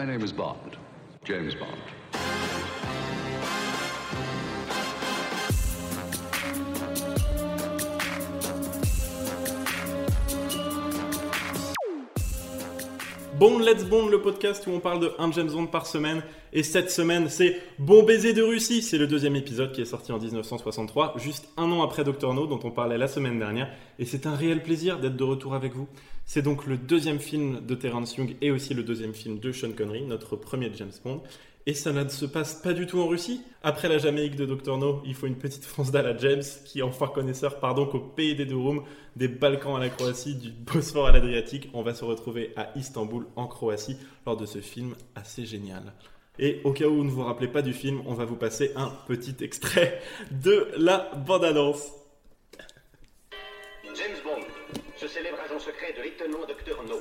[0.00, 0.78] my name is Bond,
[1.24, 1.76] James Bond.
[13.38, 16.22] Bond Let's Bond, le podcast où on parle de un James Bond par semaine.
[16.54, 18.80] Et cette semaine, c'est Bon baiser de Russie.
[18.80, 22.46] C'est le deuxième épisode qui est sorti en 1963, juste un an après Doctor No,
[22.46, 23.70] dont on parlait la semaine dernière.
[23.98, 25.88] Et c'est un réel plaisir d'être de retour avec vous.
[26.32, 29.72] C'est donc le deuxième film de Terence Young et aussi le deuxième film de Sean
[29.72, 31.24] Connery, notre premier James Bond.
[31.66, 33.42] Et ça ne se passe pas du tout en Russie.
[33.64, 37.08] Après la Jamaïque de Dr No, il faut une petite France d'Ala James, qui enfin
[37.08, 38.84] connaisseur, pardon, qu'au pays des deux rooms,
[39.16, 43.26] des Balkans à la Croatie, du Bosphore à l'Adriatique, on va se retrouver à Istanbul,
[43.34, 45.94] en Croatie, lors de ce film assez génial.
[46.38, 48.70] Et au cas où vous ne vous rappelez pas du film, on va vous passer
[48.76, 51.90] un petit extrait de la bande-annonce.
[56.10, 57.00] Secret de l'étonnant Docteur No,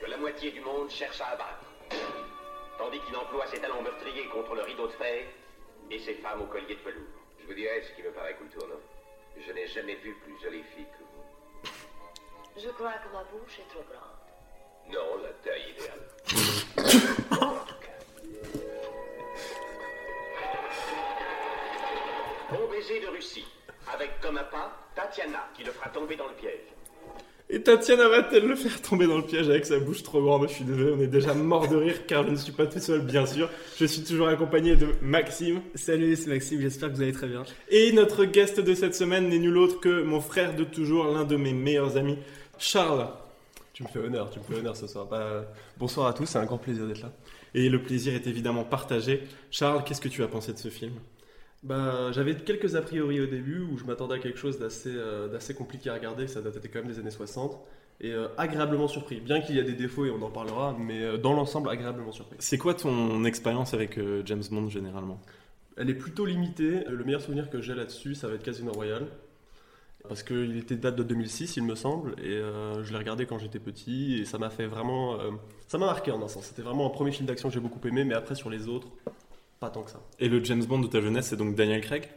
[0.00, 1.64] que la moitié du monde cherche à abattre,
[2.78, 5.24] tandis qu'il emploie ses talents meurtriers contre le rideau de fer
[5.90, 7.08] et ses femmes au collier de velours.
[7.40, 8.66] Je vous dirais ce qui me paraît Couture,
[9.36, 12.62] Je n'ai jamais vu plus jolie fille que vous.
[12.62, 14.22] Je crois que ma bouche est trop grande.
[14.88, 16.08] Non, la taille idéale.
[22.50, 23.46] Bon baiser de Russie,
[23.92, 26.71] avec comme appât Tatiana qui le fera tomber dans le piège.
[27.54, 30.48] Et Tatiana va-t-elle le faire tomber dans le piège avec sa bouche trop grande?
[30.48, 32.78] Je suis désolé, on est déjà mort de rire car je ne suis pas tout
[32.78, 33.50] seul, bien sûr.
[33.78, 35.60] Je suis toujours accompagné de Maxime.
[35.74, 37.42] Salut, c'est Maxime, j'espère que vous allez très bien.
[37.68, 41.24] Et notre guest de cette semaine n'est nul autre que mon frère de toujours, l'un
[41.24, 42.16] de mes meilleurs amis,
[42.58, 43.06] Charles.
[43.74, 45.04] Tu me fais honneur, tu me fais honneur ce soir.
[45.04, 45.44] Bah,
[45.76, 47.12] bonsoir à tous, c'est un grand plaisir d'être là.
[47.52, 49.24] Et le plaisir est évidemment partagé.
[49.50, 50.94] Charles, qu'est-ce que tu as pensé de ce film?
[51.62, 55.54] Bah, j'avais quelques a priori au début où je m'attendais à quelque chose d'assez euh,
[55.56, 57.56] compliqué à regarder, ça datait quand même des années 60,
[58.00, 59.20] et euh, agréablement surpris.
[59.20, 62.10] Bien qu'il y a des défauts et on en parlera, mais euh, dans l'ensemble, agréablement
[62.10, 62.36] surpris.
[62.40, 65.20] C'est quoi ton expérience avec James Bond généralement?
[65.76, 66.84] Elle est plutôt limitée.
[66.88, 69.06] Le meilleur souvenir que j'ai là-dessus, ça va être Casino Royale.
[70.08, 72.40] Parce qu'il était date de 2006, il me semble, et
[72.82, 75.16] je l'ai regardé quand j'étais petit, et ça m'a fait vraiment.
[75.68, 76.46] ça m'a marqué en un sens.
[76.46, 78.88] C'était vraiment un premier film d'action que j'ai beaucoup aimé, mais après sur les autres,
[79.62, 80.02] pas tant que ça.
[80.18, 82.08] Et le James Bond de ta jeunesse, c'est donc Daniel Craig?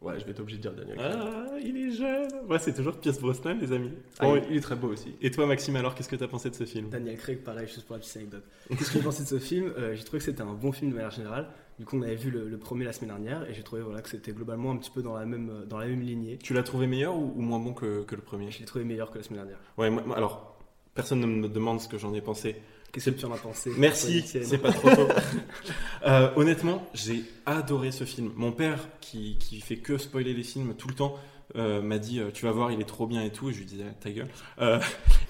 [0.00, 1.12] Ouais, je vais être obligé de dire Daniel Craig.
[1.12, 3.90] Ah, il est jeune Ouais, c'est toujours Pierce Brosnan, les amis.
[4.20, 5.12] Ah, il est très beau aussi.
[5.20, 6.88] Et toi, Maxime, alors, qu'est-ce que tu as pensé de ce film?
[6.88, 8.44] Daniel Craig, pareil, juste pour la petite anecdote.
[8.68, 9.72] Qu'est-ce que j'ai pensé de ce film?
[9.76, 11.48] Euh, J'ai trouvé que c'était un bon film de manière générale.
[11.80, 14.08] Du coup, on avait vu le, premier la semaine dernière et j'ai trouvé voilà, que
[14.08, 16.38] c'était globalement un petit peu dans la même, euh, dans la même lignée.
[16.38, 18.52] Tu l'as trouvé meilleur ou, moins bon que, que le premier?
[18.52, 19.58] Je l'ai trouvé meilleur que la semaine dernière.
[19.76, 20.60] Ouais, moi, alors,
[20.94, 22.54] personne ne me demande ce que j'en ai pensé.
[22.92, 25.08] Qu'est-ce que tu en as pensé Merci, c'est pas trop tôt.
[26.06, 28.32] euh, honnêtement, j'ai adoré ce film.
[28.34, 31.16] Mon père, qui, qui fait que spoiler les films tout le temps,
[31.56, 33.48] euh, m'a dit euh, tu vas voir il est trop bien et tout.
[33.50, 34.28] Et je lui disais ta gueule.
[34.60, 34.80] Euh,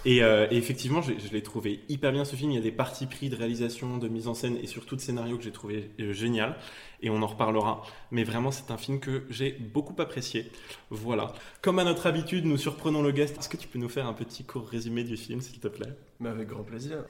[0.05, 2.51] et, et, effectivement je, je l'ai trouvé hyper bien ce film.
[2.51, 5.01] Il y a des parties pris de réalisation de mise en scène et surtout de
[5.01, 6.57] scénario que j'ai trouvé génial.
[7.03, 7.83] Et on en reparlera.
[8.11, 10.51] Mais vraiment c'est un film que j'ai beaucoup apprécié.
[10.91, 11.33] Voilà.
[11.63, 13.39] Comme à notre habitude nous surprenons le guest.
[13.39, 15.93] Est-ce que tu peux nous faire un petit court résumé du film s'il te plaît?
[16.21, 17.05] Mais avec grand plaisir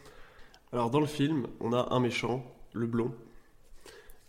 [0.73, 3.15] alors dans le film, on a un méchant, le blond.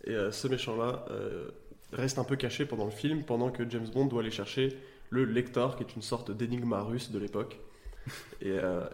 [0.04, 1.50] Et euh, ce méchant-là euh,
[1.92, 4.76] reste un peu caché pendant le film, pendant que James Bond doit aller chercher
[5.10, 7.60] le Lector, qui est une sorte d'énigma russe de l'époque.
[8.40, 8.84] Et, euh,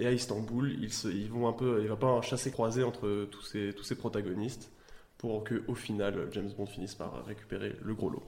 [0.00, 3.84] à Istanbul, ils, vont un peu, il va pas un chassé-croisé entre tous ces, tous
[3.84, 4.72] ces protagonistes
[5.18, 8.22] pour que au final James Bond finisse par récupérer le gros lot.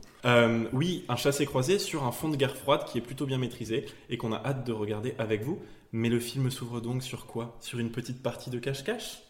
[0.72, 4.16] oui, un chassé-croisé sur un fond de guerre froide qui est plutôt bien maîtrisé et
[4.16, 5.60] qu'on a hâte de regarder avec vous.
[5.92, 7.56] Mais le film s'ouvre donc sur quoi?
[7.60, 9.22] Sur une petite partie de cache-cache?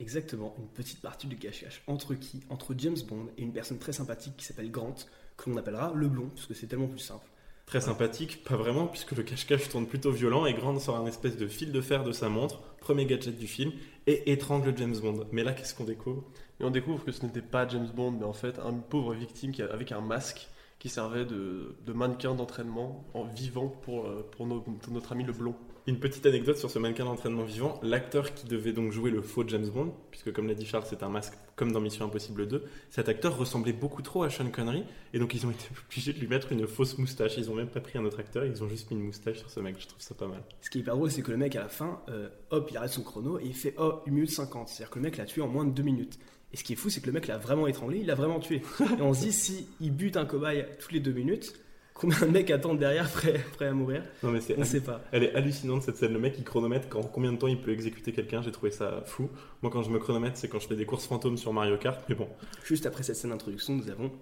[0.00, 1.82] Exactement, une petite partie de cache-cache.
[1.86, 2.40] Entre qui?
[2.50, 4.94] Entre James Bond et une personne très sympathique qui s'appelle Grant,
[5.36, 7.26] que l'on appellera le blond, puisque c'est tellement plus simple.
[7.66, 11.36] Très sympathique, pas vraiment, puisque le cache-cache tourne plutôt violent et Grant sort un espèce
[11.36, 13.72] de fil de fer de sa montre, premier gadget du film,
[14.06, 15.26] et étrangle James Bond.
[15.32, 16.24] Mais là, qu'est-ce qu'on découvre?
[16.60, 19.52] Et on découvre que ce n'était pas James Bond, mais en fait une pauvre victime
[19.52, 20.48] qui, avec un masque
[20.78, 25.54] qui servait de, mannequin d'entraînement en vivant pour, euh, pour notre ami le blond.
[25.88, 27.80] Une petite anecdote sur ce mannequin d'entraînement vivant.
[27.82, 31.02] L'acteur qui devait donc jouer le faux James Bond, puisque comme l'a dit Charles, c'est
[31.02, 34.84] un masque comme dans Mission Impossible 2, cet acteur ressemblait beaucoup trop à Sean Connery,
[35.14, 37.38] et donc ils ont été obligés de lui mettre une fausse moustache.
[37.38, 39.50] Ils ont même pas pris un autre acteur, ils ont juste mis une moustache sur
[39.50, 39.76] ce mec.
[39.78, 40.42] Je trouve ça pas mal.
[40.60, 42.76] Ce qui est hyper drôle, c'est que le mec à la fin, euh, hop, il
[42.76, 44.68] arrête son chrono et il fait oh, 1 minute 50.
[44.68, 46.18] C'est-à-dire que le mec l'a tué en moins de 2 minutes.
[46.52, 48.40] Et ce qui est fou, c'est que le mec l'a vraiment étranglé, il l'a vraiment
[48.40, 48.62] tué.
[48.98, 51.54] Et on se dit, si il bute un cobaye toutes les 2 minutes,
[51.98, 55.02] combien de mecs attendent derrière prêts, à mourir Non mais c'est on sait pas.
[55.12, 56.12] Elle est hallucinante cette scène.
[56.12, 58.40] Le mec il chronomètre quand combien de temps il peut exécuter quelqu'un.
[58.40, 59.28] J'ai trouvé ça fou.
[59.62, 62.00] Moi quand je me chronomètre c'est quand je fais des courses fantômes sur Mario Kart.
[62.08, 62.28] Mais bon.
[62.64, 64.12] Juste après cette scène d'introduction nous avons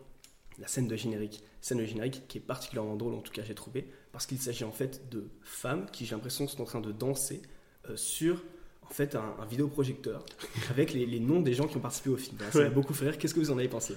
[0.59, 1.43] la scène de générique.
[1.61, 4.65] Scène de générique qui est particulièrement drôle en tout cas j'ai trouvé parce qu'il s'agit
[4.65, 7.43] en fait de femmes qui j'ai l'impression sont en train de danser
[7.91, 8.43] euh, sur
[8.89, 10.25] en fait un, un vidéoprojecteur
[10.71, 12.37] avec les, les noms des gens qui ont participé au film.
[12.51, 12.71] Ça m'a Ouais.
[12.71, 13.19] beaucoup fait rire.
[13.19, 13.97] Qu'est-ce que vous en avez pensé?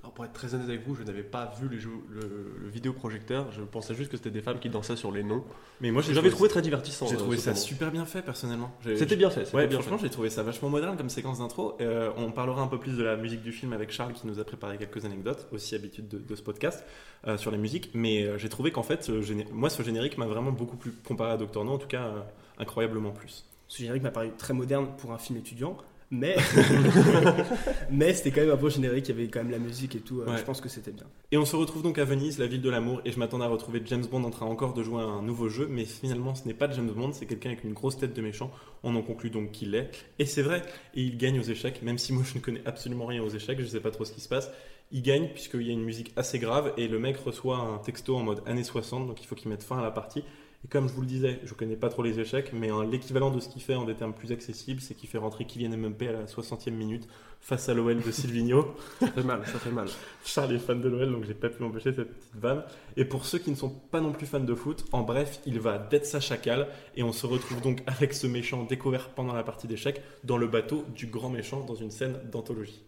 [0.00, 2.68] Alors pour être très honnête avec vous, je n'avais pas vu les jeux- le, le
[2.68, 3.50] vidéoprojecteur.
[3.50, 5.42] Je pensais juste que c'était des femmes qui dansaient sur les noms.
[5.80, 7.06] Mais moi, J'avais trouvé, très divertissant.
[7.08, 7.60] j'ai euh, trouvé ça moment.
[7.62, 8.72] super bien fait, personnellement.
[8.96, 9.44] C'était bien fait.
[9.44, 11.76] c'était Ouais, bien franchement, j'ai trouvé ça vachement moderne comme séquence d'intro.
[11.80, 14.38] Euh, on parlera un peu plus de la musique du film avec Charles qui nous
[14.38, 16.84] a préparé quelques anecdotes, aussi habitude de, de ce podcast,
[17.26, 17.90] euh, sur la musique.
[17.92, 19.10] Mais euh, j'ai trouvé qu'en fait,
[19.52, 22.20] moi, ce générique m'a vraiment beaucoup plus, comparé à Doctor No, en tout cas, euh,
[22.58, 23.44] incroyablement plus.
[23.68, 25.76] Ce générique m'a paru très moderne pour un film étudiant,
[26.10, 26.36] mais,
[27.90, 30.00] mais c'était quand même un beau générique, il y avait quand même la musique et
[30.00, 30.38] tout, euh, Ouais.
[30.38, 31.04] je pense que c'était bien.
[31.32, 33.48] Et on se retrouve donc à Venise, la ville de l'amour, et je m'attendais à
[33.48, 36.46] retrouver James Bond en train encore de jouer à un nouveau jeu, mais finalement ce
[36.46, 38.50] n'est pas James Bond, c'est quelqu'un avec une grosse tête de méchant.
[38.82, 40.62] On en conclut donc qu'il l'est, et c'est vrai,
[40.94, 43.60] et il gagne aux échecs, même si moi je ne connais absolument rien aux échecs,
[43.60, 44.50] je sais pas trop ce qui se passe.
[44.90, 48.16] Il gagne puisqu'il y a une musique assez grave, et le mec reçoit un texto
[48.16, 50.24] en mode années 60, donc il faut qu'il mette fin à la partie.
[50.64, 53.30] Et comme je vous le disais, je connais pas trop les échecs, mais hein, l'équivalent
[53.30, 56.08] de ce qu'il fait en des termes plus accessibles, c'est qu'il fait rentrer Kylian Mbappé
[56.08, 57.08] à la 60e minute
[57.40, 58.74] face à l'OL de Silvino.
[58.98, 59.86] Ça fait mal, ça fait mal.
[60.24, 62.64] Charles est fan de l'OL, donc j'ai pas pu m'empêcher cette petite vanne.
[62.96, 65.60] Et pour ceux qui ne sont pas non plus fans de foot, en bref, il
[65.60, 66.66] va d'être sa chacal,
[66.96, 70.48] et on se retrouve donc avec ce méchant découvert pendant la partie d'échecs dans le
[70.48, 72.82] bateau du grand méchant dans une scène d'anthologie.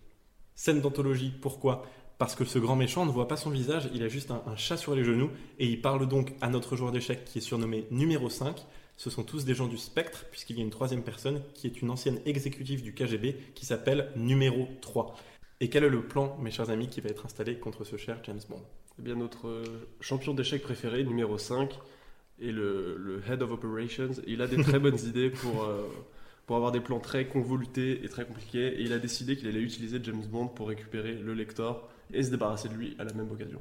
[0.56, 1.86] Scène d'anthologie, pourquoi?
[2.20, 4.54] Parce que ce grand méchant ne voit pas son visage, il a juste un, un
[4.54, 7.86] chat sur les genoux, et il parle donc à notre joueur d'échecs qui est surnommé
[7.90, 8.62] numéro 5.
[8.98, 11.80] Ce sont tous des gens du spectre, puisqu'il y a une troisième personne qui est
[11.80, 15.16] une ancienne exécutive du KGB qui s'appelle numéro 3.
[15.60, 18.18] Et quel est le plan, mes chers amis, qui va être installé contre ce cher
[18.24, 18.60] James Bond?
[18.98, 21.72] Eh bien, notre euh, champion d'échecs préféré, numéro 5,
[22.42, 24.10] est le, le Head of Operations.
[24.26, 25.88] Il a des très bonnes idées pour, euh,
[26.46, 28.78] pour avoir des plans très convolutés et très compliqués.
[28.78, 32.30] Et il a décidé qu'il allait utiliser James Bond pour récupérer le lector et se
[32.30, 33.60] débarrasser de lui à la même occasion.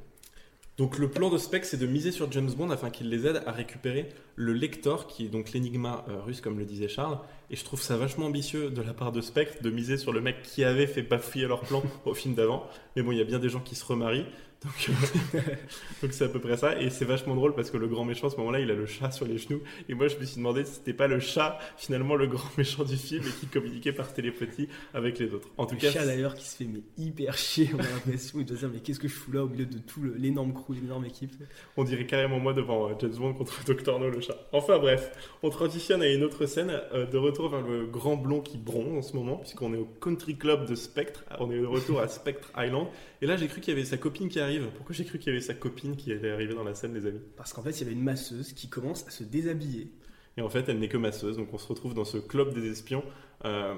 [0.80, 3.42] Donc le plan de Spec, c'est de miser sur James Bond afin qu'il les aide
[3.44, 7.18] à récupérer le Lector, qui est donc l'énigma euh, russe, comme le disait Charles.
[7.50, 10.22] Et je trouve ça vachement ambitieux de la part de Spectre de miser sur le
[10.22, 12.66] mec qui avait fait bafouiller leur plan au film d'avant.
[12.96, 14.24] Mais bon, il y a bien des gens qui se remarient.
[14.62, 15.40] Donc euh,
[16.02, 16.80] donc c'est à peu près ça.
[16.80, 18.86] Et c'est vachement drôle parce que le grand méchant, à ce moment-là, il a le
[18.86, 19.60] chat sur les genoux.
[19.88, 22.84] Et moi, je me suis demandé si c'était pas le chat, finalement, le grand méchant
[22.84, 25.48] du film et qui communiquait par télépathie avec les autres.
[25.56, 28.38] En tout Le cas, chat d'ailleurs qui se fait mais hyper chier, on a l'impression,
[28.38, 30.52] il doit se dire mais qu'est-ce que je fous là au milieu de tout l'énorme
[30.52, 31.32] crew, l'énorme équipe?
[31.76, 33.98] On dirait carrément moi devant euh, James Bond contre Dr.
[33.98, 34.36] No le chat.
[34.52, 35.10] Enfin bref,
[35.42, 38.98] on transitionne à une autre scène euh, de retour vers le grand blond qui bronze
[38.98, 41.24] en ce moment, puisqu'on est au Country Club de Spectre.
[41.38, 42.88] On est de retour à Spectre Island.
[43.22, 44.68] Et là, j'ai cru qu'il y avait sa copine qui arrive.
[44.76, 47.06] Pourquoi j'ai cru qu'il y avait sa copine qui allait arriver dans la scène, les
[47.06, 47.20] amis?
[47.36, 49.92] Parce qu'en fait, il y avait une masseuse qui commence à se déshabiller.
[50.36, 51.36] Et en fait, elle n'est que masseuse.
[51.36, 53.04] Donc on se retrouve dans ce club des espions,
[53.44, 53.74] euh,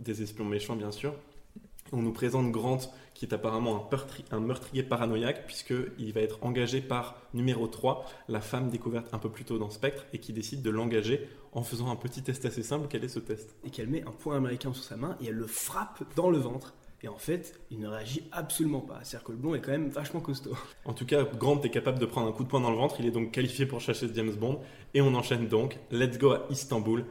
[0.00, 1.14] des espions méchants bien sûr.
[1.94, 2.78] On nous présente Grant,
[3.12, 8.06] qui est apparemment un, meurtri- un meurtrier paranoïaque, puisqu'il va être engagé par numéro 3,
[8.28, 11.62] la femme découverte un peu plus tôt dans Spectre, et qui décide de l'engager en
[11.62, 12.86] faisant un petit test assez simple.
[12.88, 13.56] Quel est ce test?
[13.64, 16.38] Et qu'elle met un poing américain sur sa main et elle le frappe dans le
[16.38, 16.74] ventre.
[17.04, 19.00] Et en fait, il ne réagit absolument pas.
[19.02, 20.56] C'est-à-dire que le blond est quand même vachement costaud.
[20.84, 22.96] En tout cas, Grant est capable de prendre un coup de poing dans le ventre.
[23.00, 24.60] Il est donc qualifié pour chercher James Bond.
[24.94, 25.78] Et on enchaîne donc.
[25.90, 27.04] Let's go à Istanbul.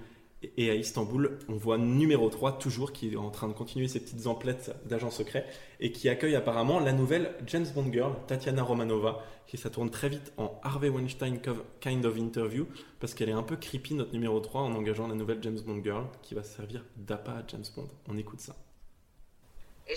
[0.58, 4.00] Et à Istanbul, on voit numéro 3 toujours qui est en train de continuer ses
[4.00, 5.46] petites emplettes d'agents secrets
[5.80, 10.10] et qui accueille apparemment la nouvelle James Bond girl, Tatiana Romanova, qui ça tourne très
[10.10, 11.40] vite en Harvey Weinstein
[11.80, 12.66] kind of interview
[13.00, 15.84] parce qu'elle est un peu creepy, notre numéro 3, en engageant la nouvelle James Bond
[15.84, 17.90] girl qui va servir d'appât à James Bond.
[18.08, 18.56] On écoute ça.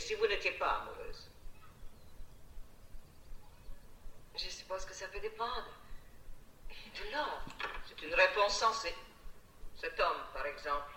[0.04, 1.30] Et si vous n'étiez pas amoureuse
[4.36, 5.72] Je suppose que ça peut dépendre.
[6.68, 7.40] De l'homme.
[7.86, 8.94] C'est une réponse sensée.
[9.74, 10.92] Cet homme, par exemple.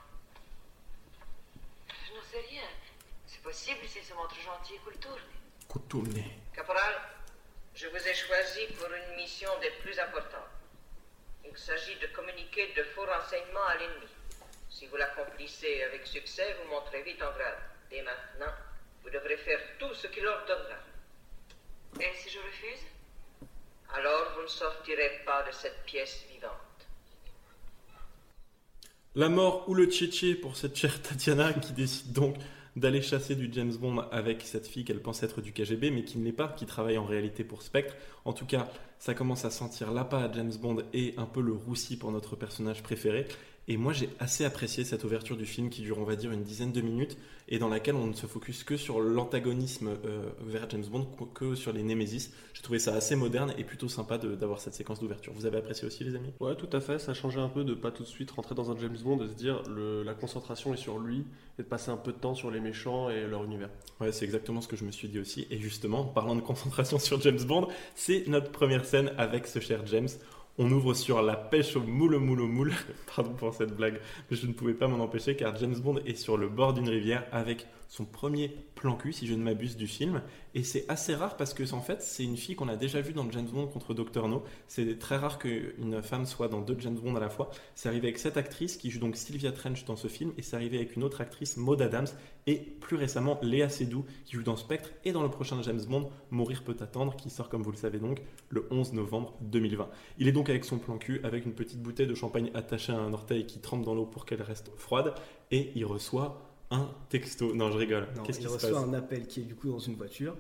[1.88, 2.68] Je n'en sais rien.
[3.26, 5.22] C'est possible s'il se montre gentil et culturné.
[5.70, 6.40] Coutourné.
[6.54, 6.96] Caporal,
[7.76, 10.52] je vous ai choisi pour une mission des plus importantes.
[11.46, 14.08] Il s'agit de communiquer de faux renseignements à l'ennemi.
[14.70, 17.58] Si vous l'accomplissez avec succès, vous monterez vite en grade.
[17.90, 18.54] Dès maintenant,
[19.08, 20.80] vous devrez faire tout ce qu'il ordonnera.
[22.00, 22.86] Et si je refuse?
[23.94, 26.52] Alors, vous ne sortirez pas de cette pièce vivante.
[29.16, 32.36] La mort ou le tchétché pour cette chère Tatiana qui décide donc
[32.76, 36.18] d'aller chasser du James Bond avec cette fille qu'elle pense être du KGB mais qui
[36.20, 37.96] ne l'est pas, qui travaille en réalité pour Spectre.
[38.26, 38.68] En tout cas,
[39.00, 42.36] ça commence à sentir l'appât à James Bond et un peu le roussi pour notre
[42.36, 43.26] personnage préféré.
[43.68, 46.44] Et moi j'ai assez apprécié cette ouverture du film qui dure on va dire une
[46.44, 47.18] dizaine de minutes
[47.50, 51.56] et dans laquelle on ne se focus que sur l'antagonisme euh, vers James Bond que
[51.56, 52.32] sur les Némésis.
[52.54, 55.34] J'ai trouvé ça assez moderne et plutôt sympa d'avoir cette séquence d'ouverture.
[55.34, 56.34] Vous avez apprécié aussi les amis?
[56.40, 57.00] Ouais, tout à fait.
[57.00, 59.28] Ça changeait un peu de pas tout de suite rentrer dans un James Bond, de
[59.28, 61.26] se dire le, la concentration est sur lui
[61.60, 63.70] et de passer un peu de temps sur les méchants et leur univers.
[64.02, 65.48] Ouais, c'est exactement ce que je me suis dit aussi.
[65.50, 69.86] Et justement, parlant de concentration sur James Bond, c'est notre première scène avec ce cher
[69.86, 70.10] James.
[70.60, 72.74] On ouvre sur la pêche au moule moule moule.
[73.16, 74.00] Pardon pour cette blague,
[74.30, 76.90] mais je ne pouvais pas m'en empêcher car James Bond est sur le bord d'une
[76.90, 80.22] rivière avec son premier plan cul, si je ne m'abuse, du film.
[80.56, 83.14] Et c'est assez rare parce que, en fait, c'est une fille qu'on a déjà vue
[83.14, 84.28] dans James Bond contre Dr.
[84.28, 84.44] No.
[84.68, 87.50] C'est très rare qu'une femme soit dans deux James Bond à la fois.
[87.76, 90.56] C'est arrivé avec cette actrice qui joue donc Sylvia Trench dans ce film et c'est
[90.56, 92.08] arrivé avec une autre actrice, Maud Adams,
[92.46, 96.10] et plus récemment Léa Seydoux qui joue dans Spectre et dans le prochain James Bond,
[96.32, 99.90] Mourir peut attendre, qui sort, comme vous le savez donc, le 11 novembre 2020.
[100.18, 102.98] Il est donc avec son plan cul, avec une petite bouteille de champagne attachée à
[102.98, 105.14] un orteil qui trempe dans l'eau pour qu'elle reste froide,
[105.52, 107.54] et il reçoit un texto.
[107.56, 108.08] Non, je rigole.
[108.16, 109.96] Non, Qu'est-ce il qui se reçoit passe un appel qui est du coup dans une
[109.96, 110.36] voiture.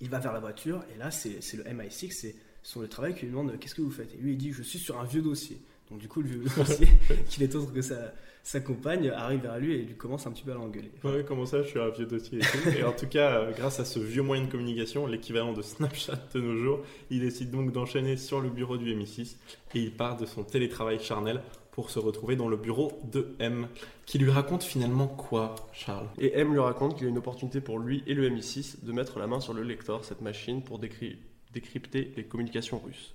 [0.00, 3.14] Il va vers la voiture et là c'est c'est le MI6, c'est son le travail
[3.14, 4.12] qui lui demande qu'est-ce que vous faites?
[4.14, 5.60] Et lui il dit je suis sur un vieux dossier.
[5.94, 6.88] Donc du coup le vieux dossier,
[7.28, 10.42] qui n'est autre que sa, sa compagne, arrive vers lui et lui commence un petit
[10.42, 10.90] peu à l'engueuler.
[11.04, 12.68] Ouais, comment ça, je suis un vieux dossier et tout.
[12.76, 16.18] Et en tout cas, euh, grâce à ce vieux moyen de communication, l'équivalent de Snapchat
[16.34, 19.36] de nos jours, il décide donc d'enchaîner sur le bureau du MI6
[19.76, 23.68] et il part de son télétravail charnel pour se retrouver dans le bureau de M,
[24.04, 26.08] qui lui raconte finalement quoi, Charles?
[26.18, 28.92] Et M lui raconte qu'il y a une opportunité pour lui et le MI6 de
[28.92, 31.18] mettre la main sur le lecteur, cette machine, pour décry-
[31.52, 33.14] décrypter les communications russes.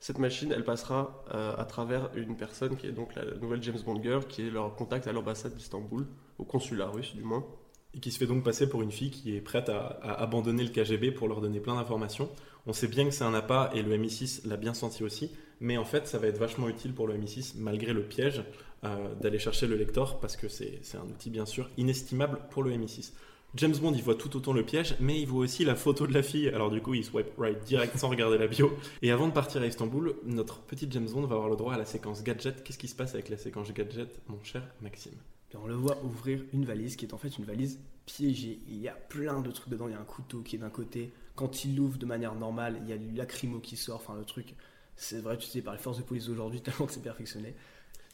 [0.00, 3.78] Cette machine, elle passera euh, à travers une personne qui est donc la nouvelle James
[3.84, 6.06] Bond girl, qui est leur contact à l'ambassade d'Istanbul,
[6.38, 7.44] au consulat russe du moins.
[7.92, 9.88] et qui se fait donc passer pour une fille qui est prête à,
[10.18, 12.30] abandonner le KGB pour leur donner plein d'informations.
[12.66, 15.76] On sait bien que c'est un appât et le MI6 l'a bien senti aussi, mais
[15.76, 18.42] en fait ça va être vachement utile pour le MI6 malgré le piège
[18.84, 22.62] euh, d'aller chercher le lecteur parce que c'est c'est un outil bien sûr inestimable pour
[22.62, 23.12] le MI6.
[23.56, 26.14] James Bond il voit tout autant le piège, mais il voit aussi la photo de
[26.14, 28.76] la fille, alors du coup il swipe right direct sans regarder la bio.
[29.02, 31.78] Et avant de partir à Istanbul, notre petit James Bond va avoir le droit à
[31.78, 32.62] la séquence gadget.
[32.62, 35.18] Qu'est-ce qui se passe avec la séquence gadget, mon cher Maxime?
[35.54, 38.60] On le voit ouvrir une valise qui est en fait une valise piégée.
[38.68, 39.88] Il y a plein de trucs dedans.
[39.88, 41.12] Il y a un couteau qui est d'un côté.
[41.34, 43.96] Quand il l'ouvre de manière normale, il y a du lacrymo qui sort.
[43.96, 44.54] Enfin, le truc,
[44.96, 47.54] c'est vrai, tu sais, par les forces de police d'aujourd'hui, tellement que c'est perfectionné.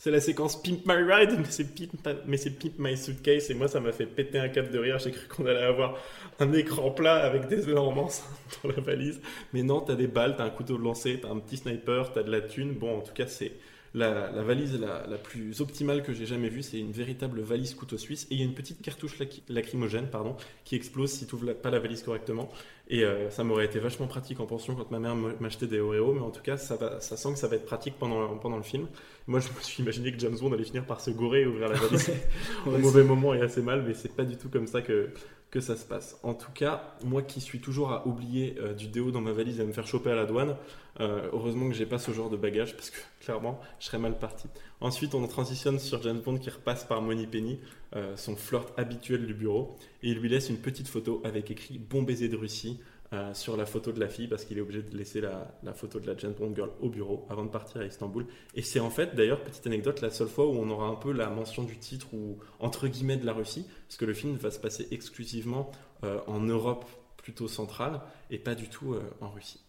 [0.06, 3.90] C'est la séquence Pimp My Ride, mais c'est Pimp, My Suitcase, et moi ça m'a
[3.90, 5.00] fait péter un câble de rire.
[5.00, 5.98] J'ai cru qu'on allait avoir
[6.38, 9.20] un écran plat avec des énormes enceintes dans la valise.
[9.52, 12.22] Mais non, t'as des balles, t'as un couteau de lancer, t'as un petit sniper, t'as
[12.22, 12.74] de la thune.
[12.74, 13.54] Bon, en tout cas, c'est
[13.94, 16.62] la, valise la, plus optimale que j'ai jamais vue.
[16.62, 20.06] C'est une véritable valise couteau suisse, et il y a une petite cartouche lac- lacrymogène,
[20.06, 22.48] pardon, qui explose si tu ouvres pas la valise correctement.
[22.88, 26.12] Et euh, ça m'aurait été vachement pratique en pension quand ma mère m'achetait des Oreos,
[26.12, 28.86] mais en tout cas, ça, sent que ça va être pratique pendant le film.
[29.26, 31.68] Moi, je me suis imaginé que James Bond allait finir par se gourer et ouvrir
[31.68, 32.12] la valise
[32.64, 35.10] au mauvais moment et assez mal, mais c'est pas du tout comme ça que,
[35.50, 36.18] que ça se passe.
[36.22, 39.58] En tout cas, moi qui suis toujours à oublier euh, du déo dans ma valise
[39.58, 40.54] et à me faire choper à la douane,
[41.00, 44.18] euh, heureusement que j'ai pas ce genre de bagage parce que clairement, je serais mal
[44.18, 44.48] parti.
[44.80, 47.58] Ensuite, on transitionne sur James Bond qui repasse par Money Penny,
[47.96, 51.78] euh, son flirt habituel du bureau, et il lui laisse une petite photo avec écrit
[51.78, 52.78] Bon baiser de Russie.
[53.12, 55.72] Euh, sur la photo de la fille parce qu'il est obligé de laisser la, la
[55.74, 58.80] photo de la James Bond girl au bureau avant de partir à Istanbul et c'est
[58.80, 61.62] en fait d'ailleurs petite anecdote la seule fois où on aura un peu la mention
[61.62, 64.88] du titre ou entre guillemets de la Russie parce que le film va se passer
[64.90, 65.70] exclusivement
[66.04, 66.84] euh, en Europe
[67.16, 69.60] plutôt centrale et pas du tout euh, en Russie.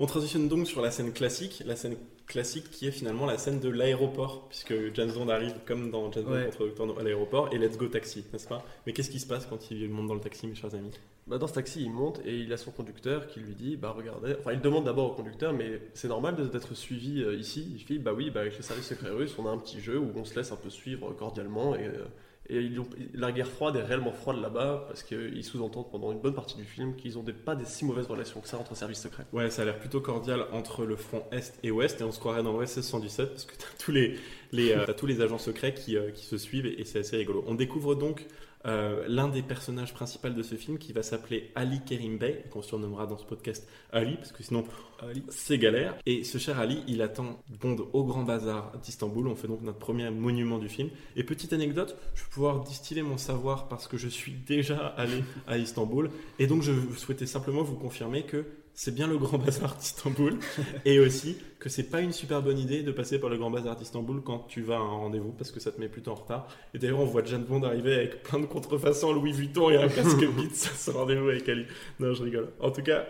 [0.00, 1.96] On transitionne donc sur la scène classique, la scène
[2.26, 6.24] classique qui est finalement la scène de l'aéroport, puisque James Bond arrive comme dans James
[6.24, 6.50] Bond Ouais.
[6.76, 8.64] contre à l'aéroport et let's go taxi, n'est-ce pas?
[8.86, 10.92] Mais qu'est-ce qui se passe quand il monte dans le taxi, mes chers amis?
[11.28, 13.92] Bah, dans ce taxi, il monte et il a son conducteur qui lui dit Bah
[13.96, 17.70] regardez, enfin il demande d'abord au conducteur, mais c'est normal d'être suivi euh, ici?
[17.74, 19.98] Il fait Bah oui, bah, avec les services secrets russes, on a un petit jeu
[19.98, 21.84] où on se laisse un peu suivre cordialement et.
[21.86, 22.04] euh,
[22.50, 26.18] et ils ont- la guerre froide est réellement froide là-bas parce qu'ils sous-entendent pendant une
[26.20, 28.74] bonne partie du film qu'ils ont des, pas des si mauvaises relations que ça entre
[28.74, 29.26] services secrets.
[29.34, 32.18] Ouais, ça a l'air plutôt cordial entre le front Est et Ouest, et on se
[32.18, 34.16] croirait dans l'OSS 117 parce que t'as tous les,
[34.52, 37.18] les, euh, t'as tous les agents secrets qui, euh, qui se suivent et c'est assez
[37.18, 37.44] rigolo.
[37.46, 38.24] On découvre donc
[38.66, 42.62] euh, l'un des personnages principaux de ce film qui va s'appeler Ali Kerim Bey, qu'on
[42.62, 44.64] surnommera dans ce podcast Ali, parce que sinon
[45.00, 45.22] Ali.
[45.28, 45.96] c'est galère.
[46.06, 49.28] Et ce cher Ali, il attend Bond au Grand Bazar d'Istanbul.
[49.28, 50.90] On fait donc notre premier monument du film.
[51.16, 55.22] Et petite anecdote, je vais pouvoir distiller mon savoir parce que je suis déjà allé
[55.46, 56.10] à Istanbul.
[56.38, 58.44] Et donc je souhaitais simplement vous confirmer que
[58.78, 60.38] c'est bien le Grand Bazar d'Istanbul.
[60.84, 63.74] et aussi que c'est pas une super bonne idée de passer par le Grand Bazar
[63.74, 66.46] d'Istanbul quand tu vas à un rendez-vous parce que ça te met plutôt en retard.
[66.74, 69.88] Et d'ailleurs, on voit James Bond arriver avec plein de contrefaçons Louis Vuitton et un
[69.88, 71.64] casque à ce rendez-vous avec Ali.
[71.98, 72.50] Non, je rigole.
[72.60, 73.04] En tout cas,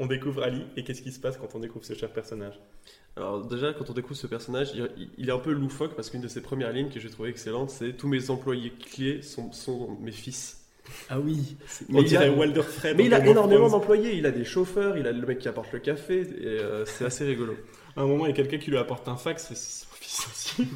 [0.00, 2.58] on découvre Ali et qu'est-ce qui se passe quand on découvre ce cher personnage?
[3.14, 4.72] Alors déjà, quand on découvre ce personnage,
[5.18, 7.70] il, est un peu loufoque parce qu'une de ses premières lignes que j'ai trouvé excellente,
[7.70, 10.61] c'est tous mes employés clés sont, sont mes fils.
[11.10, 11.56] Ah oui,
[11.92, 12.94] On dirait a- Walder Frey.
[12.94, 15.72] Mais il a énormément d'employés, il a des chauffeurs, il a le mec qui apporte
[15.72, 17.54] le café, et euh, c'est assez rigolo.
[17.96, 20.26] À un moment, il y a quelqu'un qui lui apporte un fax, c'est son fils
[20.30, 20.68] aussi.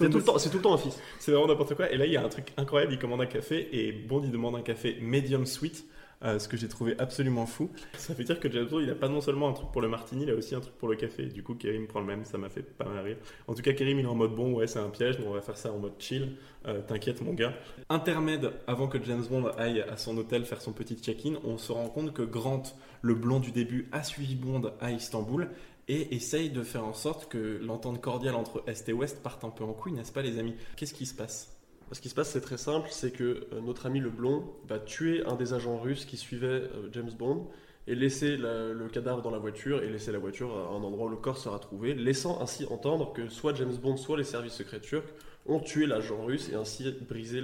[0.00, 0.98] C'est tout, le temps- tout le temps un fils.
[1.18, 1.90] C'est vraiment n'importe quoi.
[1.90, 2.92] Et là, il y a un truc incroyable.
[2.92, 5.84] Il commande un café et Bond, il demande un café medium sweet.
[6.22, 7.70] Ce que j'ai trouvé absolument fou.
[7.96, 9.88] Ça veut dire que James Bond, il a pas non seulement un truc pour le
[9.88, 11.26] martini, il a aussi un truc pour le café.
[11.26, 13.16] Du coup, Kerim prend le même, ça m'a fait pas mal rire.
[13.48, 15.32] En tout cas, Kerim, il est en mode bon, ouais, c'est un piège, mais on
[15.32, 16.36] va faire ça en mode chill.
[16.66, 17.54] Euh, T'inquiète, mon gars.
[17.88, 21.72] Intermède, avant que James Bond aille à son hôtel faire son petit check-in, on se
[21.72, 22.62] rend compte que Grant,
[23.02, 25.48] le blond du début, a suivi Bond à Istanbul
[25.88, 29.50] et essaye de faire en sorte que l'entente cordiale entre Est et Ouest parte un
[29.50, 30.54] peu en couille, n'est-ce pas, les amis?
[30.76, 31.51] Qu'est-ce qui se passe?
[31.92, 34.78] Ce qui se passe, c'est très simple, c'est que euh, notre ami le blond va
[34.78, 37.48] tuer un des agents russes qui suivait euh, James Bond
[37.86, 41.06] et laisser la- le cadavre dans la voiture et laisser la voiture à un endroit
[41.06, 44.54] où le corps sera trouvé, laissant ainsi entendre que soit James Bond, soit les services
[44.54, 45.04] secrets turcs
[45.46, 47.42] ont tué l'agent russe et ainsi brisé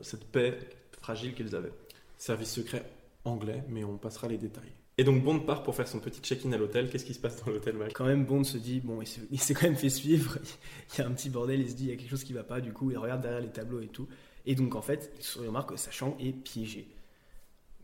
[0.00, 0.58] cette paix
[1.02, 1.72] fragile qu'ils avaient.
[2.16, 2.82] Service secret
[3.26, 4.72] anglais, mais on passera les détails.
[4.96, 6.88] Et donc Bond part pour faire son petit check-in à l'hôtel.
[6.88, 9.54] Qu'est-ce qui se passe dans l'hôtel, Mac Quand même, Bond se dit, bon, il s'est-
[9.54, 10.38] quand même fait suivre,
[10.94, 12.32] il y a un petit bordel, il se dit, il y a quelque chose qui
[12.32, 14.06] va pas, du coup, il regarde derrière les tableaux et tout.
[14.46, 16.86] Et donc, en fait, il se remarque que sa chambre est piégée.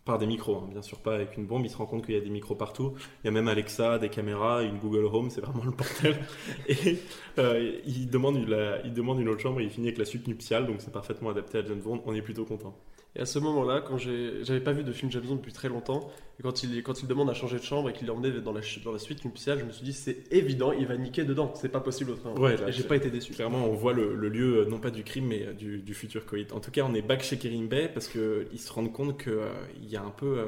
[0.04, 1.64] Par des micros, hein, bien sûr pas avec une bombe.
[1.64, 2.94] Il se rend compte qu'il y a des micros partout.
[3.22, 6.16] Il y a même Alexa, des caméras, une Google Home, c'est vraiment le bordel.
[6.68, 6.98] Et
[7.38, 10.06] euh, il, demande une, la- il demande une autre chambre et il finit avec la
[10.06, 12.02] suite nuptiale, donc c'est parfaitement adapté à James Bond.
[12.06, 12.74] On est plutôt content.
[13.16, 16.10] Et à ce moment-là, quand j'avais pas vu de film James Bond depuis très longtemps,
[16.38, 18.60] et quand il, quand il demande à changer de chambre et qu'il l'emmenait dans la,
[18.84, 21.70] dans la suite nuptiale, je me suis dit c'est évident, il va niquer dedans, c'est
[21.70, 22.36] pas possible autrement.
[22.40, 23.32] Ouais, et j'ai pas été déçu.
[23.32, 25.92] Clairement, on voit le, le lieu, euh, non pas du crime, mais euh, du, du
[25.92, 26.52] futur coït.
[26.52, 29.88] En tout cas, on est back chez Kerim Bay parce qu'ils se rendent compte qu'il
[29.88, 30.44] y a un peu euh,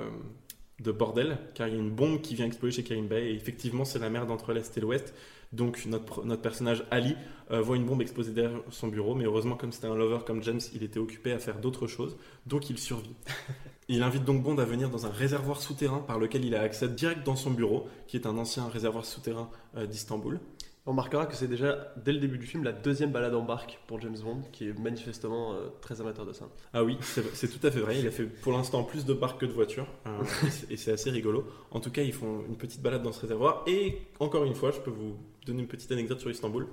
[0.80, 3.34] de bordel, car il y a une bombe qui vient exploser chez Kerim Bay, et
[3.34, 5.14] effectivement, c'est la merde entre l'Est et l'Ouest.
[5.52, 7.16] Donc, notre, notre personnage Ali
[7.50, 10.42] euh, voit une bombe exploser derrière son bureau, mais heureusement, comme c'était un lover comme
[10.42, 12.16] James, il était occupé à faire d'autres choses,
[12.46, 13.14] donc il survit.
[13.88, 16.88] Il invite donc Bond à venir dans un réservoir souterrain par lequel il a accès
[16.88, 20.38] direct dans son bureau, qui est un ancien réservoir souterrain euh, d'Istanbul.
[20.84, 23.78] On remarquera que c'est déjà, dès le début du film, la deuxième balade en barque
[23.86, 26.48] pour James Bond, qui est manifestement euh, très amateur de ça.
[26.72, 28.00] Ah oui, c'est tout à fait vrai.
[28.00, 29.86] Il a fait pour l'instant plus de barques que de voitures.
[30.06, 30.10] euh,
[30.70, 31.46] et c'est assez rigolo.
[31.70, 33.62] En tout cas, ils font une petite balade dans ce réservoir.
[33.68, 36.66] Et encore une fois, je peux vous donner une petite anecdote sur Istanbul.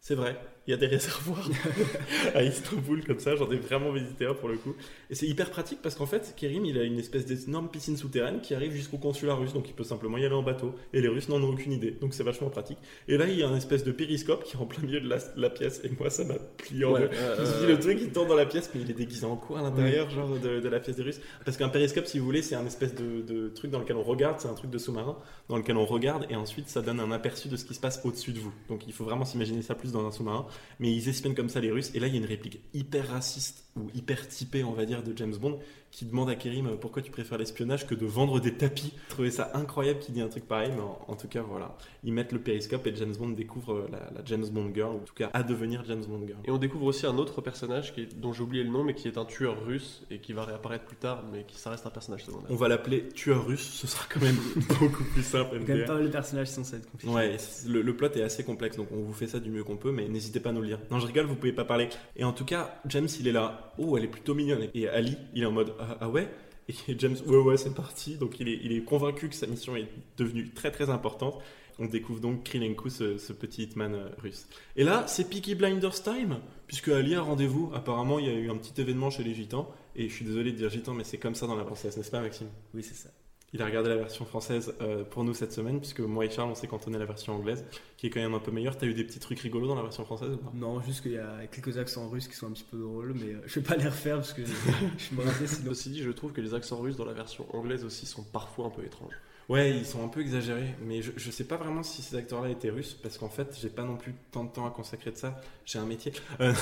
[0.00, 1.48] C'est vrai, il y a des réservoirs
[2.34, 3.36] à Istanbul comme ça.
[3.36, 4.74] J'en ai vraiment visité un pour le coup.
[5.10, 8.40] Et c'est hyper pratique parce qu'en fait, Kerim, il a une espèce d'énorme piscine souterraine
[8.40, 9.52] qui arrive jusqu'au consulat russe.
[9.52, 10.74] Donc il peut simplement y aller en bateau.
[10.92, 11.90] Et les Russes n'en ont aucune idée.
[11.92, 12.78] Donc c'est vachement pratique.
[13.08, 15.08] Et là, il y a un espèce de périscope qui est en plein milieu de
[15.08, 15.80] la, la pièce.
[15.84, 17.10] Et moi, ça m'a plié en Ouais, deux.
[17.16, 18.94] euh, Je me suis dit, le truc il tourne dans la pièce, mais il est
[18.94, 21.20] déguisé en quoi à l'intérieur, genre de, de la pièce des Russes?
[21.44, 24.02] Parce qu'un périscope, si vous voulez, c'est un espèce de, de truc dans lequel on
[24.02, 25.16] regarde, c'est un truc de sous-marin,
[25.48, 28.00] dans lequel on regarde, et ensuite ça donne un aperçu de ce qui se passe
[28.04, 28.52] au-dessus de vous.
[28.68, 30.46] Donc il faut vraiment s'imaginer ça plus dans un sous-marin.
[30.80, 33.08] Mais ils espionnent comme ça les Russes, et là il y a une réplique hyper
[33.08, 35.58] raciste, ou hyper typée, on va dire, de James Bond,
[35.94, 38.92] qui demande à Kerim euh, pourquoi tu préfères l'espionnage que de vendre des tapis.
[39.06, 41.76] Je trouvais ça incroyable qu'il dit un truc pareil, mais en, en tout cas, voilà.
[42.02, 44.96] Ils mettent le périscope et James Bond découvre euh, la, la James Bond girl, ou
[44.96, 46.40] en tout cas à devenir James Bond girl.
[46.46, 48.94] Et on découvre aussi un autre personnage qui est- dont j'ai oublié le nom, mais
[48.94, 51.86] qui est un tueur russe et qui va réapparaître plus tard, mais qui ça reste
[51.86, 52.48] un personnage secondaire.
[52.50, 54.36] On va l'appeler tueur russe, ce sera quand même
[54.80, 55.60] beaucoup plus simple.
[55.64, 57.14] Quand même pas mal de personnages qui sont ça va être compliqué.
[57.14, 57.36] Ouais,
[57.68, 59.92] le, le plot est assez complexe, donc on vous fait ça du mieux qu'on peut,
[59.92, 60.80] mais n'hésitez pas à nous le dire.
[60.90, 61.88] Non, je rigole, vous pouvez pas parler.
[62.16, 63.72] Et en tout cas, James, il est là.
[63.78, 64.68] Oh, elle est plutôt mignonne.
[64.74, 66.28] Et Ali, il est en mode ah, ah ouais.
[66.68, 68.16] Et James, ouais ouais, c'est parti.
[68.16, 71.40] Donc il est, il est convaincu que sa mission est devenue très très importante.
[71.78, 74.46] On découvre donc Krylenko, ce, petit hitman euh, russe.
[74.76, 77.72] Et là, c'est Peaky Blinders time, puisque Ali a rendez-vous.
[77.74, 79.68] Apparemment, il y a eu un petit événement chez les Gitans.
[79.96, 82.10] Et je suis désolé de dire Gitans, mais c'est comme ça dans la princesse, n'est-ce
[82.12, 82.48] pas, Maxime?
[82.74, 83.10] Oui, c'est ça.
[83.54, 86.50] Il a regardé la version française euh, pour nous cette semaine, puisque moi et Charles,
[86.50, 87.64] on s'est cantonné à la version anglaise,
[87.96, 88.76] qui est quand même un peu meilleure.
[88.76, 90.50] T'as eu des petits trucs rigolos dans la version française ou pas?
[90.52, 93.32] Non, juste qu'il y a quelques accents russes qui sont un petit peu drôles, mais
[93.32, 95.72] euh, je vais pas les refaire parce que je suis brassé sinon.
[95.74, 98.66] Ceci dit, je trouve que les accents russes dans la version anglaise aussi sont parfois
[98.66, 99.14] un peu étranges.
[99.48, 102.48] Ouais, ils sont un peu exagérés, mais je, je sais pas vraiment si ces acteurs-là
[102.48, 105.16] étaient russes, parce qu'en fait, j'ai pas non plus tant de temps à consacrer de
[105.16, 105.40] ça.
[105.66, 106.12] J'ai un métier.
[106.40, 106.52] Euh,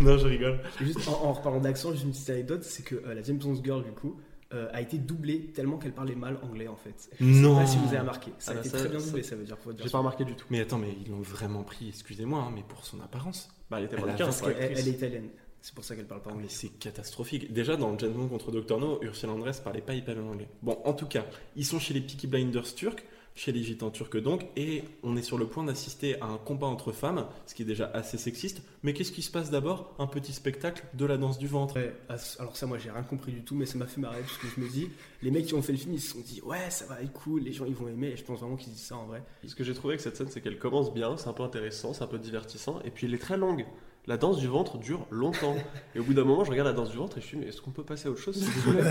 [0.00, 0.58] non, je rigole.
[0.80, 3.62] Juste en, en reparlant d'accent, juste une petite anecdote, c'est que euh, la James Bond
[3.62, 4.20] Girl, du coup,
[4.54, 7.10] euh, a été doublée tellement qu'elle parlait mal anglais en fait.
[7.20, 7.54] Je Non.
[7.56, 8.32] sais pas si vous avez remarqué.
[8.38, 10.24] Ça Ah a bah été ça- très bien doublé, ça veut dire J'ai pas remarqué
[10.24, 10.46] du tout.
[10.50, 13.48] Mais attends, mais ils l'ont vraiment pris, excusez-moi, hein, mais pour son apparence.
[13.70, 14.68] Bah, elle était Elle a mannequin, parce c'est Parce vrai.
[14.68, 15.28] qu'elle elle est italienne.
[15.64, 16.46] C'est pour ça qu'elle parle pas Ah, anglais.
[16.48, 17.52] mais c'est catastrophique.
[17.52, 18.80] Déjà, dans James Bond contre Dr.
[18.80, 20.48] No, Ursula Andress parlait pas hyper bien anglais.
[20.60, 21.24] Bon, en tout cas,
[21.56, 22.96] ils sont chez les Peaky Blinders turcs,
[23.34, 26.66] chez les gitans turcs donc, et on est sur le point d'assister à un combat
[26.66, 28.62] entre femmes, ce qui est déjà assez sexiste.
[28.82, 29.94] Mais qu'est-ce qui se passe d'abord?
[29.98, 31.76] Un petit spectacle de la danse du ventre.
[31.76, 31.94] Ouais,
[32.38, 34.46] alors ça moi j'ai rien compris du tout mais ça m'a fait marrer parce que
[34.48, 34.88] je me dis
[35.22, 37.12] les mecs qui ont fait le film ils se sont dit ouais ça va être
[37.12, 39.22] cool les gens ils vont aimer et je pense vraiment qu'ils disent ça en vrai
[39.46, 41.92] Ce que j'ai trouvé avec cette scène, c'est qu'elle commence bien, c'est un peu intéressant,
[41.92, 43.64] c'est un peu divertissant, et puis elle est très longue.
[44.08, 45.54] La danse du ventre dure longtemps.
[45.94, 47.46] Et au bout d'un moment, je regarde la danse du ventre et je suis mais
[47.46, 48.44] est-ce qu'on peut passer à autre chose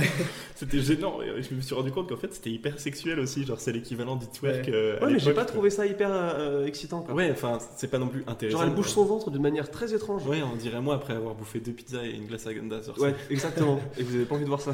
[0.55, 1.21] C'était gênant.
[1.21, 3.43] et Je me suis rendu compte qu'en fait, c'était hyper sexuel aussi.
[3.45, 4.67] Genre, c'est l'équivalent du twerk.
[4.67, 4.73] Ouais.
[4.73, 7.01] euh, Ouais, mais j'ai pas trouvé ça hyper euh, excitant.
[7.01, 7.13] Quoi.
[7.13, 8.59] Ouais, enfin, c'est pas non plus intéressant.
[8.59, 10.25] Genre, elle bouge son ventre d'une manière très étrange.
[10.25, 12.97] Ouais, on dirait moi après avoir bouffé deux pizzas et une glace à Ganda sur
[12.99, 13.79] Ouais, exactement.
[13.97, 14.73] Et vous avez pas envie de voir ça.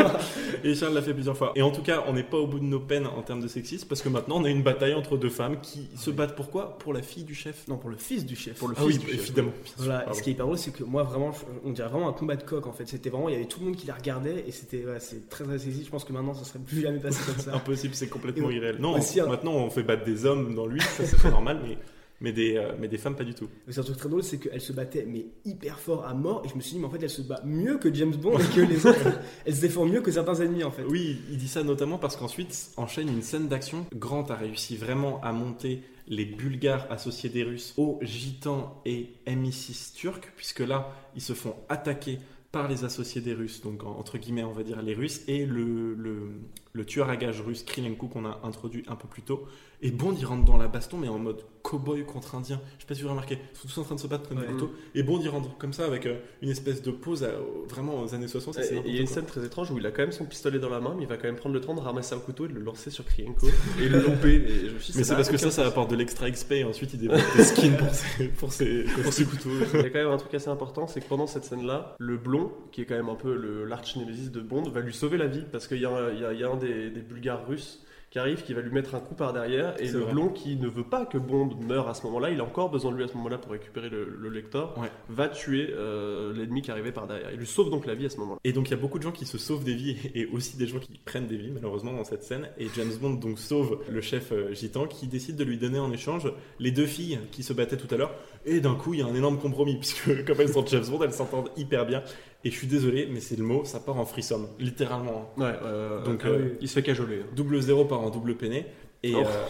[0.64, 1.52] Et Charles l'a fait plusieurs fois.
[1.54, 3.48] Et en tout cas, on n'est pas au bout de nos peines en termes de
[3.48, 6.78] sexisme parce que maintenant on a une bataille entre deux femmes qui se battent pourquoi
[6.78, 7.66] Pour la fille du chef.
[7.68, 8.58] Non, pour le fils du chef.
[8.58, 9.20] Pour le Ah fils oui, du chef.
[9.20, 9.52] évidemment.
[9.78, 11.30] Voilà, et ce qui est hyper drôle, c'est que moi, vraiment,
[11.64, 12.86] on dirait vraiment un combat de coq en fait.
[12.86, 15.44] C'était vraiment, il y avait tout le monde qui la regardait et c'était c'est très
[15.44, 15.84] très sexy.
[15.84, 17.54] Je pense que maintenant, ça serait plus jamais passé comme ça.
[17.56, 18.76] Impossible, c'est complètement irréel.
[18.80, 21.60] Non, aussi, on- un- maintenant on fait battre des hommes dans lui, ça c'est normal,
[21.66, 21.78] mais,
[22.22, 23.48] mais, des, euh, mais des femmes pas du tout.
[23.66, 26.42] Mais c'est un truc très drôle, c'est qu'elle se battait mais hyper fort à mort
[26.44, 28.38] et je me suis dit, mais en fait, elle se bat mieux que James Bond
[28.38, 28.98] et que les autres.
[29.46, 30.82] Elle se défend mieux que certains ennemis en fait.
[30.86, 33.86] Oui, il dit ça notamment parce qu'ensuite enchaîne une scène d'action.
[33.94, 39.94] Grant a réussi vraiment à monter les Bulgares associés des Russes aux Gitans et MI6
[39.94, 42.18] turcs, puisque là, ils se font attaquer
[42.52, 45.46] par les associés des Russes, donc en- entre guillemets, on va dire les Russes, et
[45.46, 46.32] le, le,
[46.72, 49.44] le tueur à gages russe Krylenko qu'on a introduit un peu plus tôt.
[49.82, 52.60] Et Bond, il rentre dans la baston, mais en mode cow-boy contre indien.
[52.76, 54.28] Je sais pas si vous avez remarqué, ils sont tous en train de se battre
[54.28, 54.52] comme des Ouais.
[54.52, 54.70] couteaux.
[54.94, 57.30] Et Bond, il rentre comme ça avec euh, une espèce de pose à-
[57.66, 58.54] vraiment aux années 60.
[58.54, 59.14] ça, Et c'est Il y a une quoi.
[59.16, 61.08] scène très étrange où il a quand même son pistolet dans la main, mais il
[61.08, 63.06] va quand même prendre le temps de ramasser un couteau et de le lancer sur
[63.06, 63.46] Krienko
[63.80, 64.34] et le louper.
[64.34, 66.52] Et je me suis dit, Mais c'est parce que ça, ça apporte de l'extra XP
[66.52, 69.48] et ensuite il développe des skins pour ses, pour ses, pour ses couteaux.
[69.74, 72.18] Il y a quand même un truc assez important, c'est que pendant cette scène-là, le
[72.18, 73.34] blond, qui est quand même un peu
[73.66, 76.90] l'arch-némésis de Bond, va lui sauver la vie parce qu'il y y a un des,
[76.90, 80.00] des Bulgares russes qui arrive, qui va lui mettre un coup par derrière, et le
[80.00, 80.12] vrai.
[80.12, 82.90] blond qui ne veut pas que Bond meure à ce moment-là, il a encore besoin
[82.90, 84.90] de lui à ce moment-là pour récupérer le, le lecteur, Ouais.
[85.10, 87.30] va tuer euh, l'ennemi qui arrivait par derrière.
[87.32, 88.40] Il lui sauve donc la vie à ce moment-là.
[88.42, 90.56] Et donc il y a beaucoup de gens qui se sauvent des vies et aussi
[90.56, 92.48] des gens qui prennent des vies malheureusement dans cette scène.
[92.58, 95.92] Et James Bond donc sauve le chef euh, gitan qui décide de lui donner en
[95.92, 98.12] échange les deux filles qui se battaient tout à l'heure.
[98.44, 101.04] Et d'un coup il y a un énorme compromis puisque comme elles sont James Bond
[101.04, 102.02] elles s'entendent hyper bien.
[102.44, 105.30] Et je suis désolé mais c'est le mot, ça part en frisson, littéralement.
[105.36, 107.20] Ouais, euh, Donc, euh, euh, il se fait cajoler.
[107.20, 107.30] hein.
[107.36, 108.66] Double zéro part en double peiné.
[109.02, 109.18] Et Oh.
[109.26, 109.46] euh,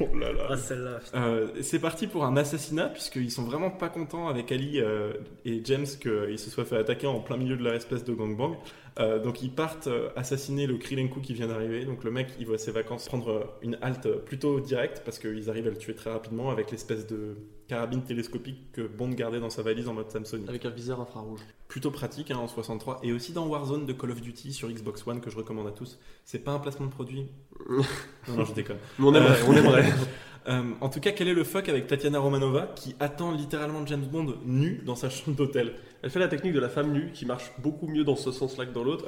[0.00, 0.46] oh là là.
[0.50, 0.98] Ah, celle-là.
[1.14, 5.12] Euh, c'est parti pour un assassinat puisqu'ils sont vraiment pas contents avec Ali euh,
[5.44, 8.56] et James qu'ils se soient fait attaquer en plein milieu de leur espèce de gangbang.
[8.98, 11.84] Euh, donc ils partent assassiner le Krylenko qui vient d'arriver.
[11.84, 15.66] Donc le mec il voit ses vacances prendre une halte plutôt directe parce qu'ils arrivent
[15.66, 19.62] à le tuer très rapidement avec l'espèce de carabine télescopique que Bond gardait dans sa
[19.62, 20.44] valise en mode Samsung.
[20.48, 21.40] Avec un viseur infrarouge.
[21.68, 25.06] Plutôt pratique hein, en 63 et aussi dans Warzone de Call of Duty sur Xbox
[25.06, 25.98] One que je recommande à tous.
[26.24, 27.26] C'est pas un placement de produit.
[27.68, 28.78] non non je déconne.
[28.98, 29.92] Mais on aimerait, Euh, on aimerait.
[30.46, 34.04] Euh, en tout cas, quel est le fuck avec Tatiana Romanova qui attend littéralement James
[34.04, 35.72] Bond nu dans sa chambre d'hôtel?
[36.04, 38.66] Elle fait la technique de la femme nue qui marche beaucoup mieux dans ce sens-là
[38.66, 39.06] que dans l'autre.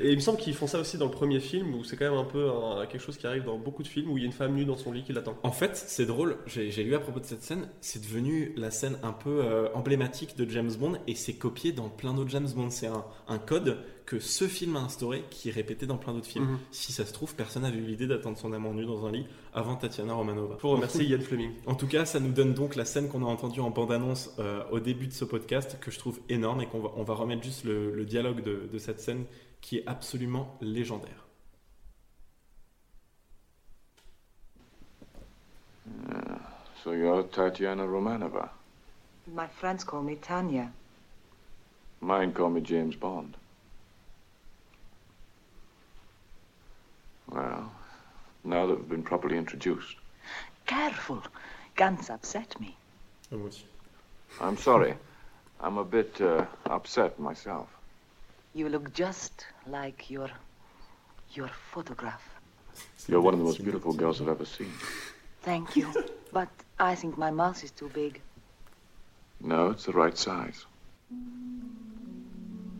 [0.00, 1.96] Et, et il me semble qu'ils font ça aussi dans le premier film où c'est
[1.96, 4.20] quand même un peu un- quelque chose qui arrive dans beaucoup de films où il
[4.20, 5.36] y a une femme nue dans son lit qui l'attend.
[5.42, 8.96] En fait, c'est drôle, j'ai lu à propos de cette scène, c'est devenu la scène
[9.02, 12.70] un peu euh, emblématique de James Bond et c'est copié dans plein d'autres James Bond.
[12.70, 16.26] C'est un, un code que ce film a instauré qui est répété dans plein d'autres
[16.28, 16.46] films.
[16.52, 16.58] Mhm.
[16.70, 19.26] Si ça se trouve, personne n'avait eu l'idée d'attendre son amant nu dans un lit
[19.52, 20.54] avant Tatiana Romanova.
[20.56, 21.50] Pour remercier Ian Fleming.
[21.66, 24.62] En tout cas, ça nous donne donc la scène qu'on a entendue en bande-annonce euh,
[24.70, 27.42] au début de ce podcast, que je trouve énorme et qu'on va, on va remettre
[27.42, 29.24] juste le, le dialogue de, de cette scène
[29.60, 31.24] qui est absolument légendaire.
[36.82, 38.50] So you're Tatiana Romanova?
[39.26, 40.72] My friends call me Tanya.
[42.00, 43.36] Mine call me James Bond.
[47.30, 47.70] Well,
[48.44, 49.96] now that we've been properly introduced,
[50.66, 51.22] Careful.
[51.76, 52.76] Guns upset me.
[53.30, 53.64] Moi aussi.
[54.40, 54.94] I'm sorry.
[55.60, 57.68] I'm a bit uh, upset myself.
[58.54, 60.30] You look just like your
[61.34, 62.22] your photograph.
[63.08, 64.72] You're one of the most beautiful girls I've ever seen.
[65.42, 65.88] Thank you.
[66.32, 68.20] but I think my mouth is too big.
[69.40, 70.66] No, it's the right size.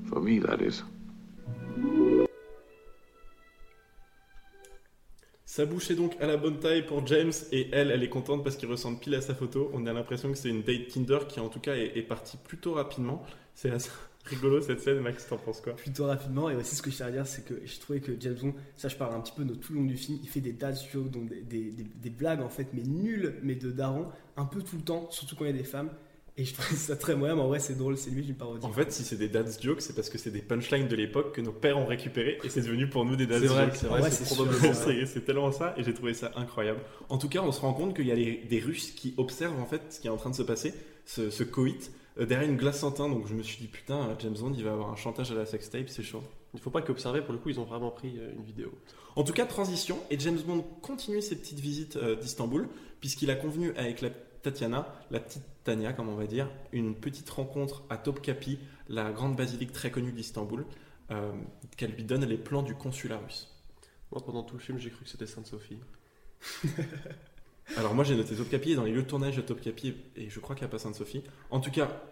[0.08, 0.82] For me, that is.
[5.58, 8.44] Sa bouche est donc à la bonne taille pour James et elle, elle est contente
[8.44, 9.72] parce qu'il ressemble pile à sa photo.
[9.74, 12.74] On a l'impression que c'est une date Tinder qui en tout cas est, partie plutôt
[12.74, 13.24] rapidement.
[13.56, 13.90] C'est assez
[14.26, 15.72] rigolo cette scène, Max, t'en penses quoi?
[15.74, 16.48] Plutôt rapidement.
[16.48, 18.86] Et aussi, ce que je tiens à dire, c'est que je trouvais que James ça
[18.86, 21.10] je parle un petit peu de tout le long du film, il fait des jokes,
[21.10, 24.62] donc des, des, des- des blagues en fait, mais nulles, mais de daron, un peu
[24.62, 25.90] tout le temps, surtout quand il y a des femmes.
[26.40, 28.64] Et je trouve ça très moyen, mais en vrai, c'est drôle, c'est lui, une parodie.
[28.64, 31.34] En fait, si c'est des dad's jokes, c'est parce que c'est des punchlines de l'époque
[31.34, 33.74] que nos pères ont récupéré et c'est devenu pour nous des vrai, jokes.
[33.74, 34.72] c'est vrai, probablement
[35.26, 36.78] tellement ça et j'ai trouvé ça incroyable.
[37.08, 39.58] En tout cas, on se rend compte qu'il y a les- des Russes qui observent
[39.60, 40.72] en fait ce qui est en train de se passer,
[41.06, 43.08] ce, ce coït, euh, derrière une glace en teint.
[43.08, 45.44] Donc je me suis dit, putain, James Bond, il va avoir un chantage à la
[45.44, 46.22] sextape, c'est chaud.
[46.54, 48.72] Il faut pas qu'observer, pour le coup, ils ont vraiment pris euh, une vidéo.
[49.16, 52.68] En tout cas, transition, et James Bond continue ses petites visites euh, d'Istanbul,
[53.00, 54.10] puisqu'il a convenu avec la
[54.42, 59.36] Tatiana, la petite Tania, comme on va dire, une petite rencontre à Topkapi, la grande
[59.36, 60.64] basilique très connue d'Istanbul,
[61.10, 61.30] euh,
[61.76, 63.54] qu'elle lui donne les plans du consulat russe.
[64.10, 65.78] Moi, pendant tout le film, j'ai cru que c'était Sainte-Sophie.
[67.76, 70.40] Alors moi j'ai noté Topkapi et dans les lieux de tournage de Topkapi et je
[70.40, 71.22] crois qu'il n'y a pas Sainte-Sophie.
[71.50, 72.02] En tout cas,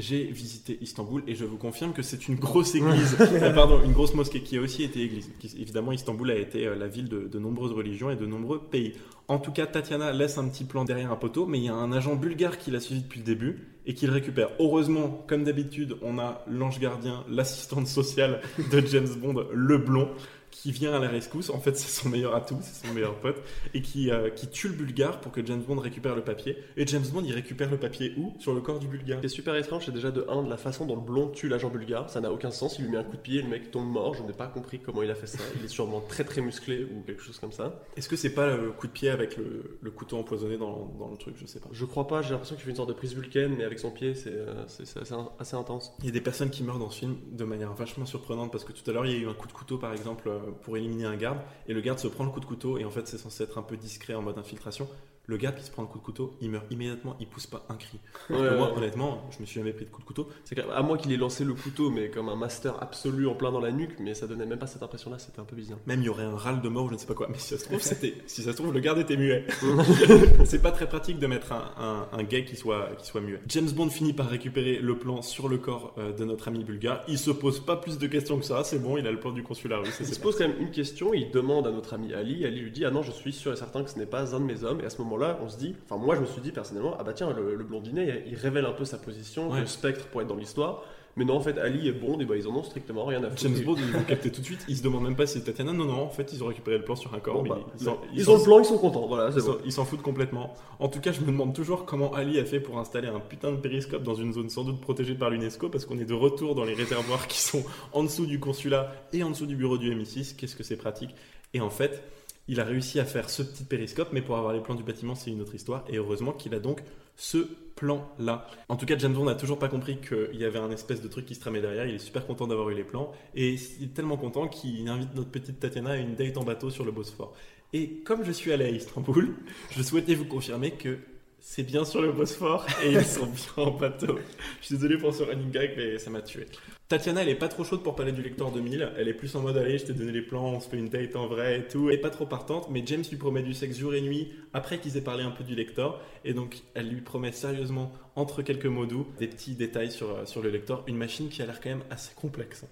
[0.00, 3.92] j'ai visité Istanbul et je vous confirme que c'est une grosse église, euh, pardon, une
[3.92, 5.30] grosse mosquée qui a aussi été église.
[5.58, 8.94] Évidemment, Istanbul a été euh, la ville de, de nombreuses religions et de nombreux pays.
[9.28, 11.74] En tout cas, Tatiana laisse un petit plan derrière un poteau, mais il y a
[11.74, 14.50] un agent bulgare qui l'a suivi depuis le début et qui le récupère.
[14.58, 18.40] Heureusement, comme d'habitude, on a l'ange gardien, l'assistante sociale
[18.72, 20.08] de James Bond, le blond,
[20.50, 21.50] qui vient à la rescousse.
[21.50, 23.42] En fait, c'est son meilleur atout, c'est son meilleur pote,
[23.74, 26.56] et qui, euh, qui tue le bulgare pour que James Bond récupère le papier.
[26.76, 28.34] Et James Bond, il récupère le papier où?
[28.38, 29.18] Sur le corps du bulgare.
[29.18, 31.28] Ce qui est super étrange, c'est déjà de 1 de la façon dont le blond
[31.28, 32.10] tue l'agent bulgare.
[32.10, 32.78] Ça n'a aucun sens.
[32.78, 34.14] Il lui met un coup de pied et le mec tombe mort.
[34.14, 35.38] Je n'ai pas compris comment il a fait ça.
[35.58, 37.80] Il est sûrement très très musclé ou quelque chose comme ça.
[37.96, 41.10] Est-ce que c'est pas le coup de pied avec le, le couteau empoisonné dans, dans
[41.10, 41.34] le truc?
[41.40, 41.68] Je sais pas.
[41.72, 42.22] Je crois pas.
[42.22, 44.66] J'ai l'impression qu'il fait une sorte de prise vulcaine, mais avec son pied, c'est euh,
[44.66, 45.92] c'est- c'est assez, assez intense.
[46.00, 48.64] Il y a des personnes qui meurent dans ce film de manière vachement surprenante parce
[48.64, 50.38] que tout à l'heure il y a eu un coup de couteau par exemple euh,
[50.62, 52.90] pour éliminer un garde et le garde se prend le coup de couteau et en
[52.90, 54.88] fait c'est censé être un peu discret en mode infiltration.
[55.30, 57.64] Le garde qui se prend le coup de couteau, il meurt immédiatement, il pousse pas
[57.68, 58.00] un cri.
[58.30, 58.78] Ouais, Moi ouais.
[58.78, 60.28] honnêtement, je me suis jamais pris de coup de couteau.
[60.42, 63.52] C'est à moi qu'il ait lancé le couteau, mais comme un master absolu en plein
[63.52, 65.20] dans la nuque, mais ça donnait même pas cette impression-là.
[65.20, 65.78] C'était un peu bizarre.
[65.86, 67.28] Même il y aurait un râle de mort ou je ne sais pas quoi.
[67.30, 69.46] Mais si ça se trouve, c'était, si ça se trouve, le garde était muet.
[70.46, 73.40] c'est pas très pratique de mettre un, un, un gay qui soit, qui soit muet.
[73.46, 77.02] James Bond finit par récupérer le plan sur le corps euh, de notre ami bulgare.
[77.06, 78.64] Il se pose pas plus de questions que ça.
[78.64, 79.96] C'est bon, il a le plan du consulat russe.
[80.00, 82.72] Il se pose quand même une question, il demande à notre ami Ali, Ali lui
[82.72, 84.64] dit Ah non, je suis sûr et certain que ce n'est pas un de mes
[84.64, 84.80] hommes.
[84.80, 87.04] Et à ce moment-là, on se dit, enfin moi je me suis dit personnellement, ah
[87.04, 89.60] bah tiens, le, le blondinet, il révèle un peu sa position, Ouais.
[89.60, 90.82] le spectre pour être dans l'histoire.
[91.16, 93.30] Mais non, en fait, Ali et Bond, et bah, ils en ont strictement rien à
[93.30, 93.42] foutre.
[93.42, 94.64] James Bond, ils vont capter tout de suite.
[94.68, 95.72] Ils se demandent même pas si c'est Tatiana.
[95.72, 97.42] Non, non, en fait, ils ont récupéré le plan sur un corps.
[97.42, 97.82] Bon, bah, ils,
[98.20, 99.08] ils, ont le plan, ils sont contents.
[99.08, 99.58] Voilà, c'est ils s'en- bon.
[99.66, 100.54] ils s'en foutent complètement.
[100.78, 103.50] En tout cas, je me demande toujours comment Ali a fait pour installer un putain
[103.50, 106.54] de périscope dans une zone sans doute protégée par l'UNESCO, parce qu'on est de retour
[106.54, 109.92] dans les réservoirs qui sont en dessous du consulat et en dessous du bureau du
[109.92, 110.36] MI6.
[110.36, 111.10] Qu'est-ce que c'est pratique?
[111.54, 112.04] Et en fait,
[112.50, 115.14] il a réussi à faire ce petit périscope, mais pour avoir les plans du bâtiment,
[115.14, 115.84] c'est une autre histoire.
[115.88, 116.82] Et heureusement qu'il a donc
[117.14, 118.44] ce plan-là.
[118.68, 121.06] En tout cas, James Bond n'a toujours pas compris qu'il y avait un espèce de
[121.06, 121.86] truc qui se tramait derrière.
[121.86, 123.12] Il est super content d'avoir eu les plans.
[123.36, 126.70] Et il est tellement content qu'il invite notre petite Tatiana à une date en bateau
[126.70, 127.36] sur le Bosphore.
[127.72, 129.32] Et comme je suis allé à Istanbul,
[129.70, 130.98] je souhaitais vous confirmer que
[131.38, 134.18] c'est bien sur le Bosphore et ils sont bien en bateau.
[134.60, 136.46] Je suis désolé pour ce running gag, mais ça m'a tué.
[136.90, 138.94] Tatiana, elle est pas trop chaude pour parler du lecteur 2000.
[138.96, 140.88] Elle est plus en mode allez, je t'ai donné les plans, on se fait une
[140.88, 141.88] date en vrai et tout.
[141.88, 144.80] Elle est pas trop partante, mais James lui promet du sexe jour et nuit après
[144.80, 146.02] qu'ils aient parlé un peu du lecteur.
[146.24, 150.26] Et donc, elle lui promet sérieusement, entre quelques mots doux, des petits détails sur, euh,
[150.26, 150.82] sur le lecteur.
[150.88, 152.64] Une machine qui a l'air quand même assez complexe.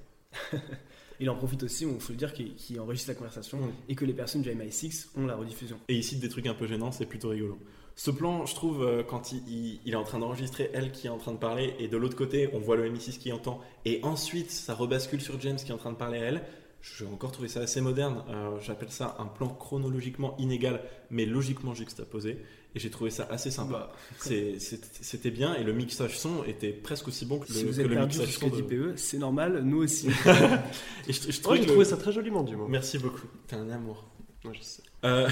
[1.21, 4.05] Il en profite aussi, il faut le dire, qu'il qu'il enregistre la conversation et que
[4.05, 5.79] les personnes du MI6 ont la rediffusion.
[5.89, 7.59] Et il cite des trucs un peu gênants, c'est plutôt rigolo.
[8.01, 11.09] Ce plan, je trouve, euh, quand il, il- il est en train d'enregistrer elle qui
[11.09, 13.61] est en train de parler, et de l'autre côté, on voit le MI6 qui entend,
[13.85, 16.43] et ensuite ça rebascule sur James qui est en train de parler à elle,
[16.81, 18.23] j'ai encore trouvé ça assez moderne.
[18.29, 20.81] Euh, J'appelle ça un plan chronologiquement inégal,
[21.11, 22.39] mais logiquement juxtaposé,
[22.77, 23.91] et j'ai trouvé ça assez sympa.
[23.91, 23.93] Bah,
[25.01, 27.81] C'était bien, et le mixage son était presque aussi bon que le, si vous que
[27.81, 28.47] êtes le mixage son.
[28.49, 30.07] de- PE, c'est normal, nous aussi.
[31.09, 32.69] Et je, je trouvais que trouvé le- ça très joliment du mot.
[32.69, 33.27] Merci beaucoup.
[33.49, 34.05] T'es un amour.
[34.53, 34.83] Je sais.
[35.05, 35.29] Euh,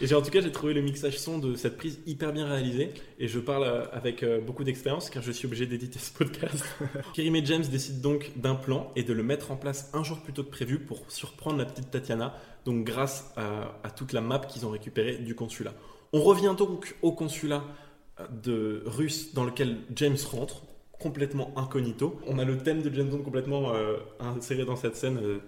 [0.00, 2.46] et j'ai en tout cas j'ai trouvé le mixage son de cette prise hyper bien
[2.46, 6.12] réalisé et je parle euh, avec euh, beaucoup d'expérience car je suis obligé d'éditer ce
[6.12, 6.64] podcast.
[7.12, 10.20] Kerry et James décident donc d'un plan et de le mettre en place un jour
[10.20, 14.22] plus tôt que prévu pour surprendre la petite Tatiana, donc grâce à, à toute la
[14.22, 15.74] map qu'ils ont récupérée du consulat.
[16.14, 17.64] On revient donc au consulat
[18.30, 20.62] de russe dans lequel James rentre
[21.02, 22.18] complètement incognito.
[22.26, 25.38] On a le thème de James Bond complètement euh, inséré dans cette scène euh,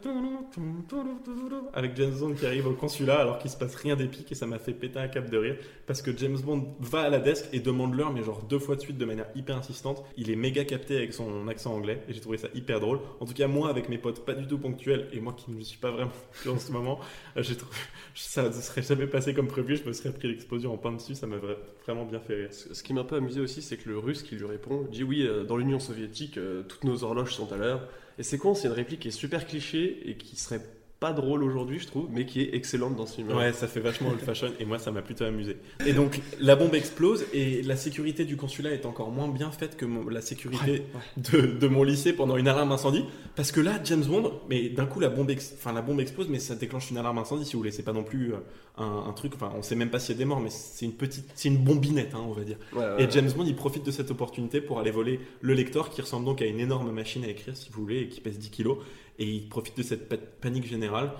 [1.73, 4.47] avec James Bond qui arrive au consulat alors qu'il se passe rien d'épique et ça
[4.47, 7.47] m'a fait péter un cap de rire parce que James Bond va à la desk
[7.53, 10.03] et demande l'heure mais genre deux fois de suite de manière hyper insistante.
[10.17, 13.01] Il est méga capté avec son accent anglais et j'ai trouvé ça hyper drôle.
[13.21, 15.63] En tout cas moi avec mes potes pas du tout ponctuels et moi qui ne
[15.63, 16.11] suis pas vraiment
[16.49, 16.99] en ce moment,
[17.37, 17.43] euh,
[18.15, 19.77] ça ne serait jamais passé comme prévu.
[19.77, 21.15] Je me serais pris l'explosion en pain dessus.
[21.15, 22.49] Ça m'a vra- vraiment bien fait rire.
[22.53, 25.03] Ce qui m'a un peu amusé aussi, c'est que le russe qui lui répond dit
[25.05, 27.89] oui, dans l'Union soviétique, euh, toutes nos horloges sont à l'heure.
[28.19, 30.61] Et c'est con, c'est une réplique qui est super cliché et qui serait
[31.01, 33.31] pas drôle aujourd'hui, je trouve, mais qui est excellente dans ce film.
[33.37, 35.57] Ouais, ça fait vachement old fashion et moi ça m'a plutôt amusé.
[35.85, 39.77] Et donc la bombe explose et la sécurité du consulat est encore moins bien faite
[39.77, 40.85] que mon- la sécurité
[41.17, 43.05] De, de mon lycée pendant une alarme incendie
[43.37, 46.39] parce que là James Bond, mais d'un coup la bombe, enfin la bombe explose mais
[46.39, 47.71] ça déclenche une alarme incendie si vous voulez.
[47.73, 48.37] C'est pas non plus euh,
[48.79, 50.87] un, un truc, enfin on sait même pas s'il y a des morts mais c'est
[50.87, 52.57] une petite, c'est une bombinette hein, on va dire.
[52.75, 56.01] Ouais, Et James Bond, il profite de cette opportunité pour aller voler le lecteur qui
[56.01, 58.51] ressemble donc à une énorme machine à écrire, si vous voulez, et qui pèse 10
[58.51, 58.79] kilos.
[59.19, 61.13] Et il profite de cette pa- panique générale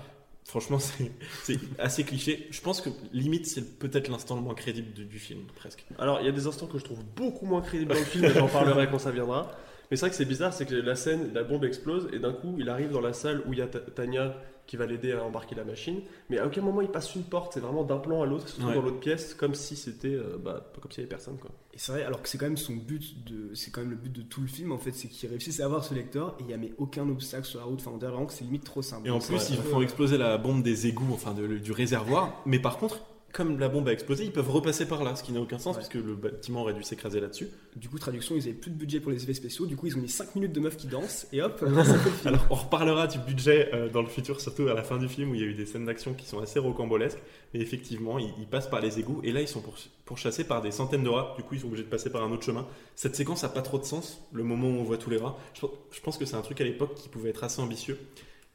[0.47, 0.77] Franchement,
[1.43, 2.47] c'est assez cliché.
[2.51, 5.85] Je pense que limite, c'est peut-être l'instant le moins crédible du, film, presque.
[5.97, 8.27] Alors, il y a des instants que je trouve beaucoup moins crédibles dans le film,
[8.31, 9.51] j'en parlerai quand ça viendra.
[9.89, 12.33] Mais c'est vrai que c'est bizarre, c'est que la scène, la bombe explose, et d'un
[12.33, 14.35] coup, il arrive dans la salle où il y a Ta- Tanya
[14.67, 16.01] qui va l'aider à embarquer la machine.
[16.29, 18.49] Mais à aucun moment, il passe une porte, c'est vraiment d'un plan à l'autre, il
[18.51, 18.75] se trouve Ouais.
[18.75, 20.07] dans l'autre pièce, comme si c'était.
[20.15, 21.51] euh, bah, comme s'il y avait personne, quoi.
[21.73, 23.95] Et c'est vrai, alors que c'est quand même son but de, c'est quand même le
[23.97, 26.43] but de tout le film en fait, c'est qu'il réussisse à avoir ce lecteur et
[26.43, 27.79] il n'y a mais aucun obstacle sur la route.
[27.81, 29.07] Enfin, on dirait vraiment que c'est limite trop simple.
[29.07, 32.41] Et en plus, ils font exploser la bombe des égouts, enfin de- du réservoir.
[32.45, 33.01] Mais par contre,
[33.35, 35.75] comme la bombe a explosé, ils peuvent repasser par là, ce qui n'a aucun sens,
[35.75, 35.81] Ouais.
[35.81, 37.49] parce que le bâtiment aurait dû s'écraser là-dessus.
[37.75, 39.65] Du coup, traduction, ils avaient plus de budget pour les effets spéciaux.
[39.65, 41.61] Du coup, ils ont mis 5 minutes de meufs qui dansent et hop.
[42.25, 45.31] Alors, on reparlera du budget euh, dans le futur, surtout à la fin du film
[45.31, 47.19] où il y a eu des scènes d'action qui sont assez rocambolesques.
[47.53, 50.61] Mais effectivement, ils, ils passent par les égouts et là, ils sont pour- pourchassés par
[50.61, 51.33] des centaines de rats.
[51.35, 52.65] Du coup, ils sont obligés de passer par un autre chemin.
[52.95, 55.37] Cette séquence a pas trop de sens, le moment où on voit tous les rats.
[55.53, 57.97] Je, je pense que c'est un truc à l'époque qui pouvait être assez ambitieux.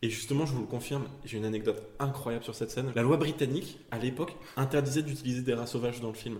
[0.03, 2.91] Et justement, je vous le confirme, j'ai une anecdote incroyable sur cette scène.
[2.95, 6.39] La loi britannique, à l'époque, interdisait d'utiliser des rats sauvages dans le film,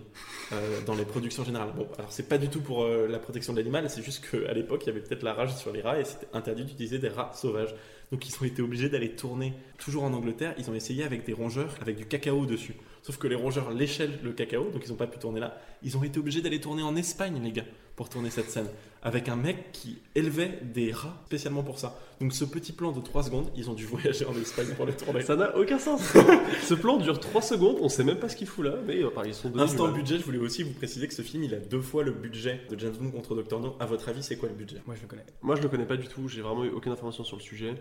[0.51, 1.71] euh, dans les productions générales.
[1.75, 4.51] Bon, alors c'est pas du tout pour euh, la protection de l'animal, c'est juste qu'à
[4.53, 7.09] l'époque, il y avait peut-être la rage sur les rats et c'était interdit d'utiliser des
[7.09, 7.75] rats sauvages.
[8.11, 11.33] Donc ils ont été obligés d'aller tourner, toujours en Angleterre, ils ont essayé avec des
[11.33, 12.75] rongeurs, avec du cacao dessus.
[13.03, 15.55] Sauf que les rongeurs léchaient le cacao, donc ils n'ont pas pu tourner là.
[15.83, 17.65] Ils ont été obligés d'aller tourner en Espagne, les gars,
[18.01, 18.65] pour tourner cette scène.
[19.03, 21.99] Avec un mec qui élevait des rats spécialement pour ça.
[22.19, 24.93] Donc ce petit plan de 3 secondes, ils ont dû voyager en Espagne pour le
[24.93, 25.21] tourner.
[25.21, 26.01] Ça n'a aucun sens.
[26.63, 29.09] ce plan dure 3 secondes, on sait même pas ce qu'il fout là, mais euh,
[29.09, 31.53] enfin, ils sont donnés Instant budget, je voulais aussi vous préciser que ce film, il
[31.53, 33.59] a deux fois le budget de James Bond contre Dr.
[33.59, 33.75] No.
[33.79, 34.77] À votre avis, c'est quoi le budget?
[34.87, 35.25] Moi, je le connais.
[35.43, 37.75] Moi, je le connais pas du tout, j'ai vraiment eu aucune information sur le sujet.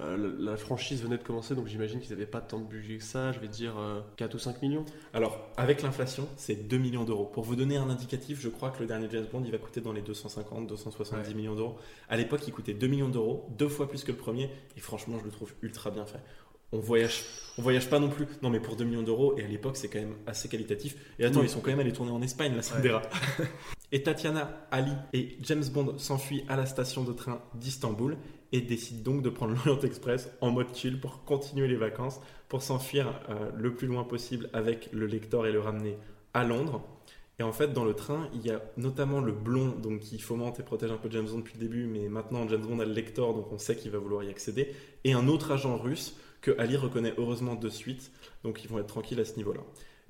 [0.00, 3.04] Euh, la, franchise venait de commencer, donc j'imagine qu'ils n'avaient pas tant de budget que
[3.04, 3.32] ça.
[3.32, 4.84] Je vais dire euh, 4 ou 5 millions.
[5.12, 7.24] Alors, avec l'inflation, c'est 2 millions d'euros.
[7.24, 9.80] Pour vous donner un indicatif, je crois que le dernier James Bond, il va coûter
[9.80, 11.34] dans les 250, 270 Ouais.
[11.34, 11.76] millions d'euros.
[12.08, 15.18] À l'époque, il coûtait 2 millions d'euros, deux fois plus que le premier, et franchement,
[15.18, 16.20] je le trouve ultra bien fait.
[16.70, 17.24] On voyage,
[17.56, 18.26] on voyage pas non plus.
[18.42, 20.96] Non, mais pour 2 millions d'euros, et à l'époque, c'est quand même assez qualitatif.
[21.18, 21.46] Et attends, Oui.
[21.46, 22.90] ils sont quand même allés tourner en Espagne, la Ouais.
[22.92, 23.02] rats.
[23.90, 28.18] Et Tatiana, Ali et James Bond s'enfuient à la station de train d'Istanbul
[28.52, 32.62] et décident donc de prendre l'Orient Express en mode chill pour continuer les vacances, pour
[32.62, 35.96] s'enfuir euh, le plus loin possible avec le lecteur et le ramener
[36.34, 36.82] à Londres.
[37.40, 40.58] Et en fait, dans le train, il y a notamment le blond donc, qui fomente
[40.58, 42.92] et protège un peu James Bond depuis le début, mais maintenant James Bond a le
[42.92, 46.50] lecteur, donc on sait qu'il va vouloir y accéder, et un autre agent russe que
[46.58, 48.10] Ali reconnaît heureusement de suite,
[48.42, 49.60] donc ils vont être tranquilles à ce niveau-là.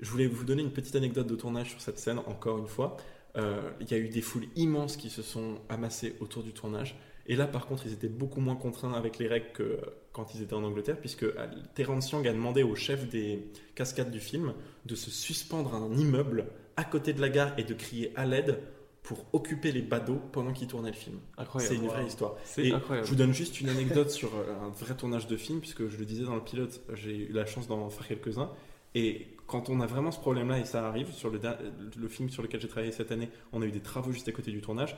[0.01, 2.96] Je voulais vous donner une petite anecdote de tournage sur cette scène, encore une fois.
[3.37, 6.96] Euh, il y a eu des foules immenses qui se sont amassées autour du tournage.
[7.28, 9.78] Et là, par contre, ils étaient beaucoup moins contraints avec les règles que
[10.12, 14.10] quand ils étaient en Angleterre, puisque euh, Terence Young a demandé au chef des cascades
[14.10, 14.54] du film
[14.86, 18.24] de se suspendre à un immeuble à côté de la gare et de crier à
[18.24, 18.58] l'aide
[19.02, 21.18] pour occuper les badauds pendant qu'il tournait le film.
[21.36, 21.74] Incroyable.
[21.74, 22.34] C'est une vraie histoire.
[22.56, 23.06] Et incroyable.
[23.06, 25.98] Je vous donne juste une anecdote sur euh, un vrai tournage de film, puisque je
[25.98, 28.50] le disais dans le pilote, j'ai eu la chance d'en faire quelques-uns.
[28.94, 32.60] Et quand on a vraiment ce problème-là, et ça arrive, sur le film sur lequel
[32.60, 34.96] j'ai travaillé cette année, on a eu des travaux juste à côté du tournage,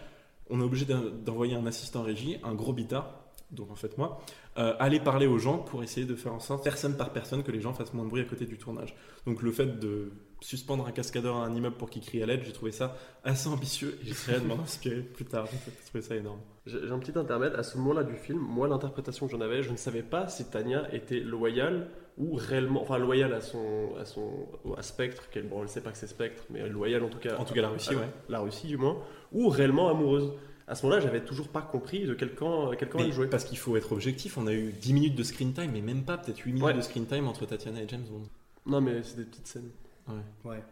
[0.51, 3.15] on est obligé d'en- d'envoyer un assistant régie, un gros bitard,
[3.51, 4.21] donc en fait moi,
[4.59, 7.51] euh, aller parler aux gens pour essayer de faire en sorte, personne par personne, que
[7.51, 8.95] les gens fassent moins de bruit à côté du tournage.
[9.27, 12.43] Donc le fait de suspendre un cascadeur à un immeuble pour qu'il crie à l'aide,
[12.45, 15.47] j'ai trouvé ça assez ambitieux et j'essaierai de m'en inspirer plus tard.
[15.51, 16.41] J'ai trouvé ça énorme.
[16.67, 17.55] J'ai un petit intermède.
[17.57, 20.45] À ce moment-là du film, moi, l'interprétation que j'en avais, je ne savais pas si
[20.49, 22.83] Tania était loyale ou réellement.
[22.83, 23.91] Enfin, loyale à son.
[23.99, 24.47] à, son,
[24.77, 27.19] à Spectre, qu'elle, bon, elle ne sait pas que c'est Spectre, mais loyale en tout
[27.19, 27.37] cas.
[27.37, 28.09] En tout cas, la Russie, à- ouais.
[28.29, 28.99] La Russie, du moins.
[29.33, 30.33] Ou réellement amoureuse.
[30.67, 33.27] À ce moment-là, j'avais toujours pas compris de quel camp, quel camp Mais elle jouait.
[33.27, 36.05] Parce qu'il faut être objectif, on a eu 10 minutes de screen time, mais même
[36.05, 36.75] pas, peut-être 8 minutes Ouais.
[36.75, 38.23] de screen time entre Tatiana et James Bond.
[38.67, 39.71] Non, mais c'est des petites scènes.
[40.45, 40.63] Ouais.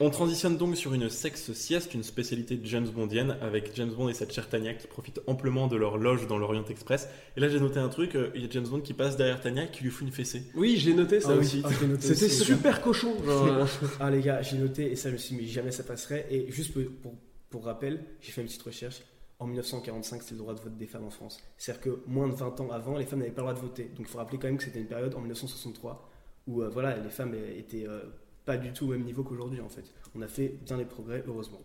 [0.00, 4.08] On transitionne donc sur une sexe sieste, une spécialité de James Bondienne, avec James Bond
[4.08, 7.08] et cette chère Tania qui profitent amplement de leur loge dans l'Orient Express.
[7.36, 9.40] Et là, j'ai noté un truc, euh, il y a James Bond qui passe derrière
[9.40, 10.44] Tania et qui lui fout une fessée.
[10.54, 11.62] Oui, j'ai noté ça Ah aussi.
[11.64, 13.12] ah, C'était super cochon.
[13.24, 13.66] genre, euh,
[14.00, 16.26] Ah les gars, j'ai noté et ça je me suis dit mais jamais ça passerait.
[16.30, 17.14] Et juste pour, pour,
[17.50, 19.02] pour rappel, j'ai fait une petite recherche.
[19.40, 21.40] En 1945, c'était le droit de vote des femmes en France.
[21.56, 23.84] C'est-à-dire que moins de 20 ans avant, les femmes n'avaient pas le droit de voter.
[23.96, 26.08] Donc il faut rappeler quand même que c'était une période en 1963
[26.46, 28.00] où euh, voilà, les femmes étaient euh,
[28.48, 29.84] pas du tout au même niveau qu'aujourd'hui en fait.
[30.16, 31.60] On a fait bien des progrès, heureusement.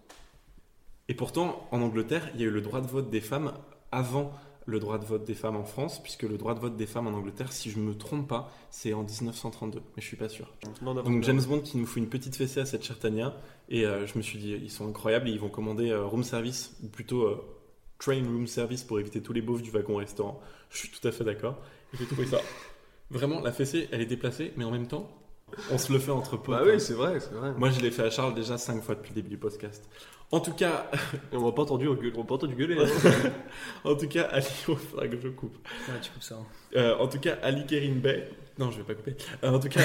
[1.08, 3.54] Et pourtant, en Angleterre, il y a eu le droit de vote des femmes
[3.94, 4.34] avant
[4.66, 7.08] le droit de vote des femmes en France, puisque le droit de vote des femmes
[7.08, 10.54] en Angleterre, si je me trompe pas, c'est en 1932, mais je suis pas sûr.
[10.82, 11.24] non, Donc.
[11.24, 13.34] James Bond qui nous fout une petite fessée à cette chère Tania,
[13.70, 16.24] et euh, je me suis dit, ils sont incroyables, et ils vont commander euh, room
[16.24, 17.42] service, ou plutôt euh,
[17.98, 20.42] train room service pour éviter tous les beaufs du wagon restaurant.
[20.70, 21.62] Je suis tout à fait d'accord.
[21.94, 22.40] Et J'ai trouvé ça.
[23.10, 25.10] Vraiment, la fessée, elle est déplacée, mais en même temps,
[25.72, 26.56] On se le fait entre potes.
[26.56, 26.70] Bah hein.
[26.74, 27.52] oui, c'est vrai, c'est vrai.
[27.58, 29.88] Moi, je l'ai fait à Charles déjà 5 fois depuis le début du podcast.
[30.32, 30.90] En tout cas,
[31.32, 32.78] on m'a pas entendu, gueuler- on m'a pas entendu gueuler.
[32.80, 33.30] hein.
[33.84, 35.56] en tout cas, Ali, il faudra que je coupe.
[35.88, 36.36] Ouais, tu coupes ça.
[36.36, 36.46] hein.
[36.76, 38.28] Euh, en tout cas, Ali Kerim Bey.
[38.60, 39.16] Non, je vais pas couper.
[39.44, 39.82] Euh, en tout cas,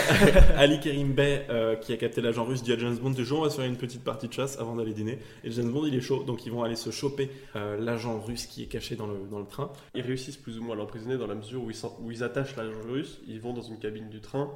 [0.56, 3.42] Ali Kerim Bey, euh, qui a capté l'agent russe, dit à James Bond toujours on
[3.44, 5.18] va se faire une petite partie de chasse avant d'aller dîner.
[5.42, 8.46] Et James Bond, il est chaud, donc ils vont aller se choper euh, l'agent russe
[8.46, 9.70] qui est caché dans le, dans le train.
[9.94, 12.56] Ils réussissent plus ou moins à l'emprisonner dans la mesure où ils, où ils attachent
[12.56, 14.50] l'agent russe, ils vont dans une cabine du train,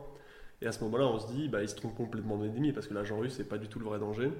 [0.63, 2.95] et à ce moment-là, on se dit, bah, ils se trompent complètement d'ennemi parce que
[2.95, 4.31] l'agent russe, c'est pas du tout le vrai danger.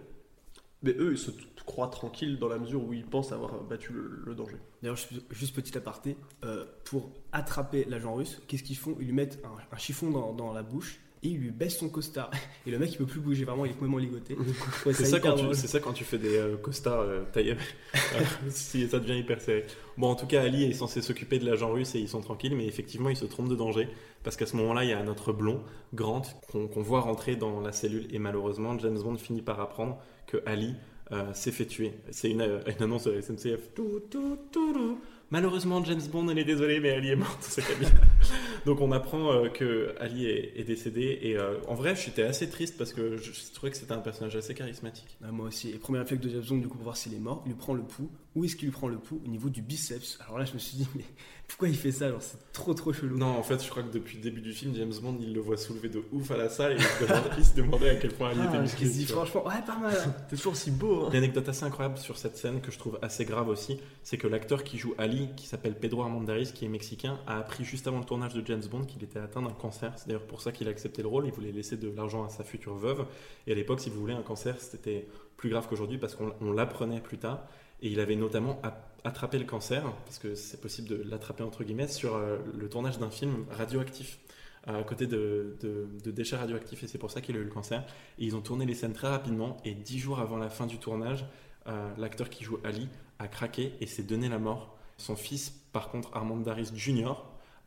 [0.83, 1.31] Mais eux, ils se
[1.67, 4.57] croient tranquilles dans la mesure où ils pensent avoir battu le, danger.
[4.83, 4.97] D'ailleurs,
[5.31, 8.97] juste- petit aparté, euh, pour attraper l'agent russe, qu'est-ce qu'ils font?
[9.01, 12.31] Ils lui mettent un, chiffon dans la bouche et ils lui baissent son costard.
[12.67, 14.37] Et le mec, il peut plus bouger, vraiment, il est complètement ligoté.
[14.85, 15.19] C'est ça,
[15.53, 17.57] c'est ça quand tu fais des euh, costards euh, taillés.
[18.49, 19.65] si ça devient hyper serré.
[19.97, 22.57] Bon, en tout cas, Ali est censé s'occuper de l'agent russe et ils sont tranquilles,
[22.57, 23.89] mais effectivement, il se trompe de danger.
[24.25, 25.63] Parce qu'à ce moment-là, il y a notre blond,
[25.95, 28.07] Grant, qu'on voit rentrer dans la cellule.
[28.11, 30.75] Et malheureusement, James Bond finit par apprendre que Ali
[31.13, 31.93] euh, s'est fait tuer.
[32.11, 33.75] C'est une, une annonce de la SNCF.
[33.75, 34.99] Tout, tout, tout, tout.
[35.31, 37.89] Malheureusement, James Bond, elle est désolée, mais Ali est mort dans sa cabine.
[38.67, 41.19] Donc on apprend euh, que Ali est, est décédé.
[41.23, 43.99] Et euh, en vrai, j'étais assez triste parce que je, je trouvais que c'était un
[43.99, 45.17] personnage assez charismatique.
[45.25, 45.71] Ah, moi aussi.
[45.71, 47.57] Et premier réflexe de James Bond, du coup, pour voir s'il est mort, il lui
[47.57, 48.11] prend le pouls.
[48.35, 49.21] Où est-ce qu'il lui prend le pouls?
[49.25, 50.19] Au niveau du biceps.
[50.25, 51.05] Alors là, je me suis dit, mais
[51.49, 52.07] pourquoi il fait ça?
[52.07, 53.19] Alors, c'est trop trop chelou.
[53.19, 55.41] Non, en fait, je crois que depuis le début du film, James Bond, il le
[55.41, 57.97] voit soulever de ouf à la salle et il se demandait, il se demandait à
[57.97, 58.87] quel point Ali Ah, était il musclé.
[58.87, 59.95] se dit, franchement, ouais, pas mal.
[59.95, 60.15] hein.
[60.31, 61.11] T'es toujours si beau, hein.
[61.13, 64.65] L'anecdote assez incroyable sur cette scène que je trouve assez grave aussi, c'est que l'acteur
[64.65, 68.05] qui joue Ali, qui s'appelle Pedro Armendariz, qui est mexicain, a appris juste avant le
[68.13, 69.91] tournage de James Bond qu'il était atteint d'un cancer.
[69.97, 71.25] C'est d'ailleurs pour ça qu'il a accepté le rôle.
[71.25, 73.07] Il voulait laisser de l'argent à sa future veuve.
[73.47, 75.09] Et à l'époque, si vous voulez, un cancer, c'était
[75.39, 77.43] plus grave qu'aujourd'hui parce qu'on on l'apprenait plus tard.
[77.81, 78.61] Et il avait notamment
[79.03, 82.99] attrapé le cancer, parce que c'est possible de l'attraper entre guillemets, sur euh, le tournage
[82.99, 84.19] d'un film radioactif
[84.65, 85.57] à côté de
[86.05, 87.83] déchets radioactifs et c'est pour ça qu'il a eu le cancer.
[88.19, 90.79] Et ils ont tourné les scènes très rapidement et dix jours avant la fin du
[90.79, 91.25] tournage,
[91.67, 92.89] euh, l'acteur qui joue Ali
[93.19, 94.77] a craqué et s'est donné la mort.
[94.99, 97.15] Son fils, par contre, Armand Daris Jr.,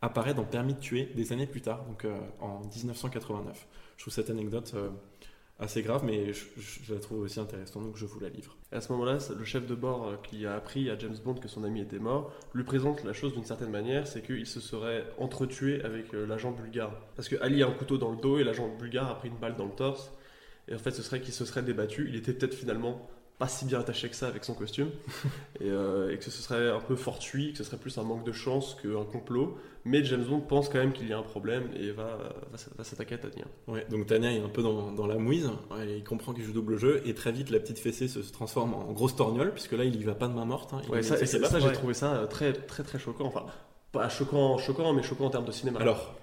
[0.02, 3.66] apparaît dans Permis de tuer des années plus tard, donc euh, en 1989.
[3.96, 4.90] Je trouve cette anecdote euh,
[5.58, 8.56] assez grave, mais je, la trouve aussi intéressante, donc je vous la livre.
[8.72, 11.48] À ce moment-là, le chef de bord euh, qui a appris à James Bond que
[11.48, 15.04] son ami était mort lui présente la chose d'une certaine manière, c'est qu'il se serait
[15.18, 16.92] entretué avec l'agent bulgare.
[17.14, 19.38] Parce que Ali a un couteau dans le dos et l'agent bulgare a pris une
[19.38, 20.12] balle dans le torse.
[20.68, 22.06] Et en fait, ce serait qu'il se serait débattu.
[22.08, 24.90] Il était peut-être finalement pas si bien attaché que ça avec son costume.
[25.60, 28.24] et, euh, et que ce serait un peu fortuit, que ce serait plus un manque
[28.24, 29.58] de chance qu'un complot.
[29.84, 32.18] Mais James Bond pense quand même qu'il y a un problème et va,
[32.76, 33.44] va, s'attaquer à Tania.
[33.68, 36.52] Ouais, donc Tania est un peu dans, dans la mouise, Ouais, il comprend qu'il joue
[36.52, 39.84] double jeu, et très vite la petite fessée se transforme en grosse torgnole, puisque là
[39.84, 40.72] il y va pas de main morte.
[40.74, 43.26] hein, Ouais, ça, et ça, ça, j'ai trouvé ça euh, très, très, très choquant.
[43.26, 43.46] Enfin,
[43.92, 45.78] pas choquant, choquant, mais choquant en termes de cinéma.
[45.78, 46.16] Alors,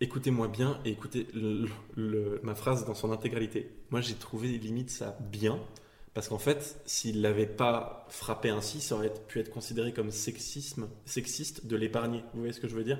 [0.00, 3.70] écoutez-moi bien et écoutez le- le- ma phrase dans son intégralité.
[3.90, 5.60] Moi, j'ai trouvé limite ça bien,
[6.16, 10.88] parce qu'en fait, s'il l'avait pas frappé ainsi, ça aurait pu être considéré comme sexisme,
[11.04, 12.24] sexiste de l'épargner.
[12.32, 12.98] Vous voyez ce que je veux dire?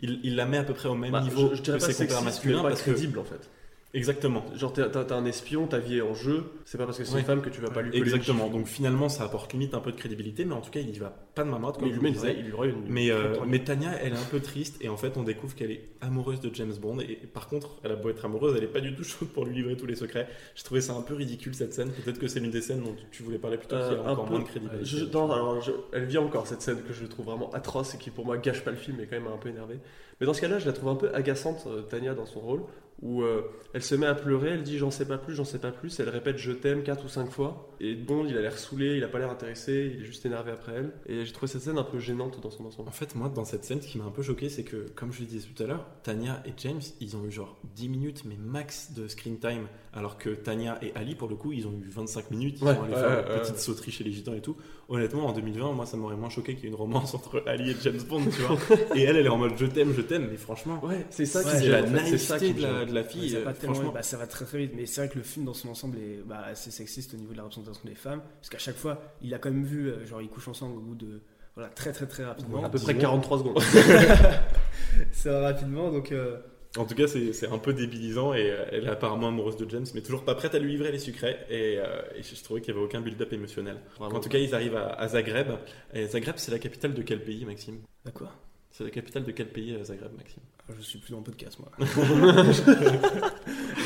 [0.00, 1.82] Il, il la met à peu près au même Bah, niveau je, que ses compères
[1.82, 3.50] sexiste, masculins, pas parce que crédible en fait.
[3.94, 4.44] Exactement.
[4.56, 7.14] Genre, t'es- t'as un espion, ta vie est en jeu, c'est pas parce que c'est
[7.14, 7.20] Ouais.
[7.20, 8.48] une femme que tu vas pas lui coller Exactement.
[8.48, 10.98] Donc finalement, ça apporte limite un peu de crédibilité, mais en tout cas, il y
[10.98, 12.36] va pas de main morte Mais comme je lui disais.
[12.38, 15.16] il lui une- Mais, euh, mais Tania, elle est un peu triste et en fait
[15.16, 18.10] on découvre qu'elle est amoureuse de James Bond et, et par contre elle a beau
[18.10, 20.28] être amoureuse, elle est pas du tout chaude pour lui livrer tous les secrets.
[20.54, 21.90] Je trouvais ça un peu ridicule cette scène.
[21.90, 24.08] Peut-être que c'est l'une des scènes dont tu voulais parler plus tard qui Euh, a
[24.08, 24.84] un encore peu- moins de crédibilité.
[24.84, 27.98] Je- non, alors, je- elle vient encore cette scène que je trouve vraiment atroce et
[27.98, 29.78] qui pour moi gâche pas le film et quand même un peu énervé.
[30.20, 32.60] Mais dans ce cas-là, je la trouve un peu agaçante, euh, Tania, dans son rôle,
[33.02, 33.42] où euh,
[33.72, 35.98] elle se met à pleurer, elle dit j'en sais pas plus, j'en sais pas plus,
[36.00, 39.04] elle répète je t'aime quatre ou cinq fois, et Bond il a l'air saoulé, il
[39.04, 41.78] a pas l'air intéressé, il est juste énervé après elle, et j'ai trouvé cette scène
[41.78, 42.88] un peu gênante dans son ensemble.
[42.88, 45.12] En fait, moi, dans cette scène, ce qui m'a un peu choqué, c'est que, comme
[45.12, 48.24] je le disais tout à l'heure, Tania et James, ils ont eu genre 10 minutes,
[48.24, 49.66] mais max de screen time,
[49.96, 52.74] alors que Tania et Ali, pour le coup, ils ont eu 25 minutes, ils Ouais,
[52.74, 53.40] sont allés ouais, faire ouais, une ouais.
[53.40, 54.56] petite sauterie chez les gitans et tout.
[54.88, 57.70] Honnêtement, en 2020, moi, ça m'aurait moins choqué qu'il y ait une romance entre Ali
[57.70, 58.58] et James Bond, tu vois.
[58.96, 61.42] et elle, elle est en mode je t'aime, je t'aime, mais franchement, Ouais, c'est ça
[61.44, 63.30] qui gêne, la naïveté de la, de la Ouais, fille.
[63.30, 65.24] ça, va euh, franchement, bah, ça va très très vite, mais c'est vrai que le
[65.24, 68.20] film dans son ensemble est bah, assez sexiste au niveau de la représentation des femmes,
[68.40, 70.80] parce qu'à chaque fois, il a quand même vu, euh, genre ils couchent ensemble au
[70.80, 71.20] bout de
[71.54, 72.64] voilà très très très rapidement.
[72.64, 73.60] À peu près 43 secondes.
[75.12, 76.38] Ça va rapidement, donc euh,
[76.76, 79.86] En tout cas, c'est un peu débilisant et euh, elle est apparemment amoureuse de James,
[79.94, 81.46] mais toujours pas prête à lui livrer les secrets.
[81.48, 81.84] Et, euh,
[82.16, 83.76] et je trouvais qu'il n'y avait aucun build-up émotionnel.
[84.00, 85.52] En tout cas, ils arrivent à, à Zagreb.
[85.92, 87.78] Et Zagreb, c'est la capitale de quel pays, Maxime?
[88.04, 88.32] Bah quoi?
[88.72, 90.42] C'est la capitale de quel pays, euh, Zagreb, Maxime?
[90.76, 91.70] Je suis plus dans le podcast moi.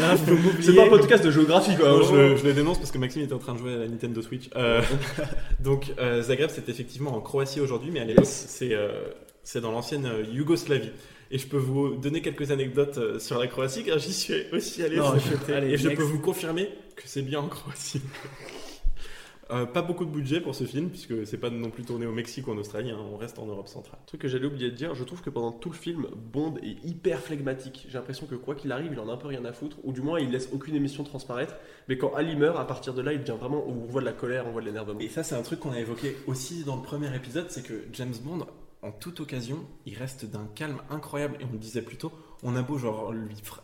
[0.01, 0.15] Ah,
[0.61, 2.01] c'est pas un podcast de géographie quoi.
[2.03, 4.23] Je, je le dénonce parce que Maxime était en train de jouer à la Nintendo
[4.23, 4.49] Switch.
[4.55, 4.81] Euh,
[5.61, 8.47] donc, euh, Zagreb, c'est effectivement en Croatie aujourd'hui, mais à l'époque, Yes.
[8.49, 10.91] c'est euh, dans l'ancienne Yougoslavie.
[11.31, 14.83] Et je peux vous donner quelques anecdotes euh, sur la Croatie, car j'y suis aussi
[14.83, 15.99] allé Non, je- allez, et je next.
[16.01, 18.01] peux vous confirmer que c'est bien en Croatie.
[19.51, 22.13] Euh, pas beaucoup de budget pour ce film, puisque c'est pas non plus tourné au
[22.13, 23.99] Mexique ou en Australie, hein, on reste en Europe centrale.
[24.03, 26.57] Un truc que j'allais oublier de dire, je trouve que pendant tout le film, Bond
[26.63, 27.87] est hyper flegmatique.
[27.89, 29.93] J'ai l'impression que quoi qu'il arrive, il en a un peu rien à foutre, ou
[29.95, 31.55] du moins il laisse aucune émission transparaître.
[31.89, 34.13] Mais quand Ali meurt, à partir de là, il devient vraiment, on voit de la
[34.13, 35.01] colère, on voit de l'énervement.
[35.01, 37.85] Et ça, c'est un truc qu'on a évoqué aussi dans le premier épisode, c'est que
[37.95, 38.47] James Bond,
[38.83, 41.37] en toute occasion, il reste d'un calme incroyable.
[41.41, 42.13] Et on le disait plus tôt,
[42.43, 43.13] on a beau genre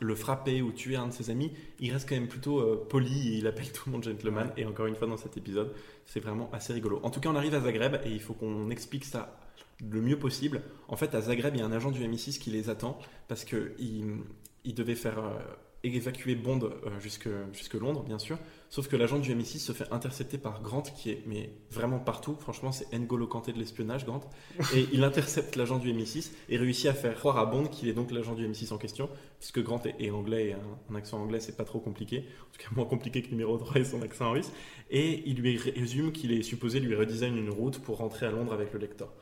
[0.01, 3.35] le frapper ou tuer un de ses amis, il reste quand même plutôt euh, poli
[3.35, 4.51] et il appelle tout le monde gentleman.
[4.57, 5.73] Et encore une fois, dans cet épisode,
[6.07, 7.01] c'est vraiment assez rigolo.
[7.03, 9.39] En tout cas, on arrive à Zagreb et il faut qu'on explique ça
[9.81, 10.63] le mieux possible.
[10.89, 12.99] En fait, à Zagreb, il y a un agent du MI6 qui les attend
[13.29, 14.19] parce que il,
[14.65, 15.39] il devait faire euh,
[15.93, 18.39] évacuer Bond euh, jusque, Londres, bien sûr.
[18.71, 22.37] Sauf que l'agent du MI6 se fait intercepter par Grant, qui est mais vraiment partout.
[22.41, 24.23] Franchement, c'est N'Golo Kanté de l'espionnage, Grant.
[24.75, 27.93] Et il intercepte l'agent du MI6 et réussit à faire croire à Bond qu'il est
[27.93, 29.09] donc l'agent du MI6 en question,
[29.39, 30.59] puisque Grant est, anglais et un,
[30.91, 32.25] un accent anglais, c'est pas trop compliqué.
[32.41, 34.51] En tout cas, moins compliqué que numéro 3 et son accent russe.
[34.91, 38.53] Et il lui résume qu'il est supposé lui redesign une route pour rentrer à Londres
[38.53, 39.13] avec le lecteur.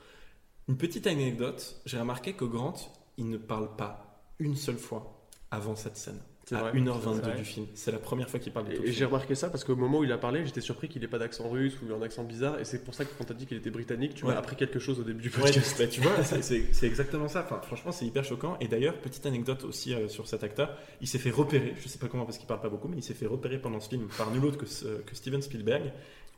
[0.68, 2.74] Une petite anecdote, j'ai remarqué que Grant,
[3.18, 6.20] il ne parle pas une seule fois avant cette scène.
[6.56, 6.72] À vrai.
[6.72, 7.36] 1h22 C'est vrai.
[7.36, 7.66] du film.
[7.74, 9.98] C'est la première fois qu'il parle de tout Et, j'ai remarqué ça parce qu'au moment
[9.98, 12.58] où il a parlé, j'étais surpris qu'il ait pas d'accent russe ou un accent bizarre,
[12.60, 14.32] et c'est pour ça que quand t'as dit qu'il était britannique, tu Ouais.
[14.32, 15.76] m'as appris quelque chose au début du Ouais, podcast.
[15.78, 17.42] bah, tu vois, c'est- exactement ça.
[17.44, 18.56] Enfin, franchement, c'est hyper choquant.
[18.60, 21.98] Et d'ailleurs, petite anecdote aussi euh, sur cet acteur, il s'est fait repérer, je sais
[21.98, 24.08] pas comment parce qu'il parle pas beaucoup, mais il s'est fait repérer pendant ce film
[24.18, 25.92] par nul autre que, que Steven Spielberg,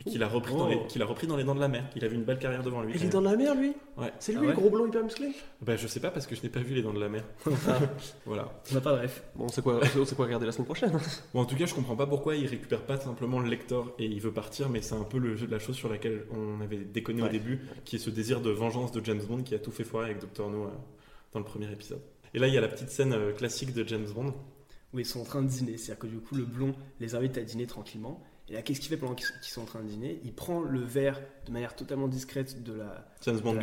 [0.07, 0.87] qu'il a, repris dans les- Oh.
[0.87, 1.85] qu'il a repris dans Les Dents de la Mer.
[1.97, 2.93] Il avait une belle carrière devant lui.
[2.95, 4.13] Il est dans la mer, lui Ouais.
[4.19, 5.33] C'est lui Ah le ouais gros blond hyper musclé
[5.63, 7.25] Bah, je sais pas parce que je n'ai pas vu Les Dents de la Mer.
[8.27, 8.61] voilà.
[8.71, 9.23] On n'a pas de ref.
[9.35, 10.93] Bon, c'est quoi, on sait quoi regarder la semaine prochaine
[11.33, 14.05] Bon, en tout cas, je comprends pas pourquoi il récupère pas simplement le lecteur et
[14.05, 16.61] il veut partir, mais c'est un peu le jeu de la chose sur laquelle on
[16.61, 19.59] avait déconné au début, qui est ce désir de vengeance de James Bond qui a
[19.59, 20.49] tout fait foirer avec Dr.
[20.51, 20.69] No euh,
[21.33, 22.01] dans le premier épisode.
[22.35, 24.35] Et là, il y a la petite scène euh, classique de James Bond.
[24.93, 25.77] où ils sont en train de dîner.
[25.79, 28.21] C'est-à-dire que du coup, le blond les invite à dîner tranquillement.
[28.51, 30.21] Et là, qu'est-ce qu'il fait pendant qu'ils sont en train de dîner?
[30.25, 33.59] Il prend le verre de manière totalement discrète de la, James Bond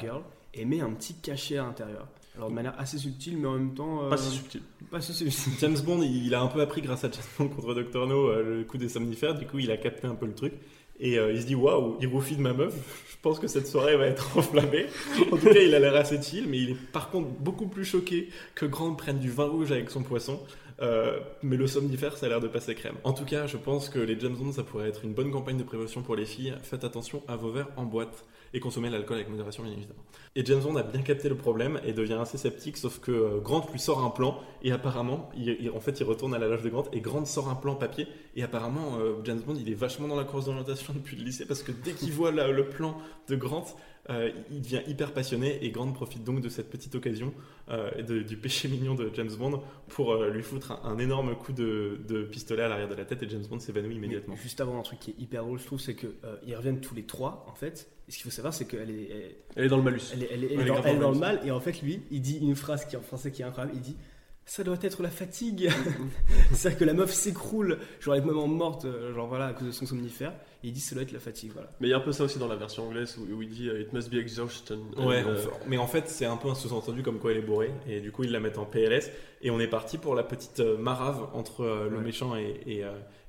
[0.00, 0.22] Girl,
[0.54, 2.08] et met un petit cachet à l'intérieur.
[2.36, 4.04] Alors de manière assez subtile, mais en même temps.
[4.06, 4.62] euh, Pas si subtil.
[4.90, 5.52] Pas si subtile.
[5.60, 8.06] James Bond, il a un peu appris grâce à James Bond contre Dr.
[8.06, 10.54] No euh, le coup des somnifères, du coup il a capté un peu le truc.
[10.98, 12.74] Et euh, il se dit waouh, il roufie de ma meuf,
[13.10, 14.86] je pense que cette soirée va être enflammée.
[15.30, 17.84] En tout cas, il a l'air assez chill, mais il est par contre beaucoup plus
[17.84, 20.40] choqué que Grant prenne du vin rouge avec son poisson.
[20.80, 22.96] Euh, mais le somnifère, ça a l'air de passer crème.
[23.04, 25.56] En tout cas, je pense que les James Bond, ça pourrait être une bonne campagne
[25.58, 26.54] de prévention pour les filles.
[26.62, 30.02] Faites attention à vos verres en boîte et consommez l'alcool avec modération, bien évidemment.
[30.36, 33.38] Et James Bond a bien capté le problème et devient assez sceptique, sauf que euh,
[33.40, 35.30] Grant lui sort un plan et apparemment,
[35.74, 38.06] en fait, il retourne à la loge de Grant et Grant sort un plan papier
[38.36, 41.46] et apparemment, euh, James Bond, il est vachement dans la course d'orientation depuis le lycée
[41.46, 42.96] parce que dès qu'il voit le plan
[43.28, 43.64] de Grant,
[44.10, 47.32] euh, il devient hyper passionné et Grant profite donc de cette petite occasion
[47.70, 51.36] euh, de- du péché mignon de James Bond pour euh, lui foutre un, un énorme
[51.36, 54.34] coup de, de pistolet à l'arrière de la tête et James Bond s'évanouit immédiatement.
[54.36, 56.94] Mais juste avant, un truc qui est hyper drôle, je trouve, c'est qu'ils reviennent tous
[56.96, 57.88] les trois, en fait.
[58.08, 60.00] Et ce qu'il faut savoir, c'est qu'elle est, elle, Elle est dans le malus.
[60.12, 61.40] elle est, elle est- elle dans, grave elle est dans dans le le mal.
[61.44, 63.76] Et en fait, lui, il dit une phrase qui est en français qui est incroyable.
[63.76, 63.96] Il dit
[64.44, 65.70] Ça doit être la fatigue.
[66.52, 69.68] C'est-à-dire que la meuf s'écroule, genre elle est même morte, euh, genre voilà, à cause
[69.68, 70.32] de son somnifère.
[70.64, 71.70] Et il dit Ça doit être la fatigue, voilà.
[71.80, 73.48] Mais il y a un peu ça aussi dans la version anglaise où, où il
[73.48, 74.80] dit euh, It must be exhaustion.
[74.98, 77.42] Ouais, Euh, enfin, mais en fait, c'est un peu un sous-entendu comme quoi elle est
[77.42, 79.10] bourrée, et du coup, ils la mettent en PLS,
[79.42, 82.02] et on est parti pour la petite marave entre euh, le Ouais.
[82.04, 82.84] méchant et, et,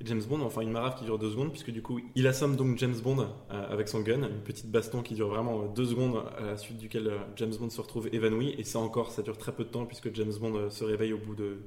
[0.05, 2.77] James Bond, enfin une marave qui dure deux secondes, puisque du coup, il assomme donc
[2.77, 6.23] James Bond euh, avec son gun, une petite baston qui dure vraiment euh, deux secondes,
[6.37, 9.37] à la suite duquel euh, James Bond se retrouve évanoui, et ça encore, ça dure
[9.37, 11.57] très peu de temps, puisque James Bond se réveille au bout de,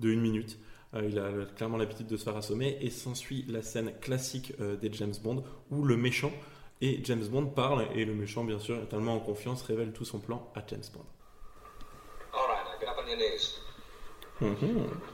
[0.00, 0.58] de une minute.
[0.94, 4.76] Euh, il a clairement l'habitude de se faire assommer, et s'ensuit la scène classique euh,
[4.76, 6.32] des James Bond, où le méchant
[6.80, 10.18] et James Bond parle, et le méchant, bien sûr, tellement en confiance, révèle tout son
[10.18, 11.04] plan à James Bond.
[12.32, 13.60] All right, get up on your knees.
[14.40, 14.88] Mhm.
[14.88, 15.13] Put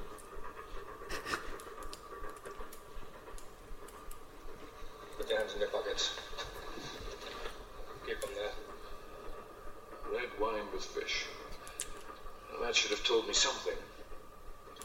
[12.70, 13.74] That should have told me something.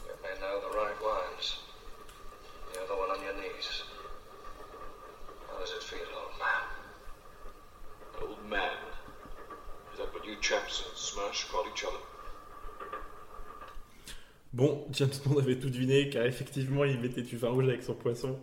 [0.08, 1.60] You may know the right wines.
[2.72, 3.84] The other one on your knees.
[5.46, 6.64] How does it feel, old man?
[8.22, 8.76] Old man?
[9.92, 12.02] Is that what you chaps in Smash call each other?
[14.52, 17.94] Bon, James Bond avait tout deviné, car effectivement, il mettait du vin rouge avec son
[17.94, 18.36] poisson.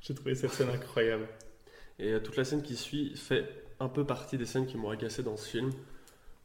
[0.00, 1.26] J'ai trouvé cette scène incroyable.
[1.98, 4.90] Et euh, toute la scène qui suit fait un peu partie des scènes qui m'ont
[4.90, 5.72] agacé dans ce film.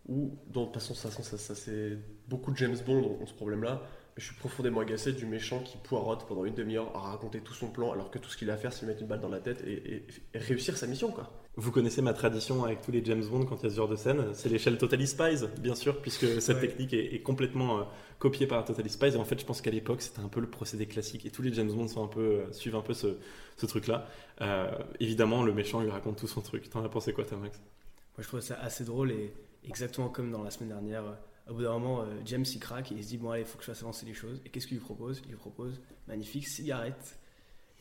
[0.08, 1.98] Où, dans, de toute façon, ça, ça, ça, c'est
[2.28, 3.82] beaucoup de James Bond ont, ont ce problème-là.
[4.18, 7.68] Je suis profondément agacé du méchant qui poirote pendant une demi-heure à raconter tout son
[7.68, 9.30] plan alors que tout ce qu'il a à faire c'est lui mettre une balle dans
[9.30, 11.32] la tête et, et- et réussir sa mission quoi.
[11.56, 13.88] Vous connaissez ma tradition avec tous les James Bond quand il y a ce genre
[13.88, 16.68] de scène, c'est l'échelle Totally Spies, bien sûr, puisque cette Ouais.
[16.68, 17.84] technique est, est complètement euh,
[18.20, 19.14] copiée par Totally Spies.
[19.14, 21.26] Et en fait, je pense qu'à l'époque, c'était un peu le procédé classique.
[21.26, 23.18] Et tous les James Bond sont un peu, euh, suivent un peu ce,
[23.58, 24.08] ce truc-là.
[24.42, 24.72] Euh,
[25.02, 26.70] évidemment, le méchant lui raconte tout son truc.
[26.70, 27.58] T'en as pensé quoi, toi, Max?
[27.60, 29.34] Moi, je trouve ça assez drôle et
[29.68, 31.04] exactement comme dans la semaine dernière.
[31.06, 31.14] euh,
[31.52, 33.48] Au bout d'un moment, euh, James il craque et il se dit Bon, allez, il
[33.48, 34.42] faut que je fasse avancer les choses.
[34.46, 35.22] Et qu'est-ce qu'il lui propose?
[35.26, 37.18] Il lui propose magnifique cigarette.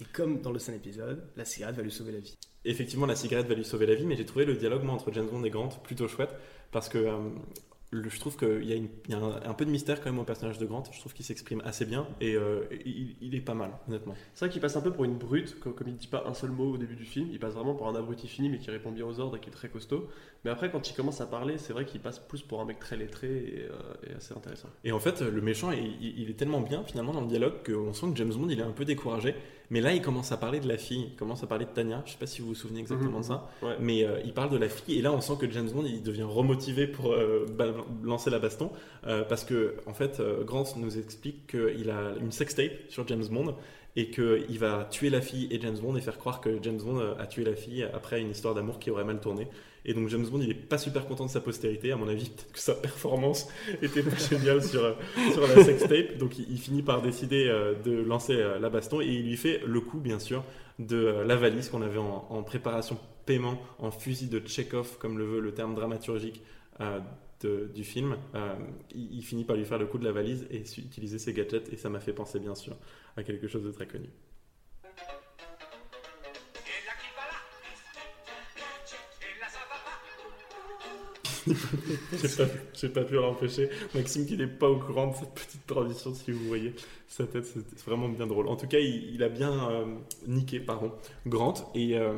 [0.01, 2.35] Et comme dans le scène épisode, la cigarette va lui sauver la vie.
[2.64, 5.12] Effectivement, la cigarette va lui sauver la vie, mais j'ai trouvé le dialogue moi, entre
[5.12, 6.35] James Bond et Grant plutôt chouette
[6.72, 7.18] parce que euh,
[7.91, 10.01] le- je trouve qu'il y a, une- il y a un, un peu de mystère
[10.01, 10.85] quand même au personnage de Grant.
[10.93, 14.14] Je trouve qu'il s'exprime assez bien et euh, il, il est pas mal, honnêtement.
[14.35, 16.35] C'est vrai qu'il passe un peu pour une brute, comme, comme il dit pas un
[16.35, 18.70] seul mot au début du film, il passe vraiment pour un abruti fini mais qui
[18.70, 20.09] répond bien aux ordres et qui est très costaud.
[20.45, 22.78] Mais après quand il commence à parler, c'est vrai qu'il passe plus pour un mec
[22.78, 24.68] très lettré et, euh, et assez intéressant.
[24.84, 28.07] Et en fait, le méchant, il, est tellement bien finalement dans le dialogue qu'on sent
[28.12, 29.34] que James Bond, il est un peu découragé.
[29.72, 32.03] Mais là, il commence à parler de la fille, il commence à parler de Tania.
[32.07, 33.20] Je sais pas si vous vous souvenez exactement Mhm.
[33.20, 33.76] de ça, Ouais.
[33.80, 34.99] mais euh, il parle de la fille.
[34.99, 37.47] Et là, on sent que James Bond, il devient remotivé pour euh,
[38.03, 38.72] lancer la baston,
[39.07, 43.26] euh, parce que en fait, euh, Grant nous explique qu'il a une sextape sur James
[43.30, 43.55] Bond
[43.97, 46.99] et qu'il va tuer la fille et James Bond et faire croire que James Bond
[46.99, 49.47] euh, a tué la fille après une histoire d'amour qui aurait mal tourné.
[49.85, 51.93] Et donc James Bond, il est pas super content de sa postérité.
[51.93, 53.49] À mon avis, peut-être que sa performance
[53.83, 54.95] était pas géniale sur, euh,
[55.33, 56.18] sur la sextape.
[56.18, 59.62] Donc il, finit par décider euh, de lancer euh, la baston et il lui fait
[59.66, 60.45] le coup, bien sûr,
[60.78, 65.41] de la valise qu'on avait en, préparation paiement, en fusil de Chekhov, comme le veut
[65.41, 66.43] le terme dramaturgique
[67.43, 68.16] du film.
[68.95, 71.70] Il, il finit par lui faire le coup de la valise et utiliser ses gadgets.
[71.70, 72.76] Et ça m'a fait penser, bien sûr,
[73.18, 74.09] à quelque chose de très connu.
[82.12, 83.70] J'ai pas, pas pu l'empêcher.
[83.95, 86.74] Maxime qui n'est pas au courant de cette petite transition, si vous voyez
[87.09, 88.49] sa tête, c'est vraiment bien drôle.
[88.49, 89.84] En tout cas, il, il a bien euh,
[90.26, 90.93] niqué, pardon,
[91.26, 92.14] Grant, et euh,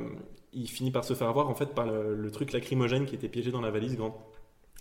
[0.52, 3.28] il finit par se faire avoir en fait par le, le truc lacrymogène qui était
[3.28, 4.28] piégé dans la valise Grant.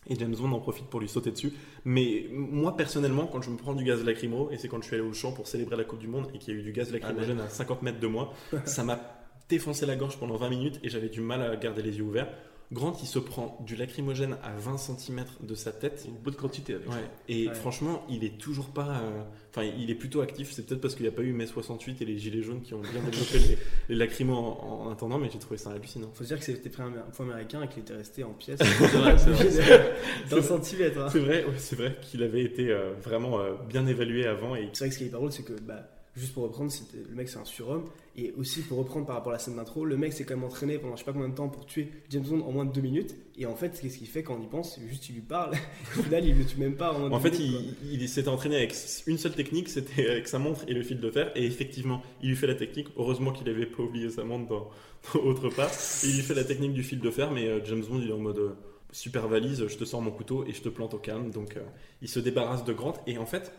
[0.10, 1.54] Et James Bond en profite pour lui sauter dessus.
[1.86, 4.96] Mais moi, personnellement, quand je me prends du gaz lacrymo, et c'est quand je suis
[4.96, 6.72] allé au champ pour célébrer la Coupe du Monde et qu'il y a eu du
[6.72, 8.34] gaz lacrymogène à 50 mètres de moi,
[8.66, 9.00] ça m'a
[9.48, 12.30] défoncé la gorge pendant 20 minutes et j'avais du mal à garder les yeux ouverts.
[12.72, 16.06] Grant, il se prend du lacrymogène à 20 cm de sa tête.
[16.08, 16.94] Une bonne quantité avec Ouais.
[16.94, 17.00] ça.
[17.28, 17.54] Et Ouais.
[17.54, 18.88] franchement, il est toujours pas.
[19.02, 19.22] euh,
[19.54, 20.54] Enfin, il est plutôt actif.
[20.54, 22.74] C'est peut-être parce qu'il n'y a pas eu mai 68 et les gilets jaunes qui
[22.74, 23.58] ont bien développé les,
[23.90, 26.10] les lacrymos en, en attendant, mais j'ai trouvé ça hallucinant.
[26.14, 28.60] Faut se dire que c'était pris un point américain et qu'il était resté en pièces
[28.64, 29.16] vrai.
[30.30, 31.00] d'un centimètre.
[31.00, 31.10] hein.
[31.12, 34.70] C'est vrai, ouais, c'est vrai qu'il avait été euh, vraiment euh, bien évalué avant et
[34.72, 36.72] C'est vrai que ce qui est drôle, c'est que, bah, juste pour reprendre,
[37.10, 37.86] le mec c'est un surhomme.
[38.18, 40.44] Et aussi pour reprendre par rapport à la scène d'intro, le mec s'est quand même
[40.44, 42.74] entraîné pendant je sais pas combien de temps pour tuer James Bond en moins de
[42.74, 43.16] deux minutes.
[43.38, 44.80] Et en fait, qu'est-ce qu'il fait quand on y pense?
[44.88, 45.54] Juste il lui parle.
[46.00, 48.58] Au final, il le tue même pas en En fait, minutes, il, il s'était entraîné
[48.58, 48.76] avec
[49.08, 51.32] une seule technique, c'était avec sa montre et le fil de fer.
[51.36, 52.88] Et effectivement, il lui fait la technique.
[52.98, 54.70] Heureusement qu'il n'avait pas oublié sa montre dans,
[55.14, 55.72] dans autre part.
[56.04, 58.14] Il lui fait la technique du fil de fer, mais euh, James Bond, il est
[58.14, 58.54] en mode euh,
[58.92, 61.32] super valise, je te sors mon couteau et je te plante au calme.
[61.32, 61.62] Donc, euh,
[62.02, 62.96] il se débarrasse de Grant.
[63.08, 63.54] Et en fait,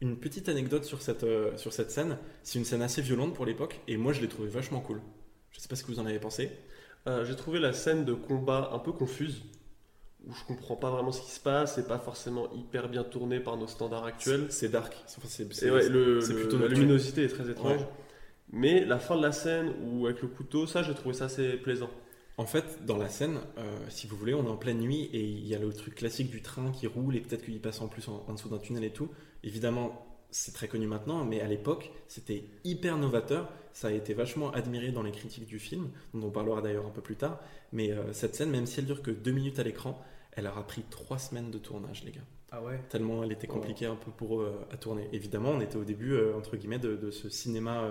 [0.00, 3.46] une petite anecdote sur cette, euh, sur cette scène, c'est une scène assez violente pour
[3.46, 3.80] l'époque.
[3.88, 5.00] Et moi, je l'ai trouvée vachement cool.
[5.50, 6.50] Je sais pas ce que vous en avez pensé.
[7.06, 9.42] Euh, J'ai trouvé la scène de combat un peu confuse,
[10.26, 13.40] où je comprends pas vraiment ce qui se passe, c'est pas forcément hyper bien tourné
[13.40, 14.46] par nos standards actuels.
[14.50, 14.96] C'est dark.
[15.06, 17.80] C'est- Et ouais, le, c'est le- plutôt la luminosité est très étrange.
[17.80, 17.88] Ouais.
[18.52, 21.52] Mais la fin de la scène, où avec le couteau, ça j'ai trouvé ça assez
[21.54, 21.90] plaisant.
[22.36, 25.20] En fait, dans la scène, euh, si vous voulez, on est en pleine nuit et
[25.22, 27.88] il y a le truc classique du train qui roule et peut-être qu'il passe en
[27.88, 29.08] plus en, en dessous d'un tunnel et tout.
[29.44, 33.50] Évidemment, c'est très connu maintenant, mais à l'époque, c'était hyper novateur.
[33.72, 36.90] Ça a été vachement admiré dans les critiques du film, dont on parlera d'ailleurs un
[36.90, 37.40] peu plus tard.
[37.72, 40.66] Mais euh, cette scène, même si elle dure que deux minutes à l'écran, elle aura
[40.66, 42.20] pris trois semaines de tournage, les gars.
[42.50, 42.80] Ah ouais?
[42.88, 45.08] Tellement elle était compliquée un peu pour eux à tourner.
[45.12, 47.82] Évidemment, on était au début, euh, entre guillemets, de, de ce cinéma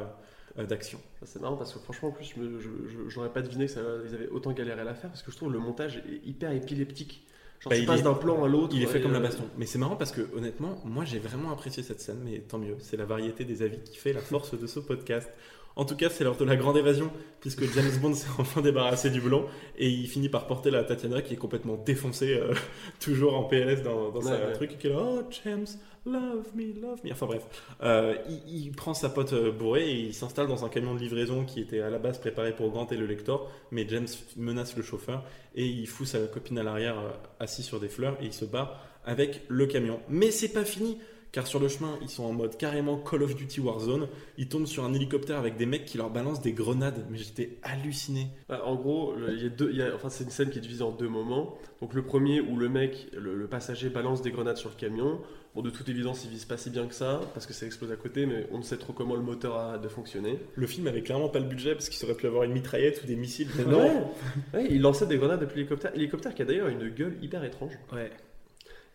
[0.57, 0.99] euh, d'action.
[1.23, 2.69] C'est marrant parce que franchement, en plus, je
[3.07, 5.59] j'aurais pas deviné qu'ils avaient autant galéré à la faire parce que je trouve le
[5.59, 7.27] montage est hyper épileptique.
[7.59, 8.73] Genre, Bah, tu il passes d'un plan à l'autre.
[8.75, 9.43] Il est fait comme la euh, baston.
[9.57, 12.75] Mais c'est marrant parce que honnêtement, moi j'ai vraiment apprécié cette scène, mais tant mieux.
[12.79, 15.29] C'est la variété des avis qui fait la force de ce podcast.
[15.77, 17.09] En tout cas, c'est l'heure de la grande évasion,
[17.39, 19.45] puisque James Bond s'est enfin débarrassé du blond
[19.77, 22.53] et il finit par porter la Tatiana qui est complètement défoncée, euh,
[22.99, 24.53] toujours en PLS dans, dans sa Ouais, ouais.
[24.53, 25.65] truc, et qui est là, oh James,
[26.05, 27.11] love me, love me.
[27.11, 27.43] Enfin bref,
[27.83, 30.99] Euh, il, il prend sa pote euh, bourrée et il s'installe dans un camion de
[30.99, 34.75] livraison qui était à la base préparé pour Grant et le lecteur, mais James menace
[34.75, 35.23] le chauffeur
[35.55, 37.09] et il fout sa copine à l'arrière euh,
[37.39, 39.99] assis sur des fleurs et il se bat avec le camion.
[40.09, 40.97] Mais c'est pas fini
[41.31, 44.07] car sur le chemin, ils sont en mode carrément Call of Duty Warzone.
[44.37, 47.57] Ils tombent sur un hélicoptère avec des mecs qui leur balancent des grenades, mais j'étais
[47.63, 48.27] halluciné.
[48.49, 50.57] Bah, en gros, il y a deux, il y a- enfin, c'est une scène qui
[50.57, 51.57] est divisée en deux moments.
[51.81, 55.19] Donc le premier où le mec, le, le passager balance des grenades sur le camion.
[55.55, 57.91] Bon, de toute évidence, il vise pas si bien que ça parce que ça explose
[57.91, 60.39] à côté, mais on ne sait trop comment le moteur a de fonctionner.
[60.55, 63.07] Le film avait clairement pas le budget parce qu'il aurait pu avoir une mitraillette ou
[63.07, 63.47] des missiles.
[63.57, 63.71] Mais Ouais.
[63.71, 64.11] non,
[64.53, 65.91] Ouais, il lançait des grenades depuis l'hélicoptère.
[65.95, 67.71] L'hélicoptère qui a d'ailleurs une gueule hyper étrange.
[67.91, 68.11] Ouais,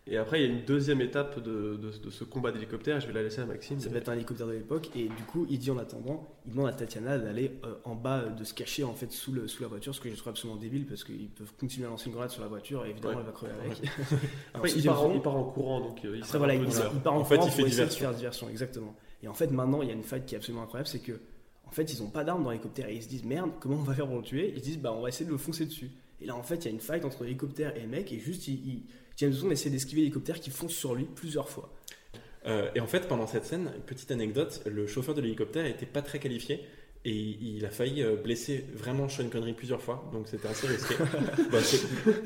[0.05, 2.99] Et après, il y a une deuxième étape de, de- de ce combat d'hélicoptère.
[2.99, 3.79] Je vais la laisser à Maxime.
[3.79, 4.89] ça devait être un hélicoptère de l'époque.
[4.97, 8.23] Et du coup, il dit en attendant, il demande à Tatiana d'aller euh, en bas,
[8.25, 10.59] de se cacher en fait sous, le, sous la voiture, ce que je trouve absolument
[10.59, 13.19] débile parce qu'ils peuvent continuer à lancer une grenade sur la voiture et évidemment Ouais.
[13.21, 13.81] elle va crever avec.
[14.53, 16.65] Après, Alors, il, part en, il part en courant, donc euh, il Après voilà, il,
[17.01, 17.99] part en, En fait, courant il fait pour essayer de diversion.
[18.01, 18.95] faire diversion, exactement.
[19.23, 21.13] Et en fait, maintenant, il y a une fight qui est absolument incroyable, c'est que
[21.65, 23.83] en fait, ils ont pas d'armes dans l'hélicoptère et ils se disent merde, comment on
[23.83, 24.51] va faire pour le tuer?
[24.53, 25.91] Ils se disent bah on va essayer de le foncer dessus.
[26.19, 28.19] Et là, en fait, il y a une fight entre l'hélicoptère et le mec et
[28.19, 28.83] juste, il, il-
[29.23, 31.73] James Bond essaie d'esquiver l'hélicoptère qui fonce sur lui plusieurs fois.
[32.45, 36.01] Euh, et en fait, pendant cette scène, petite anecdote, le chauffeur de l'hélicoptère était pas
[36.01, 36.65] très qualifié
[37.05, 40.95] et il a failli euh, blesser vraiment Sean Connery plusieurs fois, donc c'était assez risqué.
[41.51, 41.57] Bah,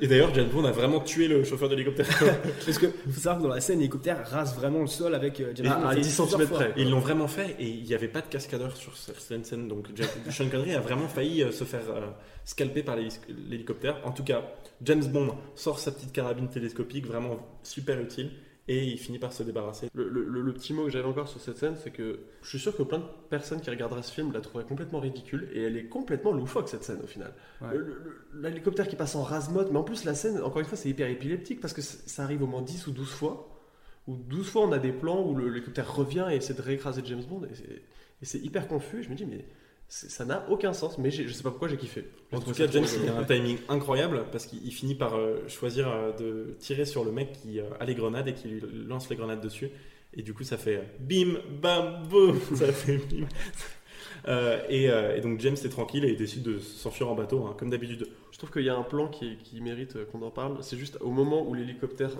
[0.01, 2.07] et d'ailleurs, James Bond a vraiment tué le chauffeur de l'hélicoptère.
[2.65, 5.51] Parce que faut savoir que dans la scène, l'hélicoptère rase vraiment le sol avec euh,
[5.55, 5.87] James Bond.
[5.87, 6.59] à il fait 10 plusieurs centimètres fois.
[6.59, 6.73] près.
[6.77, 9.87] Ils l'ont vraiment fait et il n'y avait pas de cascadeur sur certaines scènes, donc
[9.95, 12.07] James- Sean Connery a vraiment failli euh, se faire euh,
[12.45, 13.99] scalper par l'hélic- l'hélicoptère.
[14.05, 14.43] En tout cas,
[14.83, 18.29] James Bond sort sa petite carabine télescopique, vraiment super utile,
[18.67, 19.89] et il finit par se débarrasser.
[19.93, 22.75] Le, le- petit mot que j'avais encore sur cette scène, c'est que je suis sûr
[22.75, 25.85] que plein de personnes qui regarderaient ce film la trouveraient complètement ridicule et elle est
[25.85, 27.33] complètement loufoque cette scène au final.
[27.61, 27.77] Ouais.
[28.33, 31.07] L'hélicoptère qui passe en rase-motte, mais en plus la scène, encore une fois, c'est hyper
[31.09, 33.53] épileptique parce que ça arrive au moins 10 ou 12 fois.
[34.07, 37.23] Ou 12 fois on a des plans où l'hélicoptère revient et essaie de réécraser James
[37.27, 38.99] Bond et c'est- hyper confus.
[38.99, 39.45] Et je me dis, mais
[39.89, 42.05] ça n'a aucun sens, mais je sais pas pourquoi j'ai kiffé.
[42.33, 45.47] En tout cas, James, il a un timing incroyable parce qu'il il finit par euh,
[45.47, 48.61] choisir euh, de tirer sur le mec qui euh, a les grenades et qui lui
[48.85, 49.69] lance les grenades dessus.
[50.13, 52.37] Et du coup, ça fait bim, bam, boum.
[52.55, 53.27] ça fait bim.
[54.69, 57.69] Et, et donc, James est tranquille et il décide de s'enfuir en bateau, hein, comme
[57.69, 58.09] d'habitude.
[58.31, 60.57] Je trouve qu'il y a un plan qui, qui mérite qu'on en parle.
[60.63, 62.11] C'est juste au moment où l'hélicoptère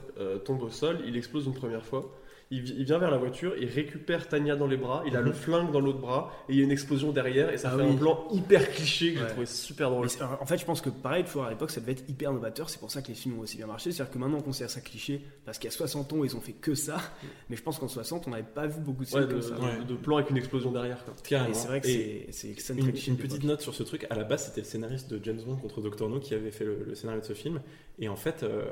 [0.46, 2.10] tombe au sol, il explose une première fois.
[2.50, 5.22] Il, vi- il vient vers la voiture, il récupère Tania dans les bras, il a
[5.22, 7.78] le flingue dans l'autre bras, et il y a une explosion derrière, et ça Ah
[7.78, 7.92] fait oui.
[7.94, 9.26] un plan hyper cliché que Ouais.
[9.26, 10.08] j'ai trouvé super drôle.
[10.40, 12.70] En fait, je pense que pareil, toujours à l'époque, ça devait être hyper novateur.
[12.70, 13.92] C'est pour ça que les films ont aussi bien marché.
[13.92, 16.42] C'est-à-dire que maintenant, on considère ça cliché parce qu'il y a 60 ans, ils ont
[16.42, 17.02] fait que ça.
[17.50, 19.42] Mais je pense qu'en 60, on n'avait pas vu beaucoup de films Ouais, de, comme
[19.42, 19.56] ça.
[19.56, 19.86] de- Ouais.
[19.86, 21.04] de plan avec une explosion derrière.
[21.24, 24.08] C'est vrai que c'est scène Une, une petite note sur ce truc.
[24.10, 26.08] À la base, c'était le scénariste de James Bond contre Dr.
[26.08, 27.60] No qui avait fait le, le scénario de ce film.
[28.00, 28.64] Et en fait, euh,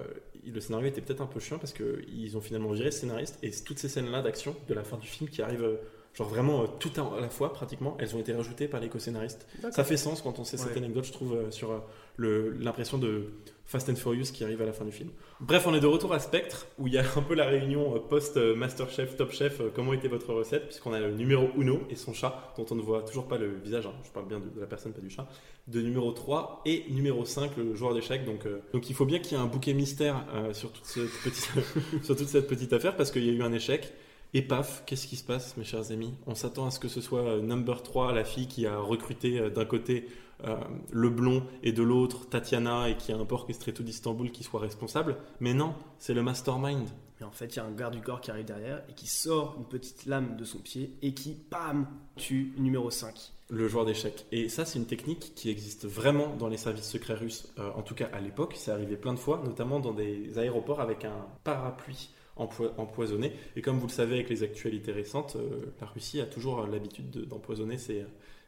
[0.52, 3.38] le scénario était peut-être un peu chiant parce qu'ils ont finalement viré ce scénariste.
[3.44, 5.78] Et toutes ces scènes-là d'action de la fin du film qui arrivent, euh,
[6.14, 9.48] genre vraiment euh, tout à, la fois pratiquement, elles ont été rajoutées par les co-scénaristes.
[9.72, 10.78] Ça fait sens quand on sait cette Ouais.
[10.78, 11.82] anecdote, je trouve, euh, sur euh, le-
[12.18, 13.32] l'impression de
[13.66, 15.10] Fast and Furious qui arrive à la fin du film.
[15.40, 17.96] Bref, on est de retour à Spectre, où il y a un peu la réunion
[17.96, 21.96] euh, post-Masterchef, Top Chef, euh, comment était votre recette, puisqu'on a le numéro Uno et
[21.96, 24.60] son chat, dont on ne voit toujours pas le visage, hein, je parle bien de,
[24.60, 25.28] la personne, pas du chat,
[25.68, 28.24] de numéro 3 et numéro 5, le joueur d'échecs.
[28.24, 31.10] Donc, euh, donc il faut bien qu'il y ait un bouquet mystère sur, toute cette
[31.24, 31.50] petite,
[32.04, 33.94] sur toute cette petite affaire, parce qu'il y a eu un échec.
[34.36, 36.14] Et paf, qu'est-ce qui se passe, mes chers amis?
[36.28, 39.66] On s'attend à ce que ce soit Number 3, la fille qui a recruté d'un
[39.66, 40.08] côté
[40.44, 40.56] euh,
[40.92, 44.44] le blond et de l'autre Tatiana et qui a un peu orchestré tout d'Istanbul qui
[44.44, 45.18] soit responsable.
[45.40, 46.88] Mais non, c'est le mastermind.
[47.20, 49.08] Mais en fait, il y a un garde du corps qui arrive derrière et qui
[49.08, 53.32] sort une petite lame de son pied et qui, pam, tue numéro 5.
[53.50, 54.26] le joueur d'échecs.
[54.34, 57.54] Et ça, c'est une technique qui existe vraiment dans les services secrets russes.
[57.58, 60.82] Euh, en tout cas, à l'époque, c'est arrivé plein de fois, notamment dans des aéroports
[60.82, 63.32] avec un parapluie empoi- empoisonné.
[63.56, 66.68] Et comme vous le savez, avec les actualités récentes, euh, la Russie a toujours euh,
[66.68, 68.04] l'habitude de- d'empoisonner ses,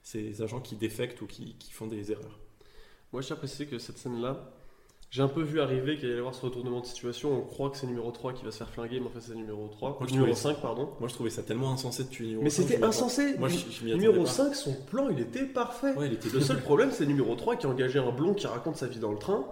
[0.07, 2.39] ses agents qui défectent ou qui, qui font des erreurs.
[3.11, 4.51] Moi, je tiens à préciser que cette scène-là,
[5.09, 7.31] j'ai un peu vu arriver qu'il allait y avoir ce retournement de situation.
[7.37, 9.35] On croit que c'est numéro 3 qui va se faire flinguer, mais en fait, c'est
[9.35, 9.97] numéro 3.
[9.99, 10.89] Moi, je numéro trouvais- 5, pardon.
[11.01, 13.37] Moi, je trouvais ça tellement insensé de tuer numéro Mais c'était insensé.
[13.37, 14.29] Moi, je, je m'y attendais Numéro pas.
[14.29, 15.93] 5, son plan, il était parfait.
[15.95, 18.47] Ouais, il était Le seul problème, c'est numéro 3 qui a engagé un blond qui
[18.47, 19.45] raconte sa vie dans le train.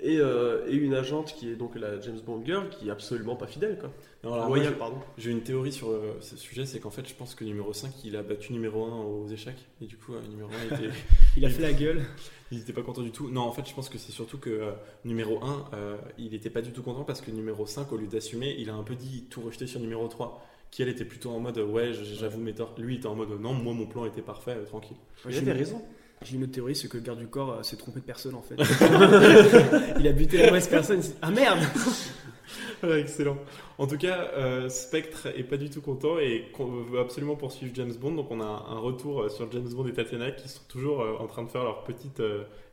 [0.00, 3.36] Et, euh, et une agente qui est donc la James Bond girl qui est absolument
[3.36, 3.90] pas fidèle quoi.
[4.22, 4.96] Non, alors, moi, Loyale, j'ai- pardon.
[5.18, 7.92] J'ai une théorie sur euh, ce sujet, c'est qu'en fait, je pense que numéro 5,
[8.04, 9.68] il a battu numéro 1 aux échecs.
[9.82, 10.88] Et du coup, euh, numéro 1 était.
[11.36, 12.02] Il a fait la gueule.
[12.50, 13.28] Il n'était pas content du tout.
[13.30, 14.72] Non, en fait, je pense que c'est surtout que euh,
[15.04, 18.06] numéro 1, euh, il n'était pas du tout content parce que numéro 5, au lieu
[18.06, 20.42] d'assumer, il a un peu dit tout rejeter sur numéro 3.
[20.70, 22.74] Qui elle était plutôt en mode ouais, j'avoue mes torts.
[22.78, 24.96] Lui, il était en mode non, moi mon plan était parfait, euh, tranquille.
[25.28, 25.80] Il avait raison.
[26.24, 28.34] J'ai une autre théorie, c'est que le garde du corps euh, s'est trompé de personne
[28.34, 28.56] en fait.
[29.98, 31.00] il a buté la mauvaise personne.
[31.22, 31.60] Ah merde
[32.82, 33.38] Ouais, excellent.
[33.78, 37.72] En tout cas, euh, Spectre est pas du tout content et qu'on veut absolument poursuivre
[37.74, 38.12] James Bond.
[38.12, 41.16] Donc on a un retour euh, sur James Bond et Tatiana qui sont toujours euh,
[41.18, 42.22] en train de faire leur petite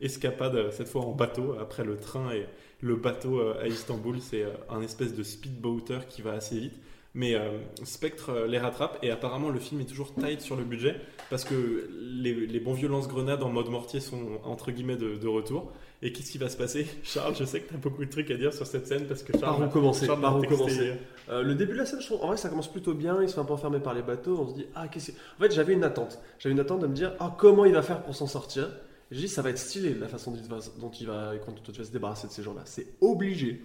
[0.01, 2.45] escapade, cette fois en bateau, après le train et
[2.81, 4.19] le bateau à Istanbul.
[4.19, 6.79] C'est un espèce de speedboater qui va assez vite.
[7.13, 10.63] Mais euh, Spectre euh, les rattrape et apparemment le film est toujours tight sur le
[10.63, 10.95] budget
[11.29, 15.27] parce que les, les bons vieux lance-grenades en mode mortier sont entre guillemets de, de
[15.27, 15.73] retour.
[16.03, 18.31] Et qu'est-ce qui va se passer Charles, je sais que tu as beaucoup de trucs
[18.31, 20.93] à dire sur cette scène parce que Par Charles, où commencer Charles Par où commencer.
[21.29, 23.21] Euh, le début de la scène, je trouve, en vrai, ça commence plutôt bien.
[23.21, 24.39] Il se fait un peu enfermer par les bateaux.
[24.39, 25.17] On se dit, ah, qu'est-ce que.
[25.37, 26.19] En fait, j'avais une attente.
[26.39, 28.69] J'avais une attente de me dire, ah, comment il va faire pour s'en sortir?
[29.11, 31.53] Je dis, ça va être stylé la façon dont il va, dont il va, quand
[31.67, 32.61] il va se débarrasser de ces gens-là.
[32.65, 33.61] C'est obligé.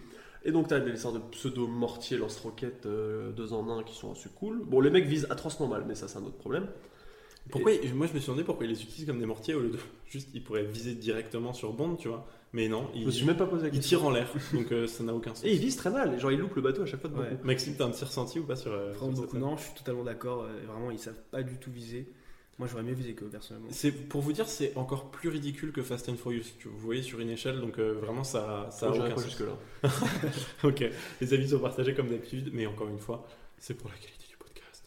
[0.46, 4.12] Et donc, tu as des sortes de pseudo-mortiers lance-roquettes euh, deux en un qui sont
[4.12, 4.62] assez cool.
[4.64, 6.68] Bon, les mecs visent atrocement mal, mais ça, c'est un autre problème.
[7.50, 9.68] Pourquoi Moi je me suis demandé pourquoi ils les utilisent comme des mortiers au lieu
[9.70, 9.78] de
[10.08, 12.26] juste ils pourraient viser directement sur Bond, tu vois.
[12.52, 14.72] Mais non, Je ils, me suis même pas posé la ils tirent en l'air, donc
[14.72, 15.44] euh, ça n'a aucun sens.
[15.44, 16.18] Et ils visent très mal.
[16.18, 17.30] Genre, ils loupent le bateau à chaque fois de Ouais.
[17.30, 17.46] beaucoup.
[17.46, 20.02] Maxime, t'as un petit ressenti ou pas sur, euh, sur beaucoup, non, je suis totalement
[20.02, 20.42] d'accord.
[20.42, 22.08] euh, Vraiment, ils savent pas du tout viser.
[22.58, 23.68] Moi, j'aurais mieux visé qu'eux, personnellement.
[23.70, 26.44] C'est pour vous dire, c'est encore plus ridicule que Fast and Furious.
[26.64, 29.20] Vous voyez sur une échelle, donc euh, vraiment ça, ça a Moi, j'irai aucun pas
[29.22, 29.30] sens.
[29.30, 29.90] jusque-là.
[30.64, 30.84] ok,
[31.20, 33.26] les avis sont partagés comme d'habitude, mais encore une fois,
[33.58, 34.84] c'est pour la qualité du podcast.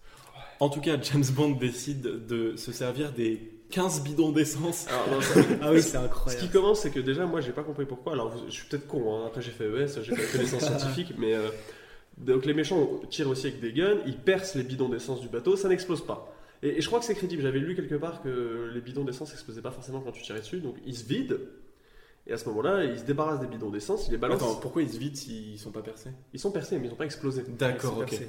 [0.60, 4.88] En tout cas, James Bond décide de se servir des 15 bidons d'essence.
[4.88, 5.06] Ça-
[5.62, 6.50] Ah oui, c'est Ce qui incroyable.
[6.52, 8.14] commence, c'est que déjà, moi, j'ai pas compris pourquoi.
[8.14, 9.26] Alors, vous- je suis peut-être con, hein.
[9.28, 11.36] après j'ai fait ES, j'ai pas de connaissances scientifiques, mais.
[11.36, 11.50] euh,
[12.18, 15.56] donc, les méchants tirent aussi avec des guns, ils percent les bidons d'essence du bateau,
[15.56, 16.36] ça n'explose pas.
[16.62, 17.42] Et, et je crois que c'est crédible.
[17.42, 20.60] J'avais lu quelque part que les bidons d'essence n'explosaient pas forcément quand tu tirais dessus,
[20.60, 21.36] donc ils se vident.
[22.28, 24.42] Et à ce moment-là, ils se débarrassent des bidons d'essence, ils les balancent.
[24.44, 26.12] Attends, pourquoi ils se vident s'ils sont pas percés?
[26.34, 27.44] Ils sont percés, mais ils n'ont pas explosé.
[27.58, 28.22] D'accord, ok.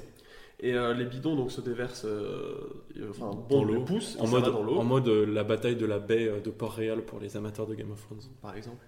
[0.63, 3.73] Et euh, les bidons donc se déversent, euh, enfin, Dans l'eau.
[3.79, 4.77] le pousse, En mode, va dans l'eau.
[4.77, 7.91] en mode euh, la bataille de la baie de Port-Réal pour les amateurs de Game
[7.91, 8.21] of Thrones.
[8.41, 8.85] par exemple.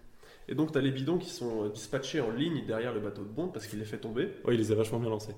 [0.49, 3.21] Et donc, tu as les bidons qui sont euh, dispatchés en ligne derrière le bateau
[3.23, 4.29] de Bond parce qu'il les fait tomber.
[4.45, 5.35] Ouais, il les a vachement bien lancés.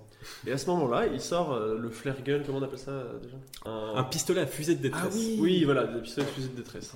[0.47, 3.19] Et à ce moment-là, il sort euh, le flare gun, comment on appelle ça euh,
[3.19, 3.37] déjà?
[3.65, 5.03] Un pistolet à fusée de détresse.
[5.05, 5.37] Ah oui.
[5.39, 6.95] Oui, voilà, des pistolets de fusil de détresse.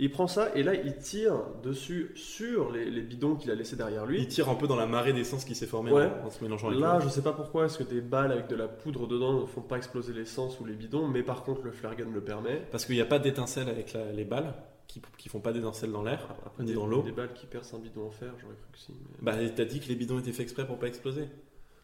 [0.00, 1.32] Il prend ça et là, il tire
[1.64, 4.20] dessus sur les, les bidons qu'il a laissés derrière lui.
[4.20, 6.08] Il tire un peu dans la marée d'essence qui s'est formée Ouais.
[6.22, 7.00] en, en se mélangeant avec Là, l'eau.
[7.04, 9.60] je sais pas pourquoi, est-ce que des balles avec de la poudre dedans ne font
[9.60, 12.62] pas exploser l'essence ou les bidons, mais par contre, le flare gun le permet.
[12.70, 14.54] Parce qu'il n'y a pas d'étincelle avec la- les balles,
[14.88, 17.02] qui, qui font pas d'étincelle dans l'air, Après, ni des, dans l'eau.
[17.02, 18.92] des balles qui percent un bidon en fer, j'aurais cru que si.
[19.22, 21.28] mais- Bah, t'as dit que les bidons étaient faits exprès pour pas exploser.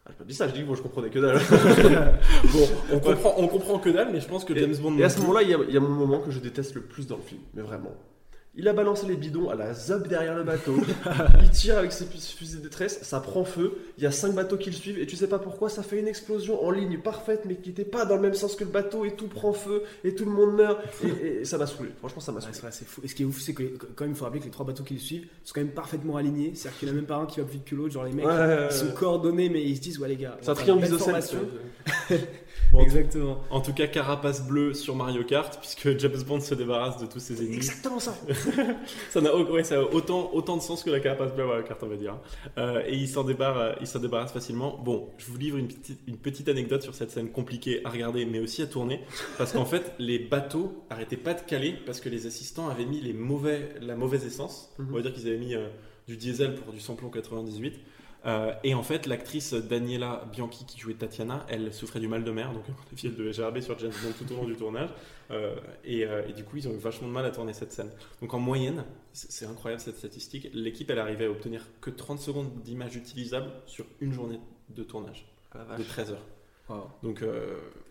[0.05, 1.39] Ah, j'ai pas dit ça, je dis que bon, je comprenais que dalle.
[2.53, 4.97] Bon, on comprend, on comprend que dalle, mais je pense que James Bond.
[4.97, 6.75] Et à ce moment-là, il y, a- il y a mon moment que je déteste
[6.75, 7.93] le plus dans le film, mais vraiment.
[8.57, 10.75] Il a balancé les bidons à la zob derrière le bateau.
[11.43, 13.77] il tire avec ses fusils de détresse, ça prend feu.
[13.97, 15.99] Il y a cinq bateaux qui le suivent et tu sais pas pourquoi ça fait
[15.99, 18.69] une explosion en ligne parfaite, mais qui n'était pas dans le même sens que le
[18.69, 20.79] bateau et tout prend feu et tout le monde meurt.
[21.03, 21.89] Et, et ça m'a saoulé.
[21.99, 22.57] Franchement, ça m'a saoulé.
[22.71, 23.01] c'est fou.
[23.03, 23.63] Et ce qui est ouf, c'est que
[23.95, 25.73] quand même, il faut rappeler que les trois bateaux qui le suivent sont quand même
[25.73, 26.53] parfaitement alignés.
[26.55, 27.93] C'est-à-dire qu'il n'y en a même pas un qui va plus vite que l'autre.
[27.93, 30.37] Genre, les mecs, Ouais, ils sont coordonnés, mais ils se disent, ouais, les gars.
[30.41, 31.15] C'est un triangle isocèle.
[32.71, 33.41] Bon, Exactement.
[33.49, 37.19] En tout cas, carapace bleue sur Mario Kart, puisque James Bond se débarrasse de tous
[37.19, 37.55] ses ennemis.
[37.55, 38.15] Exactement ça.
[39.09, 41.47] Ça n'a au- ouais, ça a autant, autant de sens que la carapace bleue à
[41.47, 42.17] Mario Kart, on va dire.
[42.57, 44.77] Euh, et il s'en débarrasse, il s'en débarrasse facilement.
[44.83, 48.25] Bon, je vous livre une petite, une petite anecdote sur cette scène compliquée à regarder,
[48.25, 49.01] mais aussi à tourner.
[49.37, 52.99] Parce qu'en fait, les bateaux arrêtaient pas de caler parce que les assistants avaient mis
[53.01, 54.69] les mauvais, la mauvaise essence.
[54.79, 54.87] Mhm.
[54.91, 55.67] On va dire qu'ils avaient mis euh,
[56.07, 57.79] du diesel pour du samplon 98.
[58.25, 62.31] Euh, et en fait, l'actrice Daniela Bianchi qui jouait Tatiana, elle souffrait du mal de
[62.31, 62.63] mer, donc
[63.03, 64.89] elle devait gerber sur James Bond tout au long du tournage.
[65.31, 67.71] Euh, et, euh, et du coup, ils ont eu vachement de mal à tourner cette
[67.71, 67.91] scène.
[68.21, 72.51] Donc en moyenne, c'est incroyable cette statistique, l'équipe elle arrivait à obtenir que 30 secondes
[72.63, 75.25] d'image utilisable sur une journée de tournage,
[75.77, 76.25] de 13 heures.
[76.67, 76.89] Wow.
[77.03, 77.23] Donc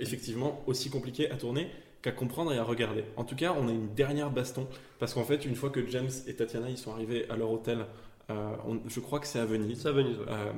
[0.01, 1.70] effectivement, aussi compliqué à tourner
[2.03, 3.05] qu'à comprendre et à regarder.
[3.16, 4.66] En tout cas, on a une dernière baston,
[4.99, 7.87] parce qu'en fait, une fois que James et Tatiana ils sont arrivés à leur hôtel,
[8.31, 9.81] euh, on- je crois que c'est à Venise.
[9.83, 10.18] C'est à Venise.
[10.18, 10.25] ouais.
[10.29, 10.53] Euh,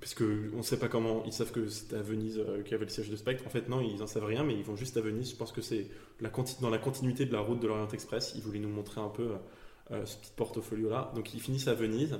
[0.00, 2.74] parce que on sait pas comment, ils savent que c'était à Venise euh, qu'il y
[2.74, 3.44] avait le siège de Spectre.
[3.46, 5.30] En fait, non, ils en savent rien, mais ils vont juste à Venise.
[5.30, 5.86] Je pense que c'est
[6.20, 6.30] la
[6.62, 8.32] dans la continuité de la route de l'Orient Express.
[8.36, 9.36] Ils voulaient nous montrer un peu euh,
[9.92, 11.12] euh, ce petit portfolio là.
[11.14, 12.18] Donc ils finissent à Venise.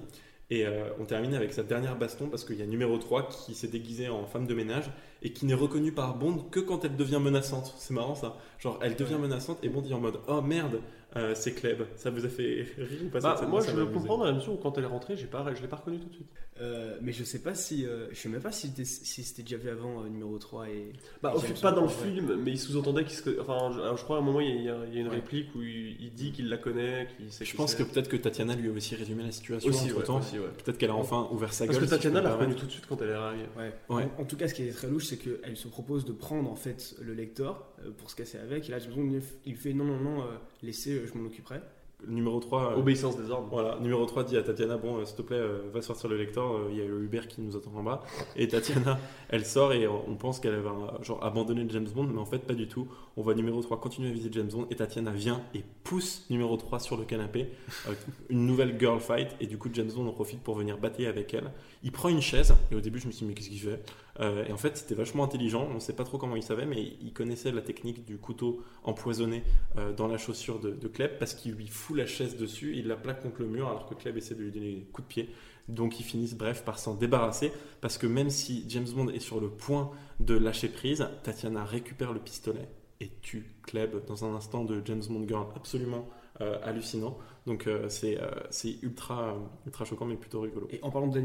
[0.53, 0.65] Et
[0.99, 4.09] on termine avec sa dernière baston parce qu'il y a numéro 3 qui s'est déguisée
[4.09, 4.91] en femme de ménage
[5.23, 7.73] et qui n'est reconnue par Bond que quand elle devient menaçante.
[7.79, 8.37] C'est marrant ça.
[8.59, 10.81] Genre elle devient menaçante et Bond dit en mode Oh merde,
[11.17, 11.83] euh, c'est Kleb.
[11.97, 13.93] Ça vous a fait rire ou pas Bah, moi, ça je amusé.
[13.93, 15.99] comprends dans la mesure où quand elle est rentrée, j'ai pas, je l'ai pas reconnue
[15.99, 16.29] tout de suite.
[16.61, 17.87] Euh, mais je sais pas si.
[17.87, 20.93] euh, je sais même pas si c'était si déjà vu avant euh, numéro 3 et.
[21.23, 23.41] Bah, et pas dans le film, mais il sous-entendait qu'il se.
[23.41, 25.09] Enfin, je, alors, je crois à un moment, il y a, il y a une
[25.09, 25.15] Ouais.
[25.17, 28.17] réplique où il, il dit qu'il la connaît, qu'il sait Je pense que peut-être que
[28.19, 30.19] Tatiana lui a aussi résumé la situation Aussi, entre ouais, temps.
[30.19, 30.47] aussi, ouais.
[30.65, 31.89] Peut-être qu'elle a enfin ouvert sa Parce gueule.
[31.89, 32.61] que si je Tatiana me l'a reconnue permettre.
[32.61, 33.47] tout de suite quand elle est arrivée.
[33.89, 36.51] En, en tout cas, ce qui est très louche, c'est qu'elle se propose de prendre
[36.51, 37.65] en fait le lecteur
[37.97, 38.69] pour se casser avec.
[38.69, 40.25] Et là, Bond, il il fait non, non, non,
[40.63, 41.61] laissez, je m'en occuperai.
[42.07, 42.73] numéro 3.
[42.73, 43.49] euh, Obéissance des ordres.
[43.51, 46.17] Voilà, numéro 3 dit à Tatiana Bon, euh, s'il te plaît, euh, va sortir le
[46.17, 48.03] lecteur, euh, il y a le Uber qui nous attend en bas.
[48.37, 48.99] Et Tatiana,
[49.29, 52.55] elle sort et on pense qu'elle va genre, abandonner James Bond, mais en fait, pas
[52.55, 52.89] du tout.
[53.19, 56.57] On voit numéro 3 continuer à viser James Bond et Tatiana vient et pousse numéro
[56.57, 57.51] 3 sur le canapé.
[57.89, 57.93] euh,
[58.31, 61.35] une nouvelle girl fight, et du coup, James Bond en profite pour venir batailler avec
[61.35, 61.51] elle.
[61.83, 63.83] Il prend une chaise, et au début, je me suis dit, mais qu'est-ce qu'il fait
[64.20, 65.66] Euh, Et en fait, c'était vachement intelligent.
[65.74, 69.43] On sait pas trop comment il savait, mais il connaissait la technique du couteau empoisonné
[69.78, 72.87] euh, dans la chaussure de, de Kleb parce qu'il lui fout la chaise dessus, il
[72.87, 75.12] la plaque contre le mur alors que Kleb essaie de lui donner des coups de
[75.12, 75.31] pied.
[75.68, 79.41] Donc ils finissent bref par s'en débarrasser parce que même si James Bond est sur
[79.41, 82.68] le point de lâcher prise, Tatiana récupère le pistolet
[83.01, 86.07] et tue Kleb dans un instant de James Bond Girl absolument
[86.41, 87.16] euh, hallucinant.
[87.47, 89.36] Donc euh, c'est euh, c'est ultra,
[89.66, 90.68] ultra choquant mais plutôt rigolo.
[90.70, 91.22] Et en parlant de,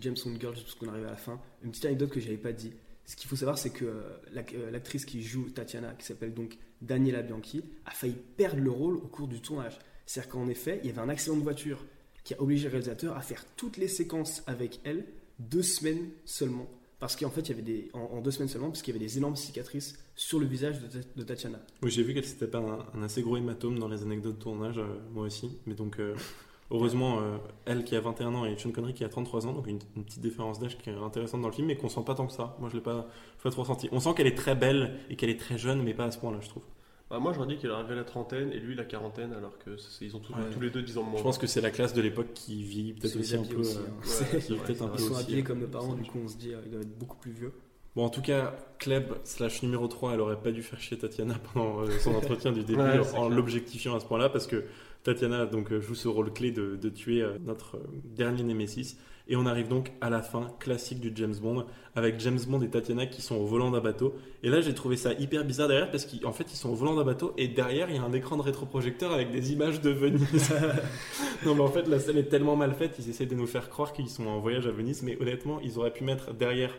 [0.00, 2.52] James Bond Girl, parce qu'on arrive à la fin, une petite anecdote que j'avais pas
[2.52, 2.72] dit.
[3.04, 7.22] Ce qu'il faut savoir, c'est que euh, l'actrice qui joue Tatiana, qui s'appelle donc Daniela
[7.22, 9.78] Bianchi, a failli perdre le rôle au cours du tournage.
[10.04, 11.84] C'est-à-dire qu'en effet, il y avait un accident de voiture
[12.24, 15.06] qui a obligé le réalisateur à faire toutes les séquences avec elle
[15.38, 16.68] deux semaines seulement.
[17.00, 18.96] Parce qu'en fait, il y avait des, en, en deux semaines seulement, parce qu'il y
[18.96, 21.58] avait des énormes cicatrices sur le visage de, Ta- de Tatiana.
[21.82, 24.42] Oui, j'ai vu qu'elle s'était pas un, un assez gros hématome dans les anecdotes de
[24.42, 25.48] tournage, euh, moi aussi.
[25.66, 26.16] Mais donc, euh,
[26.72, 27.36] heureusement, euh,
[27.66, 30.04] elle qui a 21 ans et Sean Connery qui a 33 ans, donc une, une
[30.04, 32.32] petite différence d'âge qui est intéressante dans le film, mais qu'on sent pas tant que
[32.32, 32.56] ça.
[32.58, 33.06] Moi, je l'ai pas,
[33.38, 33.88] je l'ai pas trop ressenti.
[33.92, 36.18] On sent qu'elle est très belle et qu'elle est très jeune, mais pas à ce
[36.18, 36.64] point-là, je trouve.
[37.10, 39.78] Bah, moi, j'aurais dit qu'il arrivait à la trentaine et lui la quarantaine, alors que
[39.78, 40.40] c'est- ils ont tous, Ouais.
[40.52, 41.18] tous les deux 10 ans de moins.
[41.18, 43.56] Je pense que c'est la classe de l'époque qui vit peut-être aussi un peu.
[43.56, 43.92] aussi, euh, hein.
[44.00, 44.00] Ouais,
[44.40, 44.96] qui c'est est vrai, peut-être c'est un vrai.
[44.96, 46.70] peu Ils sont aussi, habillés comme nos parents, du coup, on se dit, euh, ils
[46.70, 47.52] doivent être beaucoup plus vieux.
[47.96, 51.34] Bon, en tout cas, Kleb slash numéro 3, elle aurait pas dû faire chier Tatiana
[51.54, 53.36] pendant euh, son entretien du début Ouais, en- c'est en clair.
[53.36, 54.64] l'objectifiant à ce point-là parce que
[55.04, 58.98] Tatiana donc, euh, joue ce rôle clé de, de tuer euh, notre euh, dernier Némésis.
[59.30, 62.70] Et on arrive donc à la fin classique du James Bond avec James Bond et
[62.70, 64.14] Tatiana qui sont au volant d'un bateau.
[64.42, 66.96] Et là, j'ai trouvé ça hyper bizarre derrière parce qu'en fait, ils sont au volant
[66.96, 69.90] d'un bateau et derrière, il y a un écran de rétroprojecteur avec des images de
[69.90, 70.50] Venise.
[71.44, 73.68] non, mais en fait, la scène est tellement mal faite, ils essaient de nous faire
[73.68, 76.72] croire qu'ils sont en voyage à Venise, mais honnêtement, ils auraient pu mettre derrière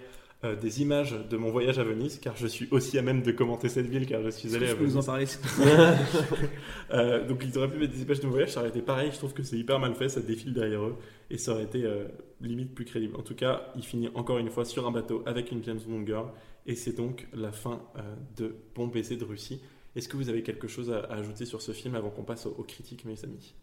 [0.44, 3.32] euh, des images de mon voyage à Venise, car je suis aussi à même de
[3.32, 5.38] commenter cette ville, car je suis allé à tu peux nous en Venise.
[5.38, 5.98] parler
[6.92, 9.12] Euh, donc ils auraient pu mettre des images de mon voyage, ça aurait été pareil,
[9.12, 10.96] je trouve que c'est hyper mal fait, ça défile derrière eux,
[11.30, 12.08] et ça aurait été euh,
[12.42, 13.16] limite plus crédible.
[13.16, 16.06] En tout cas, il finit encore une fois sur un bateau avec une James Bond
[16.06, 16.28] girl,
[16.66, 18.02] et c'est donc la fin euh,
[18.38, 19.62] de Bon baiser de Russie.
[19.96, 22.46] Est-ce que vous avez quelque chose à, à ajouter sur ce film avant qu'on passe
[22.46, 23.54] aux, aux critiques, mes amis?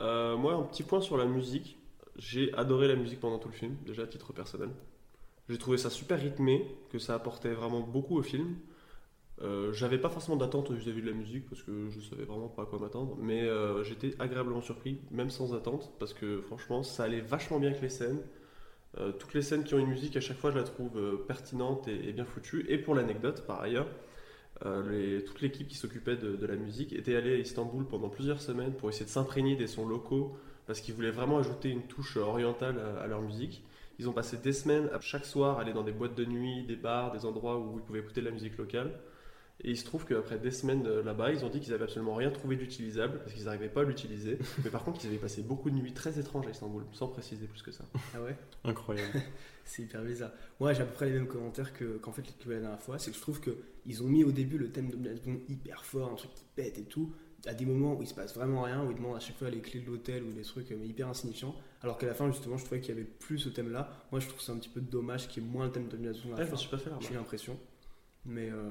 [0.00, 1.76] Euh, moi, un petit point sur la musique.
[2.16, 4.70] J'ai adoré la musique pendant tout le film, déjà à titre personnel.
[5.50, 8.54] J'ai trouvé ça super rythmé, que ça apportait vraiment beaucoup au film.
[9.42, 12.62] Euh, J'avais pas forcément d'attente vis-à-vis de la musique parce que je savais vraiment pas
[12.62, 17.02] à quoi m'attendre, mais euh, j'étais agréablement surpris, même sans attente, parce que franchement, ça
[17.02, 18.20] allait vachement bien avec les scènes.
[18.98, 21.88] Euh, toutes les scènes qui ont une musique, à chaque fois, je la trouve pertinente
[21.88, 22.64] et, bien foutue.
[22.68, 23.88] Et pour l'anecdote, par ailleurs,
[24.60, 28.88] toute l'équipe qui s'occupait de, la musique était allée à Istanbul pendant plusieurs semaines pour
[28.88, 30.36] essayer de s'imprégner des sons locaux
[30.68, 33.64] parce qu'ils voulaient vraiment ajouter une touche orientale à leur musique.
[34.00, 36.76] Ils ont passé des semaines à chaque soir aller dans des boîtes de nuit, des
[36.76, 38.98] bars, des endroits où ils pouvaient écouter de la musique locale.
[39.62, 42.14] Et il se trouve qu'après des semaines euh, là-bas, ils ont dit qu'ils avaient absolument
[42.14, 44.38] rien trouvé d'utilisable parce qu'ils n'arrivaient pas à l'utiliser.
[44.64, 47.46] Mais par contre, ils avaient passé beaucoup de nuits très étranges à Istanbul, sans préciser
[47.46, 47.84] plus que ça.
[48.14, 48.38] Ah ouais?
[48.64, 49.20] Incroyable.
[49.66, 50.32] C'est hyper bizarre.
[50.60, 52.98] Moi, j'ai à peu près les mêmes commentaires que, qu'en fait, que la dernière fois.
[52.98, 56.10] C'est que je trouve qu'ils ont mis au début le thème de Bond hyper fort,
[56.10, 57.12] un truc qui pète et tout,
[57.44, 59.50] à des moments où il se passe vraiment rien, où ils demandent à chaque fois
[59.50, 61.54] les clés de l'hôtel ou des trucs euh, mais hyper insignifiants.
[61.82, 63.90] Alors qu'à la fin, justement, je trouvais qu'il y avait plus ce thème-là.
[64.12, 65.96] Moi, je trouve ça un petit peu dommage qu'il y ait moins le thème de
[65.96, 67.58] Ouais, la je me suis pas fait la J'ai l'impression.
[68.26, 68.68] Mais euh,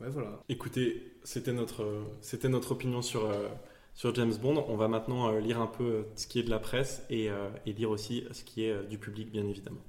[0.00, 0.42] ouais, voilà.
[0.48, 3.48] Écoutez, c'était notre, euh, c'était notre opinion sur, euh,
[3.94, 4.64] sur James Bond.
[4.68, 7.48] On va maintenant euh, lire un peu ce qui est de la presse et, euh,
[7.64, 9.80] et lire aussi ce qui est euh, du public, bien évidemment.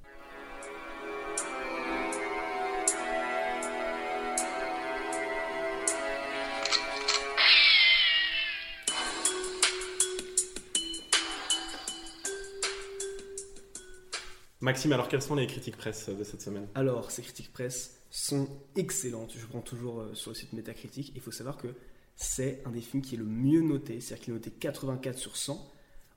[14.68, 16.68] Maxime, alors quelles sont les critiques presse de cette semaine?
[16.74, 18.46] Alors, ces critiques presse sont
[18.76, 19.34] excellentes.
[19.34, 21.10] Je prends toujours euh, sur le site Metacritic.
[21.14, 21.68] Il faut savoir que
[22.16, 25.38] c'est un des films qui est le mieux noté, c'est-à-dire qu'il est noté 84 sur
[25.38, 25.72] 100.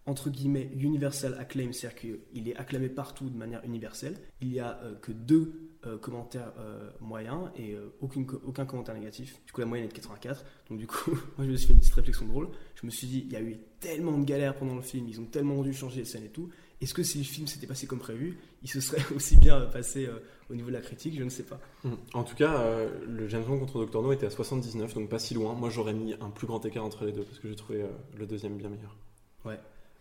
[0.06, 4.18] Entre guillemets, Universal Acclaim, c'est-à-dire qu'il est acclamé partout de manière universelle.
[4.42, 6.52] Il n'y a euh, que deux euh, commentaires
[7.00, 9.40] moyens et aucun commentaire négatif.
[9.46, 10.44] Du coup, la moyenne est de 84.
[10.70, 12.50] Donc, du coup, moi, je me suis fait une petite réflexion drôle.
[12.76, 15.22] Je me suis dit, il y a eu tellement de galères pendant le film, ils
[15.22, 16.50] ont tellement dû changer les scènes et tout.
[16.82, 20.08] Est-ce que si le film s'était passé comme prévu, il se serait aussi bien passé
[20.08, 20.20] euh,
[20.50, 21.16] au niveau de la critique?
[21.18, 21.60] Je ne sais pas.
[21.84, 21.94] Mm.
[22.14, 24.02] En tout cas, euh, le James Bond contre Dr.
[24.02, 25.54] No était à 79, donc pas si loin.
[25.54, 27.88] Moi, j'aurais mis un plus grand écart entre les deux parce que j'ai trouvé euh,
[28.18, 28.96] le deuxième bien meilleur.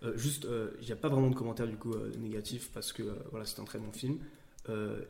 [0.03, 0.47] Euh, juste,
[0.81, 3.03] il n'y a pas vraiment de commentaires du coup négatifs parce que
[3.33, 4.19] voilà, c'est un très bon film.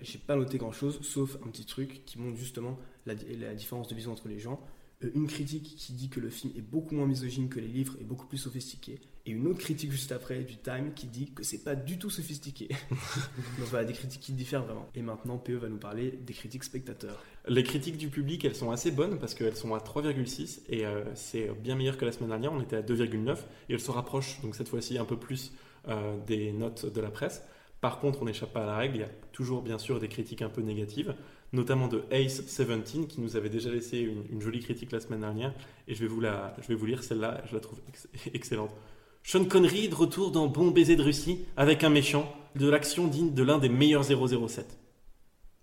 [0.01, 3.87] J'ai pas noté grand chose sauf un petit truc qui montre justement la, la différence
[3.87, 4.61] de vision entre les gens.
[5.01, 8.05] Une critique qui dit que le film est beaucoup moins misogyne que les livres et
[8.05, 8.99] beaucoup plus sophistiqué.
[9.27, 12.09] Et une autre critique juste après du Time qui dit que c'est pas du tout
[12.09, 12.69] sophistiqué.
[12.91, 14.89] Donc voilà, des critiques qui diffèrent vraiment.
[14.95, 17.23] Et maintenant, PE va nous parler des critiques spectateurs.
[17.47, 21.05] Les critiques du public, elles sont assez bonnes parce qu'elles sont à 3,6 et euh,
[21.15, 22.53] c'est bien meilleur que la semaine dernière.
[22.53, 23.37] On était à 2,9
[23.69, 25.53] et elles se rapprochent donc cette fois-ci un peu plus
[25.89, 27.43] euh, des notes de la presse.
[27.81, 28.97] Par contre, on n'échappe pas à la règle.
[28.97, 31.15] Il y a toujours bien sûr des critiques un peu négatives,
[31.53, 35.55] notamment de Ace17 qui nous avait déjà laissé une, jolie critique la semaine dernière
[35.89, 37.43] et je vais vous, la, je vais vous lire celle-là.
[37.47, 38.75] Je la trouve ex- excellente.
[39.23, 43.33] Sean Connery de retour dans Bon baiser de Russie avec un méchant, de l'action digne
[43.33, 44.79] de l'un des meilleurs 007.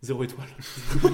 [0.01, 0.49] Zéro étoile.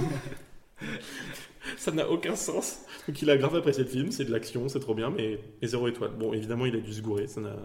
[1.77, 2.79] Ça n'a aucun sens.
[3.07, 5.67] Donc il a grave apprécié le film, c'est de l'action, c'est trop bien, mais et
[5.67, 6.11] zéro étoile.
[6.17, 7.55] Bon, évidemment, il a dû se gourer, ça n'a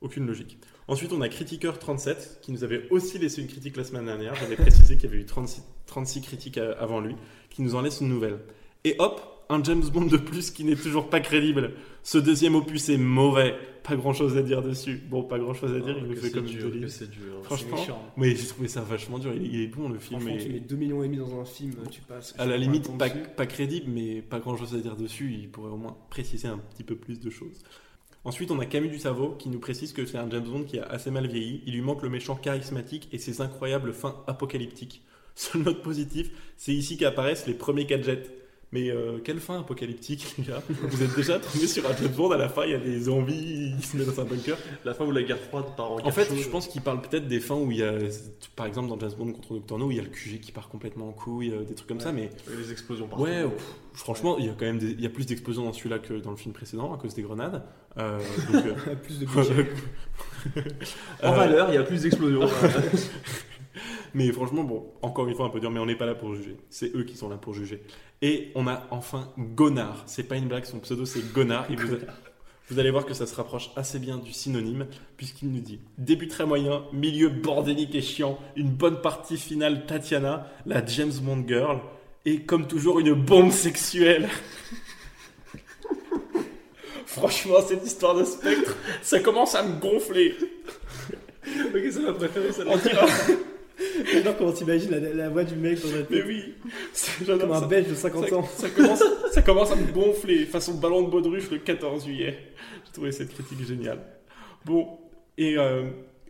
[0.00, 0.58] aucune logique.
[0.86, 4.34] Ensuite, on a Critiqueur37, qui nous avait aussi laissé une critique la semaine dernière.
[4.36, 7.16] J'avais précisé qu'il y avait eu 36, 36 critiques euh, avant lui,
[7.50, 8.38] qui nous en laisse une nouvelle.
[8.84, 11.72] Et hop, un James Bond de plus qui n'est toujours pas crédible.
[12.02, 13.54] Ce deuxième opus est mauvais.
[13.82, 15.02] Pas grand chose à dire dessus.
[15.08, 17.10] Bon, pas grand chose à dire, il nous Que fait comme une dur, que c'est
[17.10, 17.40] dur.
[17.44, 17.78] Franchement,
[18.16, 19.32] mais j'ai trouvé ça vachement dur.
[19.34, 20.20] Il est, bon le film.
[20.20, 22.34] Tu mets 2 millions et demi dans un film, tu passes.
[22.38, 25.32] à la limite, pas crédible, mais pas grand chose à dire dessus.
[25.32, 27.62] Il pourrait au moins préciser un petit peu plus de choses.
[28.24, 30.84] Ensuite, on a Camille Dussavo qui nous précise que c'est un James Bond qui a
[30.84, 31.62] assez mal vieilli.
[31.66, 35.02] Il lui manque le méchant charismatique et ses incroyables fins apocalyptiques.
[35.34, 38.30] Seule note positive, c'est ici qu'apparaissent les premiers gadgets.
[38.70, 42.32] Mais euh, quelle fin apocalyptique, les gars Vous êtes déjà tombé sur un James Bond,
[42.32, 44.58] à la fin, il y a des zombies, il se met dans un bunker.
[44.84, 47.26] La fin où la guerre froide part en En fait, je pense qu'il parle peut-être
[47.26, 47.94] des fins où il y a,
[48.56, 50.52] par exemple, dans James Bond contre Doctor No, où il y a le QG qui
[50.52, 53.24] part complètement en couille, euh, des trucs comme ça, mais Et les explosions partout.
[53.24, 55.72] Ouais, pff, franchement, il y a quand même des- il y a plus d'explosions dans
[55.72, 57.62] celui-là que dans le film précédent à cause des grenades.
[57.96, 58.18] Euh,
[58.52, 59.26] donc, euh, Plus de.
[61.22, 62.42] En valeur, il y a plus d'explosions.
[64.14, 66.34] mais franchement, bon, encore une fois un peu dur, mais on n'est pas là pour
[66.34, 66.56] juger.
[66.70, 67.82] C'est eux qui sont là pour juger.
[68.22, 70.02] Et on a enfin Gonard.
[70.06, 71.70] C'est pas une blague, son pseudo c'est Gonard.
[71.70, 71.96] Et vous,
[72.70, 74.86] vous allez voir que ça se rapproche assez bien du synonyme,
[75.16, 80.46] puisqu'il nous dit début très moyen, milieu bordélique et chiant, une bonne partie finale Tatiana,
[80.66, 81.78] la James Bond girl,
[82.24, 84.28] et comme toujours une bombe sexuelle.
[87.06, 90.34] Franchement, cette histoire de spectre, ça commence à me gonfler.
[91.10, 92.62] ok, c'est ma préférée, ça.
[92.66, 93.06] On dira-
[94.12, 96.54] J'adore comment t'imagines la, la voix du mec dans la Mais oui,
[96.92, 97.66] c'est- Comme j'adore un ça.
[97.66, 98.44] belge de 50 ça, ans.
[98.44, 99.02] ça commence,
[99.32, 102.36] ça commence à me gonfler, façon ballon de baudruche le 14 juillet.
[102.86, 104.00] J'ai trouvé cette critique géniale.
[104.64, 104.98] Bon,
[105.36, 105.84] et euh,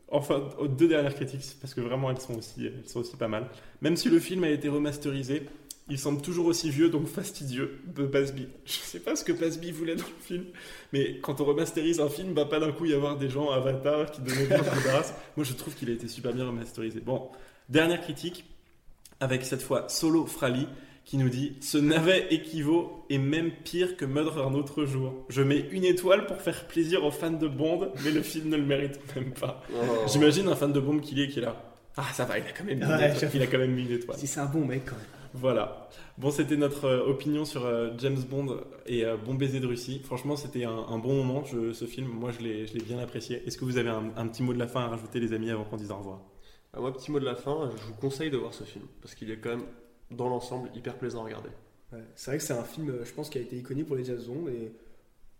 [0.09, 3.28] enfin, aux deux dernières critiques, parce que vraiment elles sont, aussi, elles sont aussi pas
[3.28, 3.46] mal.
[3.80, 5.42] Même si le film a été remasterisé,
[5.91, 8.49] il semble toujours aussi vieux, donc fastidieux, de Basby.
[8.66, 10.45] Je sais pas ce que Basby voulait dans le film,
[10.93, 14.11] mais quand on remasterise un film, va pas d'un coup y avoir des gens avatar
[14.11, 14.62] qui donnaient bien
[14.93, 15.14] race.
[15.36, 17.01] Moi, je trouve qu'il a été super bien remasterisé.
[17.01, 17.28] Bon,
[17.68, 18.45] dernière critique,
[19.20, 20.66] avec cette fois Solo Frali,
[21.05, 25.24] qui nous dit Ce navet équivaut et même pire que Meudre un autre jour.
[25.30, 28.57] Je mets une étoile pour faire plaisir aux fans de Bond, mais le film ne
[28.57, 29.62] le mérite même pas.
[29.72, 30.07] Oh.
[30.07, 31.57] J'imagine un fan de Bond qui est qui est là.
[31.97, 33.30] Ah, ça va, il a quand même mis, une, étoile.
[33.34, 34.18] Il a quand même mis une étoile.
[34.18, 35.17] Si c'est un bon mec quand même.
[35.35, 35.89] Voilà.
[36.16, 40.01] Bon, c'était notre euh, opinion sur euh, James Bond et euh, Bon baiser de Russie.
[40.05, 42.09] Franchement, c'était un, un bon moment, je- ce film.
[42.09, 43.43] Moi, je l'ai bien apprécié.
[43.47, 45.51] Est-ce que vous avez un, un petit mot de la fin à rajouter, les amis,
[45.51, 46.20] avant qu'on dise au revoir?
[46.72, 48.85] Ah, moi, petit mot de la fin, je vous conseille de voir ce film.
[49.03, 49.64] Parce qu'il est quand même,
[50.11, 51.51] dans l'ensemble, hyper plaisant à regarder.
[51.93, 54.05] Ouais, C'est vrai que c'est un film, je pense, qui a été iconique pour les
[54.05, 54.72] James Bond et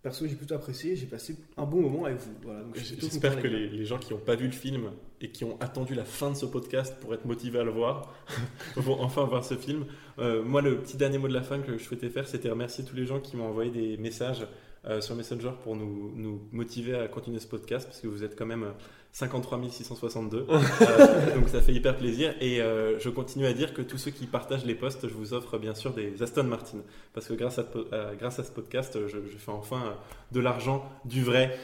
[0.03, 0.97] perso, j'ai plutôt apprécié.
[0.97, 2.35] J'ai passé un bon moment avec vous.
[2.43, 4.91] Voilà, J'espère que les gens qui n'ont pas vu le film
[5.21, 8.15] et qui ont attendu la fin de ce podcast pour être motivés à le voir
[8.77, 9.87] vont enfin voir ce film.
[10.19, 12.85] Euh, moi, le petit dernier mot de la fin que je souhaitais faire, c'était remercier
[12.85, 14.47] tous les gens qui m'ont envoyé des messages
[14.87, 18.37] euh, sur Messenger pour nous, nous motiver à continuer ce podcast parce que vous êtes
[18.39, 18.73] quand même
[19.13, 20.47] 53 662.
[20.81, 22.35] Euh, donc ça fait hyper plaisir.
[22.41, 25.35] Et euh, je continue à dire que tous ceux qui partagent les posts, je vous
[25.35, 26.79] offre bien sûr des Aston Martin
[27.15, 29.97] parce que grâce à, euh, grâce à ce podcast, je, je fais enfin
[30.33, 31.59] de l'argent, du vrai,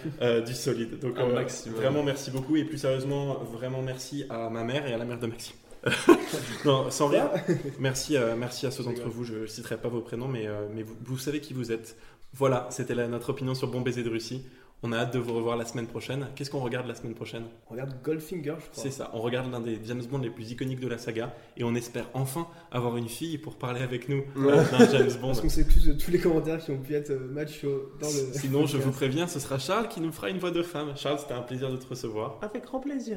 [0.47, 0.99] du solide.
[0.99, 5.05] Donc vraiment merci beaucoup et plus sérieusement vraiment merci à ma mère et à la
[5.05, 5.57] mère de Maxime.
[6.65, 7.31] non, sans rien.
[7.79, 9.25] Merci, merci à ceux d'entre vous.
[9.25, 11.97] Je ne citerai pas vos prénoms, mais, mais vous, vous savez qui vous êtes.
[12.33, 14.45] Voilà, c'était notre opinion sur Bon baiser de Russie.
[14.87, 16.27] On a hâte de vous revoir la semaine prochaine.
[16.37, 17.45] Qu'est-ce qu'on regarde la semaine prochaine?
[17.69, 18.83] On regarde Goldfinger, je crois.
[18.83, 19.11] C'est ça.
[19.15, 22.05] On regarde l'un des James Bond les plus iconiques de la saga et on espère
[22.13, 25.29] enfin avoir une fille pour parler avec nous euh, d'un James Bond.
[25.29, 28.39] Parce qu'on s'excuse de tous les commentaires qui ont pu être euh, macho dans le.
[28.39, 30.93] Sinon, je vous préviens, ce sera Charles qui nous fera une voix de femme.
[30.97, 32.39] Charles, c'était un plaisir de te recevoir.
[32.43, 33.17] Avec grand plaisir.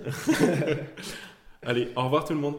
[1.64, 2.56] Allez, au revoir tout le monde.